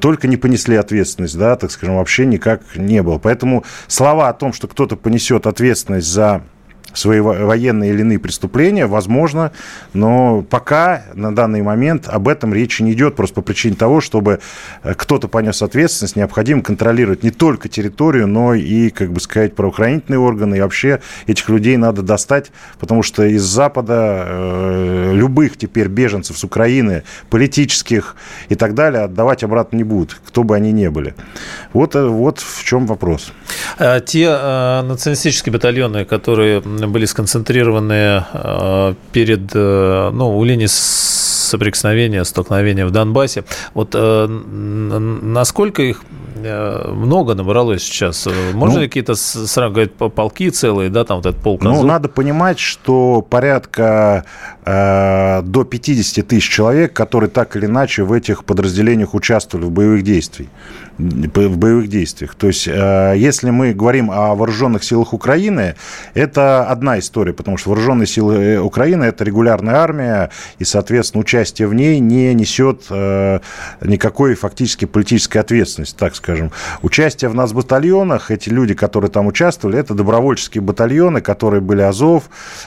только 0.00 0.28
не 0.28 0.36
понесли 0.36 0.76
ответственность, 0.76 1.38
да, 1.38 1.56
так 1.56 1.70
скажем, 1.70 1.96
вообще 1.96 2.26
никак 2.26 2.62
не 2.76 3.02
было. 3.02 3.18
Поэтому 3.18 3.64
слова 3.86 4.28
о 4.28 4.32
том, 4.32 4.52
что 4.52 4.68
кто-то 4.68 4.96
понесет 4.96 5.46
ответственность 5.46 6.08
за 6.08 6.42
свои 6.92 7.20
военные 7.20 7.90
или 7.90 8.00
иные 8.00 8.18
преступления, 8.18 8.86
возможно, 8.86 9.52
но 9.92 10.42
пока 10.42 11.04
на 11.14 11.34
данный 11.34 11.62
момент 11.62 12.08
об 12.08 12.28
этом 12.28 12.52
речи 12.54 12.82
не 12.82 12.92
идет, 12.92 13.16
просто 13.16 13.36
по 13.36 13.42
причине 13.42 13.76
того, 13.76 14.00
чтобы 14.00 14.40
э, 14.82 14.94
кто-то 14.94 15.28
понес 15.28 15.62
ответственность, 15.62 16.16
необходимо 16.16 16.62
контролировать 16.62 17.22
не 17.22 17.30
только 17.30 17.68
территорию, 17.68 18.26
но 18.26 18.54
и, 18.54 18.90
как 18.90 19.12
бы 19.12 19.20
сказать, 19.20 19.54
правоохранительные 19.54 20.18
органы, 20.18 20.56
и 20.56 20.60
вообще 20.60 21.00
этих 21.26 21.48
людей 21.48 21.76
надо 21.76 22.02
достать, 22.02 22.50
потому 22.78 23.02
что 23.02 23.24
из 23.24 23.42
Запада 23.42 24.24
э, 24.26 25.12
любых 25.14 25.56
теперь 25.56 25.88
беженцев 25.88 26.38
с 26.38 26.44
Украины, 26.44 27.02
политических 27.28 28.16
и 28.48 28.54
так 28.54 28.74
далее, 28.74 29.02
отдавать 29.02 29.42
обратно 29.44 29.76
не 29.76 29.84
будут, 29.84 30.20
кто 30.26 30.42
бы 30.42 30.56
они 30.56 30.72
ни 30.72 30.88
были. 30.88 31.14
Вот, 31.72 31.94
э, 31.94 32.06
вот 32.06 32.38
в 32.40 32.64
чем 32.64 32.86
вопрос. 32.86 33.32
А 33.82 34.00
те 34.00 34.26
э, 34.28 34.82
националистические 34.82 35.54
батальоны, 35.54 36.04
которые 36.04 36.60
были 36.60 37.06
сконцентрированы 37.06 38.24
э, 38.30 38.94
перед, 39.12 39.50
э, 39.54 40.10
ну, 40.12 40.38
у 40.38 40.44
линии 40.44 40.66
соприкосновения, 40.66 42.24
столкновения 42.24 42.84
в 42.84 42.90
Донбассе. 42.90 43.44
Вот 43.72 43.94
э, 43.94 44.26
насколько 44.26 45.80
их 45.80 46.02
э, 46.36 46.90
много 46.92 47.34
набралось 47.34 47.82
сейчас? 47.82 48.28
Можно 48.52 48.76
ну, 48.76 48.82
ли 48.82 48.88
какие-то 48.88 49.14
сразу 49.14 49.72
говорить 49.72 49.94
полки 49.94 50.50
целые, 50.50 50.90
да, 50.90 51.04
там 51.04 51.16
вот 51.16 51.26
этот 51.26 51.42
полк? 51.42 51.62
Ну, 51.62 51.82
надо 51.82 52.10
понимать, 52.10 52.58
что 52.58 53.22
порядка 53.22 54.26
э, 54.66 55.40
до 55.42 55.64
50 55.64 56.28
тысяч 56.28 56.50
человек, 56.50 56.92
которые 56.92 57.30
так 57.30 57.56
или 57.56 57.64
иначе 57.64 58.02
в 58.02 58.12
этих 58.12 58.44
подразделениях 58.44 59.14
участвовали 59.14 59.64
в 59.64 59.70
боевых 59.70 60.02
действиях 60.02 60.50
в 60.98 61.56
боевых 61.56 61.88
действиях. 61.88 62.34
То 62.34 62.48
есть, 62.48 62.68
э, 62.68 63.14
если 63.16 63.50
мы 63.50 63.72
говорим 63.72 64.10
о 64.10 64.34
вооруженных 64.34 64.84
силах 64.84 65.12
Украины, 65.12 65.74
это 66.14 66.64
одна 66.64 66.98
история, 66.98 67.32
потому 67.32 67.56
что 67.56 67.70
вооруженные 67.70 68.06
силы 68.06 68.34
э, 68.34 68.58
Украины– 68.58 69.04
это 69.04 69.24
регулярная 69.24 69.76
армия, 69.76 70.30
и, 70.58 70.64
соответственно, 70.64 71.20
участие 71.20 71.68
в 71.68 71.74
ней 71.74 72.00
не 72.00 72.34
несет 72.34 72.86
э, 72.90 73.40
никакой 73.80 74.34
фактически 74.34 74.84
политической 74.84 75.38
ответственности, 75.38 75.96
так 75.98 76.14
скажем. 76.14 76.50
Участие 76.82 77.30
в 77.30 77.34
нас 77.34 77.52
батальонах, 77.52 78.30
эти 78.30 78.48
люди, 78.48 78.74
которые 78.74 79.10
там 79.10 79.26
участвовали, 79.26 79.78
это 79.78 79.94
добровольческие 79.94 80.62
батальоны, 80.62 81.20
которые 81.20 81.60
были 81.60 81.82
Азов 81.82 82.24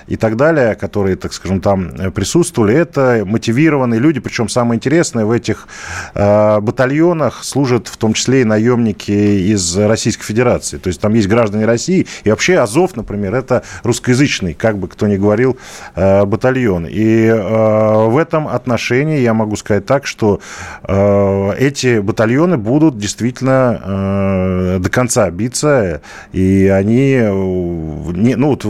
и 0.07 0.15
так 0.15 0.37
далее, 0.37 0.75
которые, 0.75 1.15
так 1.15 1.33
скажем, 1.33 1.61
там 1.61 2.11
присутствовали. 2.13 2.75
Это 2.75 3.23
мотивированные 3.25 3.99
люди, 3.99 4.19
причем 4.19 4.49
самое 4.49 4.77
интересное, 4.77 5.25
в 5.25 5.31
этих 5.31 5.67
батальонах 6.13 7.43
служат 7.43 7.87
в 7.87 7.97
том 7.97 8.12
числе 8.13 8.41
и 8.41 8.43
наемники 8.43 9.11
из 9.11 9.77
Российской 9.77 10.23
Федерации. 10.25 10.77
То 10.77 10.87
есть 10.87 11.01
там 11.01 11.13
есть 11.13 11.27
граждане 11.27 11.65
России, 11.65 12.07
и 12.23 12.29
вообще 12.29 12.57
Азов, 12.59 12.95
например, 12.95 13.35
это 13.35 13.63
русскоязычный, 13.83 14.53
как 14.53 14.77
бы 14.77 14.87
кто 14.87 15.07
ни 15.07 15.17
говорил, 15.17 15.57
э, 15.95 16.25
батальон. 16.25 16.85
И 16.85 17.25
э, 17.25 18.07
в 18.07 18.17
этом 18.17 18.47
отношении 18.47 19.19
я 19.19 19.33
могу 19.33 19.55
сказать 19.55 19.85
так, 19.85 20.05
что 20.05 20.39
э, 20.83 21.51
эти 21.57 21.99
батальоны 21.99 22.57
будут 22.57 22.97
действительно 22.97 24.79
до 24.79 24.89
конца 24.89 25.29
биться, 25.29 26.01
и 26.31 26.67
они, 26.67 27.19
ну, 27.21 28.47
вот, 28.49 28.65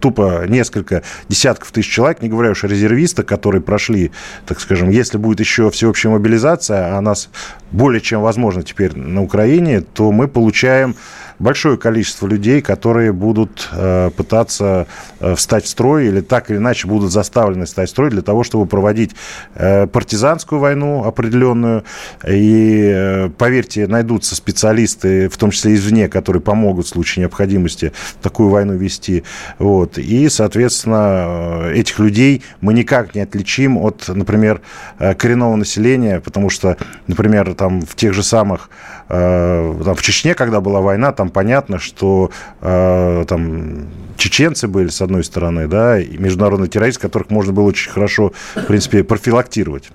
тупо 0.00 0.44
несколько 0.48 1.02
десятков 1.28 1.72
тысяч 1.72 1.90
человек, 1.90 2.22
не 2.22 2.28
говоря 2.28 2.50
уж 2.50 2.64
о 2.64 2.68
резервистах, 2.68 3.26
которые 3.26 3.60
прошли, 3.62 4.10
так 4.46 4.60
скажем, 4.60 4.90
если 4.90 5.18
будет 5.18 5.40
еще 5.40 5.70
всеобщая 5.70 6.10
мобилизация, 6.10 6.96
а 6.96 7.00
нас 7.00 7.30
более 7.70 8.00
чем 8.00 8.22
возможно 8.22 8.62
теперь 8.64 8.96
на 8.96 9.22
Украине, 9.22 9.80
то 9.80 10.10
мы 10.12 10.28
получаем 10.28 10.96
большое 11.38 11.76
количество 11.76 12.26
людей, 12.26 12.60
которые 12.60 13.12
будут 13.12 13.68
э, 13.72 14.10
пытаться 14.16 14.86
э, 15.20 15.34
встать 15.34 15.64
в 15.64 15.68
строй 15.68 16.06
или 16.06 16.20
так 16.20 16.50
или 16.50 16.58
иначе 16.58 16.86
будут 16.86 17.12
заставлены 17.12 17.64
встать 17.64 17.88
в 17.88 17.92
строй 17.92 18.10
для 18.10 18.22
того, 18.22 18.44
чтобы 18.44 18.66
проводить 18.66 19.14
э, 19.54 19.86
партизанскую 19.86 20.60
войну 20.60 21.04
определенную. 21.04 21.84
И, 22.26 23.30
поверьте, 23.38 23.86
найдутся 23.86 24.34
специалисты, 24.34 25.28
в 25.28 25.36
том 25.36 25.50
числе 25.50 25.74
извне, 25.74 26.08
которые 26.08 26.42
помогут 26.42 26.86
в 26.86 26.88
случае 26.88 27.22
необходимости 27.22 27.92
такую 28.22 28.48
войну 28.48 28.74
вести. 28.74 29.24
Вот. 29.58 29.98
И, 29.98 30.28
соответственно, 30.28 31.70
этих 31.72 31.98
людей 31.98 32.42
мы 32.60 32.74
никак 32.74 33.14
не 33.14 33.22
отличим 33.22 33.78
от, 33.78 34.08
например, 34.08 34.60
коренного 34.98 35.56
населения, 35.56 36.20
потому 36.20 36.50
что, 36.50 36.76
например, 37.06 37.54
там 37.54 37.82
в 37.82 37.94
тех 37.94 38.12
же 38.14 38.22
самых 38.22 38.70
там, 39.08 39.94
в 39.94 40.02
Чечне, 40.02 40.34
когда 40.34 40.60
была 40.60 40.80
война, 40.80 41.12
там 41.12 41.23
понятно, 41.30 41.78
что 41.78 42.30
э, 42.60 43.24
там 43.28 43.88
чеченцы 44.16 44.68
были, 44.68 44.88
с 44.88 45.02
одной 45.02 45.24
стороны, 45.24 45.66
да, 45.66 45.98
и 45.98 46.16
международные 46.16 46.68
террористы, 46.68 47.00
которых 47.02 47.30
можно 47.30 47.52
было 47.52 47.64
очень 47.64 47.90
хорошо, 47.90 48.32
в 48.54 48.66
принципе, 48.66 49.04
профилактировать. 49.04 49.90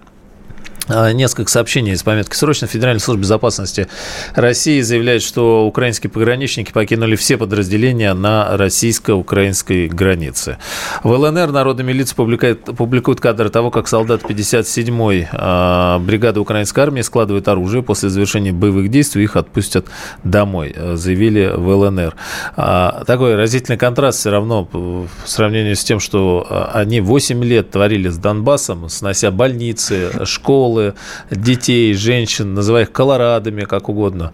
А, 0.90 1.12
несколько 1.14 1.52
сообщений 1.52 1.94
из 1.94 2.02
пометки. 2.02 2.36
Срочно 2.36 2.68
Федеральная 2.68 3.00
служба 3.00 3.22
безопасности 3.22 3.88
России 4.34 4.82
заявляет, 4.82 5.22
что 5.22 5.68
украинские 5.68 6.10
пограничники 6.10 6.72
покинули 6.72 7.16
все 7.16 7.38
подразделения 7.38 8.14
на 8.16 8.58
российско-украинской 8.58 9.88
границе. 9.88 10.58
В 11.04 11.12
ЛНР 11.12 11.52
народная 11.52 11.86
милиция 11.86 12.16
публикует, 12.16 12.64
публикует 12.64 13.22
кадры 13.22 13.50
того, 13.50 13.70
как 13.70 13.88
солдат 13.88 14.24
57-й 14.24 15.28
э, 15.32 16.00
бригады 16.00 16.40
украинской 16.40 16.80
армии 16.80 17.02
складывает 17.02 17.48
оружие. 17.48 17.84
После 17.84 18.10
завершения 18.10 18.52
боевых 18.52 18.90
действий 18.90 19.24
их 19.24 19.36
отпустят 19.36 19.86
домой, 20.24 20.74
э, 20.76 20.96
заявили 20.96 21.52
в 21.56 21.68
ЛНР. 21.68 22.16
А, 22.56 23.04
такой 23.06 23.36
разительный 23.36 23.78
контраст 23.78 24.20
все 24.20 24.32
равно 24.32 24.68
в 24.74 25.08
сравнении 25.26 25.74
с 25.76 25.84
тем, 25.84 26.00
что 26.00 26.48
а, 26.50 26.72
они 26.74 27.00
8 27.00 27.44
лет 27.44 27.70
творили 27.70 28.10
с 28.10 28.18
Донбассом, 28.18 28.90
снося 28.90 29.30
больницы, 29.30 30.26
школы, 30.26 30.79
школы, 30.80 30.94
детей, 31.32 31.94
женщин, 31.94 32.54
называя 32.54 32.84
их 32.84 32.92
колорадами, 32.92 33.64
как 33.64 33.90
угодно. 33.90 34.32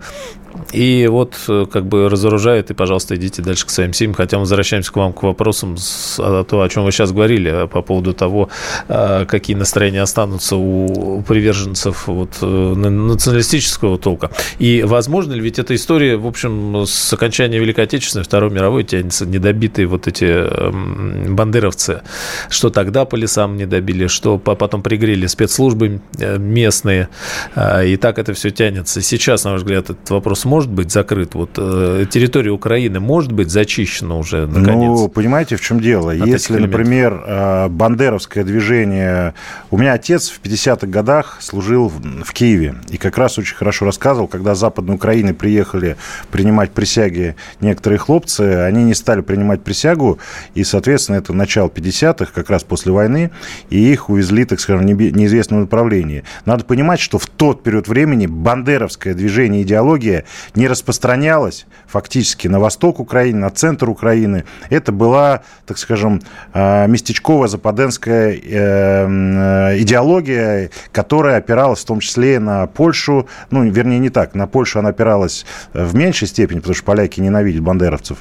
И 0.71 1.07
вот 1.07 1.35
э, 1.47 1.65
как 1.71 1.85
бы 1.85 2.09
разоружают, 2.09 2.71
и, 2.71 2.73
пожалуйста, 2.73 3.15
идите 3.15 3.41
дальше 3.41 3.65
к 3.65 3.69
своим 3.69 3.93
семьям. 3.93 4.13
Хотя 4.15 4.37
мы 4.37 4.41
возвращаемся 4.41 4.91
к 4.91 4.95
вам 4.95 5.13
к 5.13 5.23
вопросам, 5.23 5.75
о 6.17 6.43
том, 6.43 6.61
о 6.61 6.69
чем 6.69 6.85
вы 6.85 6.91
сейчас 6.91 7.11
говорили, 7.11 7.49
а 7.49 7.67
по 7.67 7.81
поводу 7.81 8.13
того, 8.13 8.49
а, 8.87 9.25
какие 9.25 9.55
настроения 9.55 10.01
останутся 10.01 10.55
у 10.55 11.21
приверженцев 11.27 12.07
вот, 12.07 12.29
э, 12.41 12.45
националистического 12.45 13.97
толка. 13.97 14.31
И 14.59 14.83
возможно 14.83 15.33
ли, 15.33 15.41
ведь 15.41 15.59
эта 15.59 15.75
история, 15.75 16.17
в 16.17 16.27
общем, 16.27 16.85
с 16.85 17.13
окончания 17.13 17.59
Великой 17.59 17.85
Отечественной, 17.85 18.23
Второй 18.23 18.49
мировой 18.49 18.83
тянется, 18.83 19.25
недобитые 19.25 19.87
вот 19.87 20.07
эти 20.07 20.25
эм, 20.25 21.35
бандеровцы, 21.35 22.01
что 22.49 22.69
тогда 22.69 23.05
по 23.05 23.15
лесам 23.15 23.57
не 23.57 23.65
добили, 23.65 24.07
что 24.07 24.37
потом 24.37 24.81
пригрели 24.81 25.27
спецслужбы 25.27 26.01
э, 26.17 26.34
местные, 26.37 27.09
а, 27.55 27.83
и 27.83 27.97
так 27.97 28.19
это 28.19 28.33
все 28.33 28.51
тянется. 28.51 29.01
Сейчас, 29.01 29.43
на 29.43 29.51
ваш 29.51 29.61
взгляд, 29.61 29.85
этот 29.89 30.09
вопрос 30.09 30.45
может 30.45 30.71
быть 30.71 30.91
закрыт? 30.91 31.35
Вот 31.35 31.51
э, 31.57 32.05
территория 32.09 32.51
Украины 32.51 32.99
может 32.99 33.31
быть 33.31 33.49
зачищена 33.49 34.17
уже 34.17 34.47
наконец? 34.47 34.99
Ну, 34.99 35.07
понимаете, 35.09 35.55
в 35.55 35.61
чем 35.61 35.79
дело? 35.79 36.11
От 36.11 36.27
Если, 36.27 36.57
например, 36.57 37.23
э, 37.25 37.67
бандеровское 37.69 38.43
движение... 38.43 39.33
У 39.71 39.77
меня 39.77 39.93
отец 39.93 40.29
в 40.29 40.41
50-х 40.41 40.87
годах 40.87 41.37
служил 41.41 41.89
в 41.89 42.33
Киеве. 42.33 42.75
И 42.89 42.97
как 42.97 43.17
раз 43.17 43.37
очень 43.37 43.55
хорошо 43.55 43.85
рассказывал, 43.85 44.27
когда 44.27 44.55
с 44.55 44.59
Западной 44.59 44.95
Украины 44.95 45.33
приехали 45.33 45.97
принимать 46.31 46.71
присяги 46.71 47.35
некоторые 47.61 47.99
хлопцы, 47.99 48.41
они 48.41 48.83
не 48.83 48.93
стали 48.93 49.21
принимать 49.21 49.63
присягу, 49.63 50.19
и, 50.53 50.63
соответственно, 50.63 51.17
это 51.17 51.33
начало 51.33 51.67
50-х, 51.67 52.31
как 52.33 52.49
раз 52.49 52.63
после 52.63 52.91
войны, 52.91 53.31
и 53.69 53.91
их 53.91 54.09
увезли, 54.09 54.45
так 54.45 54.59
скажем, 54.59 54.85
в 54.85 55.01
неизвестном 55.01 55.61
направлении. 55.61 56.14
Надо 56.45 56.65
понимать, 56.65 56.99
что 56.99 57.19
в 57.19 57.27
тот 57.27 57.63
период 57.63 57.87
времени 57.87 58.27
бандеровское 58.27 59.13
движение, 59.13 59.63
идеология 59.63 60.25
не 60.55 60.67
распространялась 60.67 61.65
фактически 61.87 62.47
на 62.47 62.59
восток 62.59 62.99
Украины, 62.99 63.39
на 63.39 63.49
центр 63.49 63.89
Украины. 63.89 64.45
Это 64.69 64.91
была, 64.91 65.41
так 65.65 65.77
скажем, 65.77 66.21
э, 66.53 66.87
местечковая 66.87 67.47
западенская 67.47 68.33
э, 68.33 68.39
э, 68.41 69.79
идеология, 69.79 70.69
которая 70.91 71.37
опиралась 71.37 71.81
в 71.81 71.85
том 71.85 71.99
числе 71.99 72.39
на 72.39 72.67
Польшу, 72.67 73.27
ну, 73.51 73.63
вернее, 73.69 73.99
не 73.99 74.09
так, 74.09 74.35
на 74.35 74.47
Польшу 74.47 74.79
она 74.79 74.89
опиралась 74.89 75.45
в 75.73 75.95
меньшей 75.95 76.27
степени, 76.27 76.59
потому 76.59 76.75
что 76.75 76.83
поляки 76.85 77.19
ненавидят 77.19 77.61
бандеровцев 77.61 78.17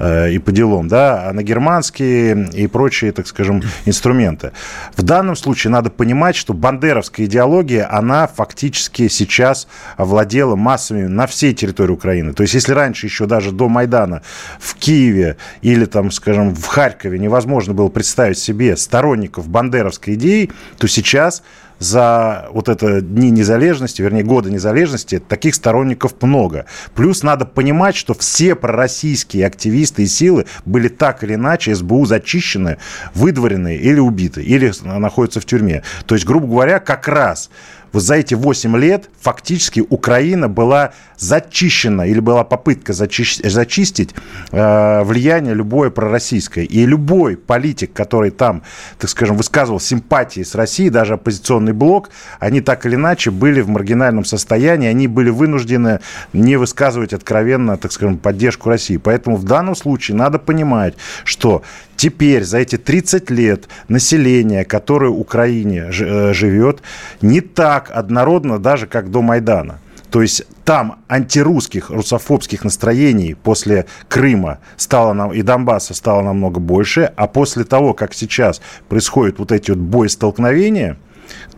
и 0.00 0.40
по 0.44 0.52
делам, 0.52 0.88
да, 0.88 1.28
а 1.28 1.32
на 1.32 1.42
германские 1.42 2.48
и 2.52 2.66
прочие, 2.66 3.12
так 3.12 3.26
скажем, 3.26 3.62
инструменты. 3.84 4.52
В 4.96 5.02
данном 5.02 5.36
случае 5.36 5.70
надо 5.70 5.90
понимать, 5.90 6.36
что 6.36 6.54
бандеровская 6.54 7.26
идеология 7.26 7.35
идеология, 7.36 7.86
она 7.90 8.26
фактически 8.26 9.08
сейчас 9.08 9.68
овладела 9.98 10.56
массами 10.56 11.06
на 11.06 11.26
всей 11.26 11.52
территории 11.52 11.92
Украины. 11.92 12.32
То 12.32 12.42
есть, 12.42 12.54
если 12.54 12.72
раньше 12.72 13.06
еще 13.06 13.26
даже 13.26 13.52
до 13.52 13.68
Майдана 13.68 14.22
в 14.58 14.74
Киеве 14.74 15.36
или, 15.60 15.84
там, 15.84 16.10
скажем, 16.10 16.54
в 16.54 16.66
Харькове 16.66 17.18
невозможно 17.18 17.74
было 17.74 17.88
представить 17.88 18.38
себе 18.38 18.76
сторонников 18.76 19.48
бандеровской 19.48 20.14
идеи, 20.14 20.50
то 20.78 20.88
сейчас 20.88 21.42
за 21.78 22.48
вот 22.50 22.68
это 22.68 23.00
дни 23.00 23.30
незалежности, 23.30 24.02
вернее, 24.02 24.22
годы 24.22 24.50
незалежности, 24.50 25.18
таких 25.18 25.54
сторонников 25.54 26.14
много. 26.22 26.66
Плюс 26.94 27.22
надо 27.22 27.44
понимать, 27.44 27.96
что 27.96 28.14
все 28.14 28.54
пророссийские 28.54 29.46
активисты 29.46 30.04
и 30.04 30.06
силы 30.06 30.46
были 30.64 30.88
так 30.88 31.22
или 31.22 31.34
иначе 31.34 31.74
СБУ 31.74 32.06
зачищены, 32.06 32.78
выдворены 33.14 33.76
или 33.76 33.98
убиты, 33.98 34.42
или 34.42 34.72
находятся 34.84 35.40
в 35.40 35.44
тюрьме. 35.44 35.82
То 36.06 36.14
есть, 36.14 36.26
грубо 36.26 36.46
говоря, 36.46 36.78
как 36.78 37.08
раз 37.08 37.50
вот 37.92 38.02
за 38.02 38.16
эти 38.16 38.34
8 38.34 38.76
лет 38.76 39.08
фактически 39.20 39.84
Украина 39.88 40.48
была 40.48 40.92
зачищена 41.18 42.02
или 42.02 42.20
была 42.20 42.44
попытка 42.44 42.92
зачистить, 42.92 43.50
зачистить 43.50 44.14
э, 44.52 45.02
влияние 45.02 45.54
любое 45.54 45.90
пророссийское. 45.90 46.64
И 46.64 46.84
любой 46.84 47.36
политик, 47.36 47.92
который 47.92 48.30
там, 48.30 48.62
так 48.98 49.10
скажем, 49.10 49.36
высказывал 49.36 49.80
симпатии 49.80 50.42
с 50.42 50.54
Россией, 50.54 50.90
даже 50.90 51.14
оппозиционный 51.14 51.72
блок, 51.72 52.10
они 52.38 52.60
так 52.60 52.86
или 52.86 52.96
иначе 52.96 53.30
были 53.30 53.60
в 53.60 53.68
маргинальном 53.68 54.24
состоянии, 54.24 54.88
они 54.88 55.08
были 55.08 55.30
вынуждены 55.30 56.00
не 56.32 56.56
высказывать 56.56 57.12
откровенно, 57.12 57.76
так 57.76 57.92
скажем, 57.92 58.18
поддержку 58.18 58.68
России. 58.68 58.96
Поэтому 58.96 59.36
в 59.36 59.44
данном 59.44 59.74
случае 59.74 60.16
надо 60.16 60.38
понимать, 60.38 60.94
что 61.24 61.62
теперь 61.96 62.44
за 62.44 62.58
эти 62.58 62.76
30 62.76 63.30
лет 63.30 63.68
население, 63.88 64.64
которое 64.64 65.10
в 65.10 65.20
Украине 65.20 65.90
э, 65.90 66.32
живет, 66.32 66.82
не 67.22 67.40
так 67.40 67.90
однородно 67.92 68.58
даже, 68.58 68.86
как 68.86 69.10
до 69.10 69.22
Майдана. 69.22 69.80
То 70.10 70.22
есть 70.22 70.44
там 70.64 71.00
антирусских, 71.08 71.90
русофобских 71.90 72.64
настроений 72.64 73.34
после 73.34 73.86
Крыма 74.08 74.58
стало 74.76 75.12
нам, 75.12 75.32
и 75.32 75.42
Донбасса 75.42 75.94
стало 75.94 76.22
намного 76.22 76.60
больше, 76.60 77.12
а 77.16 77.26
после 77.26 77.64
того, 77.64 77.92
как 77.92 78.14
сейчас 78.14 78.60
происходят 78.88 79.38
вот 79.38 79.52
эти 79.52 79.70
вот 79.72 79.80
боестолкновения, 79.80 80.96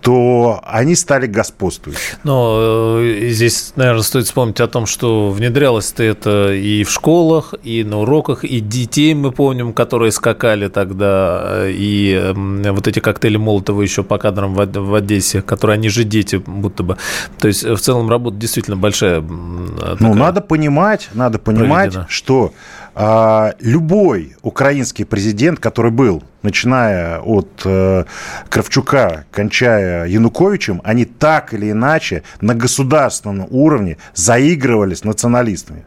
то 0.00 0.60
они 0.64 0.94
стали 0.94 1.26
господствующими. 1.26 2.18
Но 2.24 2.98
э, 3.00 3.28
здесь, 3.30 3.72
наверное, 3.76 4.02
стоит 4.02 4.26
вспомнить 4.26 4.60
о 4.60 4.68
том, 4.68 4.86
что 4.86 5.30
внедрялось-то 5.30 6.02
это 6.02 6.52
и 6.52 6.84
в 6.84 6.90
школах, 6.90 7.54
и 7.62 7.84
на 7.84 7.98
уроках, 7.98 8.44
и 8.44 8.60
детей 8.60 9.14
мы 9.14 9.32
помним, 9.32 9.72
которые 9.72 10.12
скакали 10.12 10.68
тогда, 10.68 11.64
и 11.66 12.32
вот 12.34 12.86
эти 12.86 13.00
коктейли 13.00 13.36
Молотова 13.36 13.82
еще 13.82 14.02
по 14.02 14.18
кадрам 14.18 14.54
в, 14.54 14.66
в 14.66 14.94
Одессе, 14.94 15.42
которые 15.42 15.74
они 15.74 15.88
же 15.88 16.04
дети 16.04 16.36
будто 16.36 16.82
бы. 16.82 16.96
То 17.38 17.48
есть 17.48 17.64
в 17.64 17.78
целом 17.78 18.08
работа 18.08 18.36
действительно 18.36 18.76
большая. 18.76 19.20
Ну, 19.20 20.14
надо 20.14 20.40
понимать, 20.40 21.08
надо 21.14 21.38
понимать, 21.38 21.92
проведена. 21.92 22.06
что 22.08 22.52
а, 22.94 23.54
любой 23.60 24.36
украинский 24.42 25.04
президент, 25.04 25.60
который 25.60 25.92
был, 25.92 26.24
начиная 26.49 27.20
от 27.20 27.61
э, 27.64 28.05
Кравчука, 28.49 29.26
кончая 29.30 30.07
Януковичем, 30.07 30.80
они 30.82 31.05
так 31.05 31.53
или 31.53 31.70
иначе 31.70 32.22
на 32.40 32.55
государственном 32.55 33.46
уровне 33.51 33.99
заигрывали 34.14 34.94
с 34.94 35.05
националистами 35.05 35.84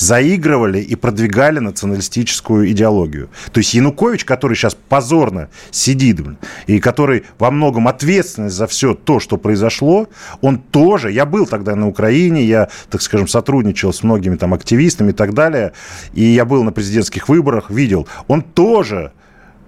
заигрывали 0.00 0.80
и 0.80 0.94
продвигали 0.94 1.58
националистическую 1.58 2.70
идеологию. 2.70 3.28
То 3.52 3.58
есть 3.58 3.74
Янукович, 3.74 4.24
который 4.24 4.56
сейчас 4.56 4.74
позорно 4.74 5.50
сидит, 5.70 6.20
и 6.66 6.80
который 6.80 7.24
во 7.38 7.50
многом 7.50 7.86
ответственность 7.86 8.56
за 8.56 8.66
все 8.66 8.94
то, 8.94 9.20
что 9.20 9.36
произошло, 9.36 10.08
он 10.40 10.58
тоже, 10.58 11.12
я 11.12 11.26
был 11.26 11.46
тогда 11.46 11.76
на 11.76 11.86
Украине, 11.86 12.42
я, 12.44 12.70
так 12.88 13.02
скажем, 13.02 13.28
сотрудничал 13.28 13.92
с 13.92 14.02
многими 14.02 14.36
там 14.36 14.54
активистами 14.54 15.10
и 15.10 15.12
так 15.12 15.34
далее, 15.34 15.72
и 16.14 16.24
я 16.24 16.46
был 16.46 16.64
на 16.64 16.72
президентских 16.72 17.28
выборах, 17.28 17.70
видел, 17.70 18.08
он 18.26 18.40
тоже 18.40 19.12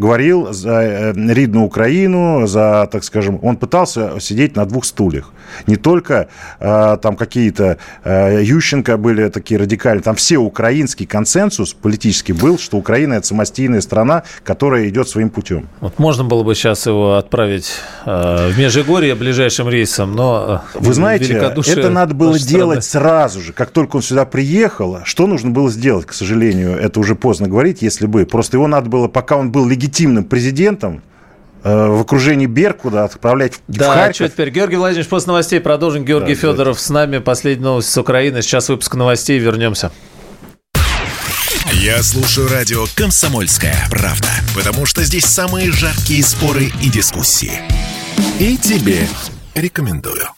говорил 0.02 0.52
за 0.52 0.82
э, 0.82 1.12
ридную 1.14 1.64
Украину, 1.64 2.46
за, 2.46 2.88
так 2.90 3.04
скажем, 3.04 3.38
он 3.42 3.56
пытался 3.56 4.18
сидеть 4.20 4.56
на 4.56 4.64
двух 4.66 4.84
стульях. 4.84 5.32
Не 5.66 5.76
только 5.76 6.26
э, 6.58 6.96
там 7.00 7.16
какие-то 7.16 7.78
э, 8.02 8.42
Ющенко 8.42 8.96
были 8.96 9.28
такие 9.28 9.60
радикальные, 9.60 10.02
там 10.02 10.16
все 10.16 10.38
украинский 10.38 11.06
консенсус 11.06 11.72
политический 11.72 12.32
был, 12.32 12.58
что 12.58 12.78
Украина 12.78 13.14
это 13.14 13.26
самостийная 13.28 13.80
страна, 13.80 14.24
которая 14.42 14.88
идет 14.88 15.08
своим 15.08 15.30
путем. 15.30 15.68
Вот 15.80 15.98
можно 16.00 16.24
было 16.24 16.42
бы 16.42 16.54
сейчас 16.56 16.86
его 16.86 17.14
отправить 17.14 17.70
э, 18.04 18.50
в 18.50 18.58
Межигорье 18.58 19.14
ближайшим 19.14 19.68
рейсом, 19.68 20.16
но 20.16 20.62
э, 20.74 20.78
вы 20.80 20.94
знаете, 20.94 21.34
это 21.34 21.90
надо 21.90 22.14
было 22.14 22.36
делать 22.38 22.84
страны. 22.84 23.06
сразу 23.06 23.40
же, 23.40 23.52
как 23.52 23.70
только 23.70 23.96
он 23.96 24.02
сюда 24.02 24.24
приехал. 24.24 24.98
Что 25.04 25.26
нужно 25.26 25.50
было 25.50 25.70
сделать, 25.70 26.06
к 26.06 26.12
сожалению, 26.12 26.76
это 26.76 26.98
уже 26.98 27.14
поздно 27.14 27.46
говорить, 27.48 27.82
если 27.82 28.06
бы 28.06 28.26
просто 28.26 28.56
его 28.56 28.66
надо 28.66 28.90
было, 28.90 29.06
пока 29.06 29.36
он 29.36 29.52
был 29.52 29.68
легитимным 29.68 29.91
легитимным 29.92 30.24
президентом 30.24 31.02
э, 31.62 31.86
в 31.86 32.00
окружении 32.00 32.46
Беркуда 32.46 33.04
отправлять 33.04 33.60
да, 33.68 33.90
в 33.90 33.94
Харьков. 33.94 34.14
что 34.16 34.28
теперь? 34.28 34.50
Георгий 34.50 34.76
Владимирович, 34.76 35.08
после 35.08 35.28
новостей 35.28 35.60
продолжим. 35.60 36.04
Георгий 36.04 36.34
да, 36.34 36.40
Федоров 36.40 36.80
с 36.80 36.88
нами. 36.88 37.18
Последняя 37.18 37.64
новость 37.64 37.90
с 37.90 37.98
Украины. 37.98 38.42
Сейчас 38.42 38.68
выпуск 38.68 38.94
новостей. 38.94 39.38
Вернемся. 39.38 39.92
Я 41.72 42.02
слушаю 42.02 42.48
радио 42.48 42.84
«Комсомольская 42.94 43.76
правда», 43.90 44.28
потому 44.54 44.86
что 44.86 45.02
здесь 45.04 45.24
самые 45.24 45.70
жаркие 45.70 46.22
споры 46.22 46.70
и 46.82 46.90
дискуссии. 46.90 47.60
И 48.38 48.56
тебе 48.56 49.08
рекомендую. 49.54 50.32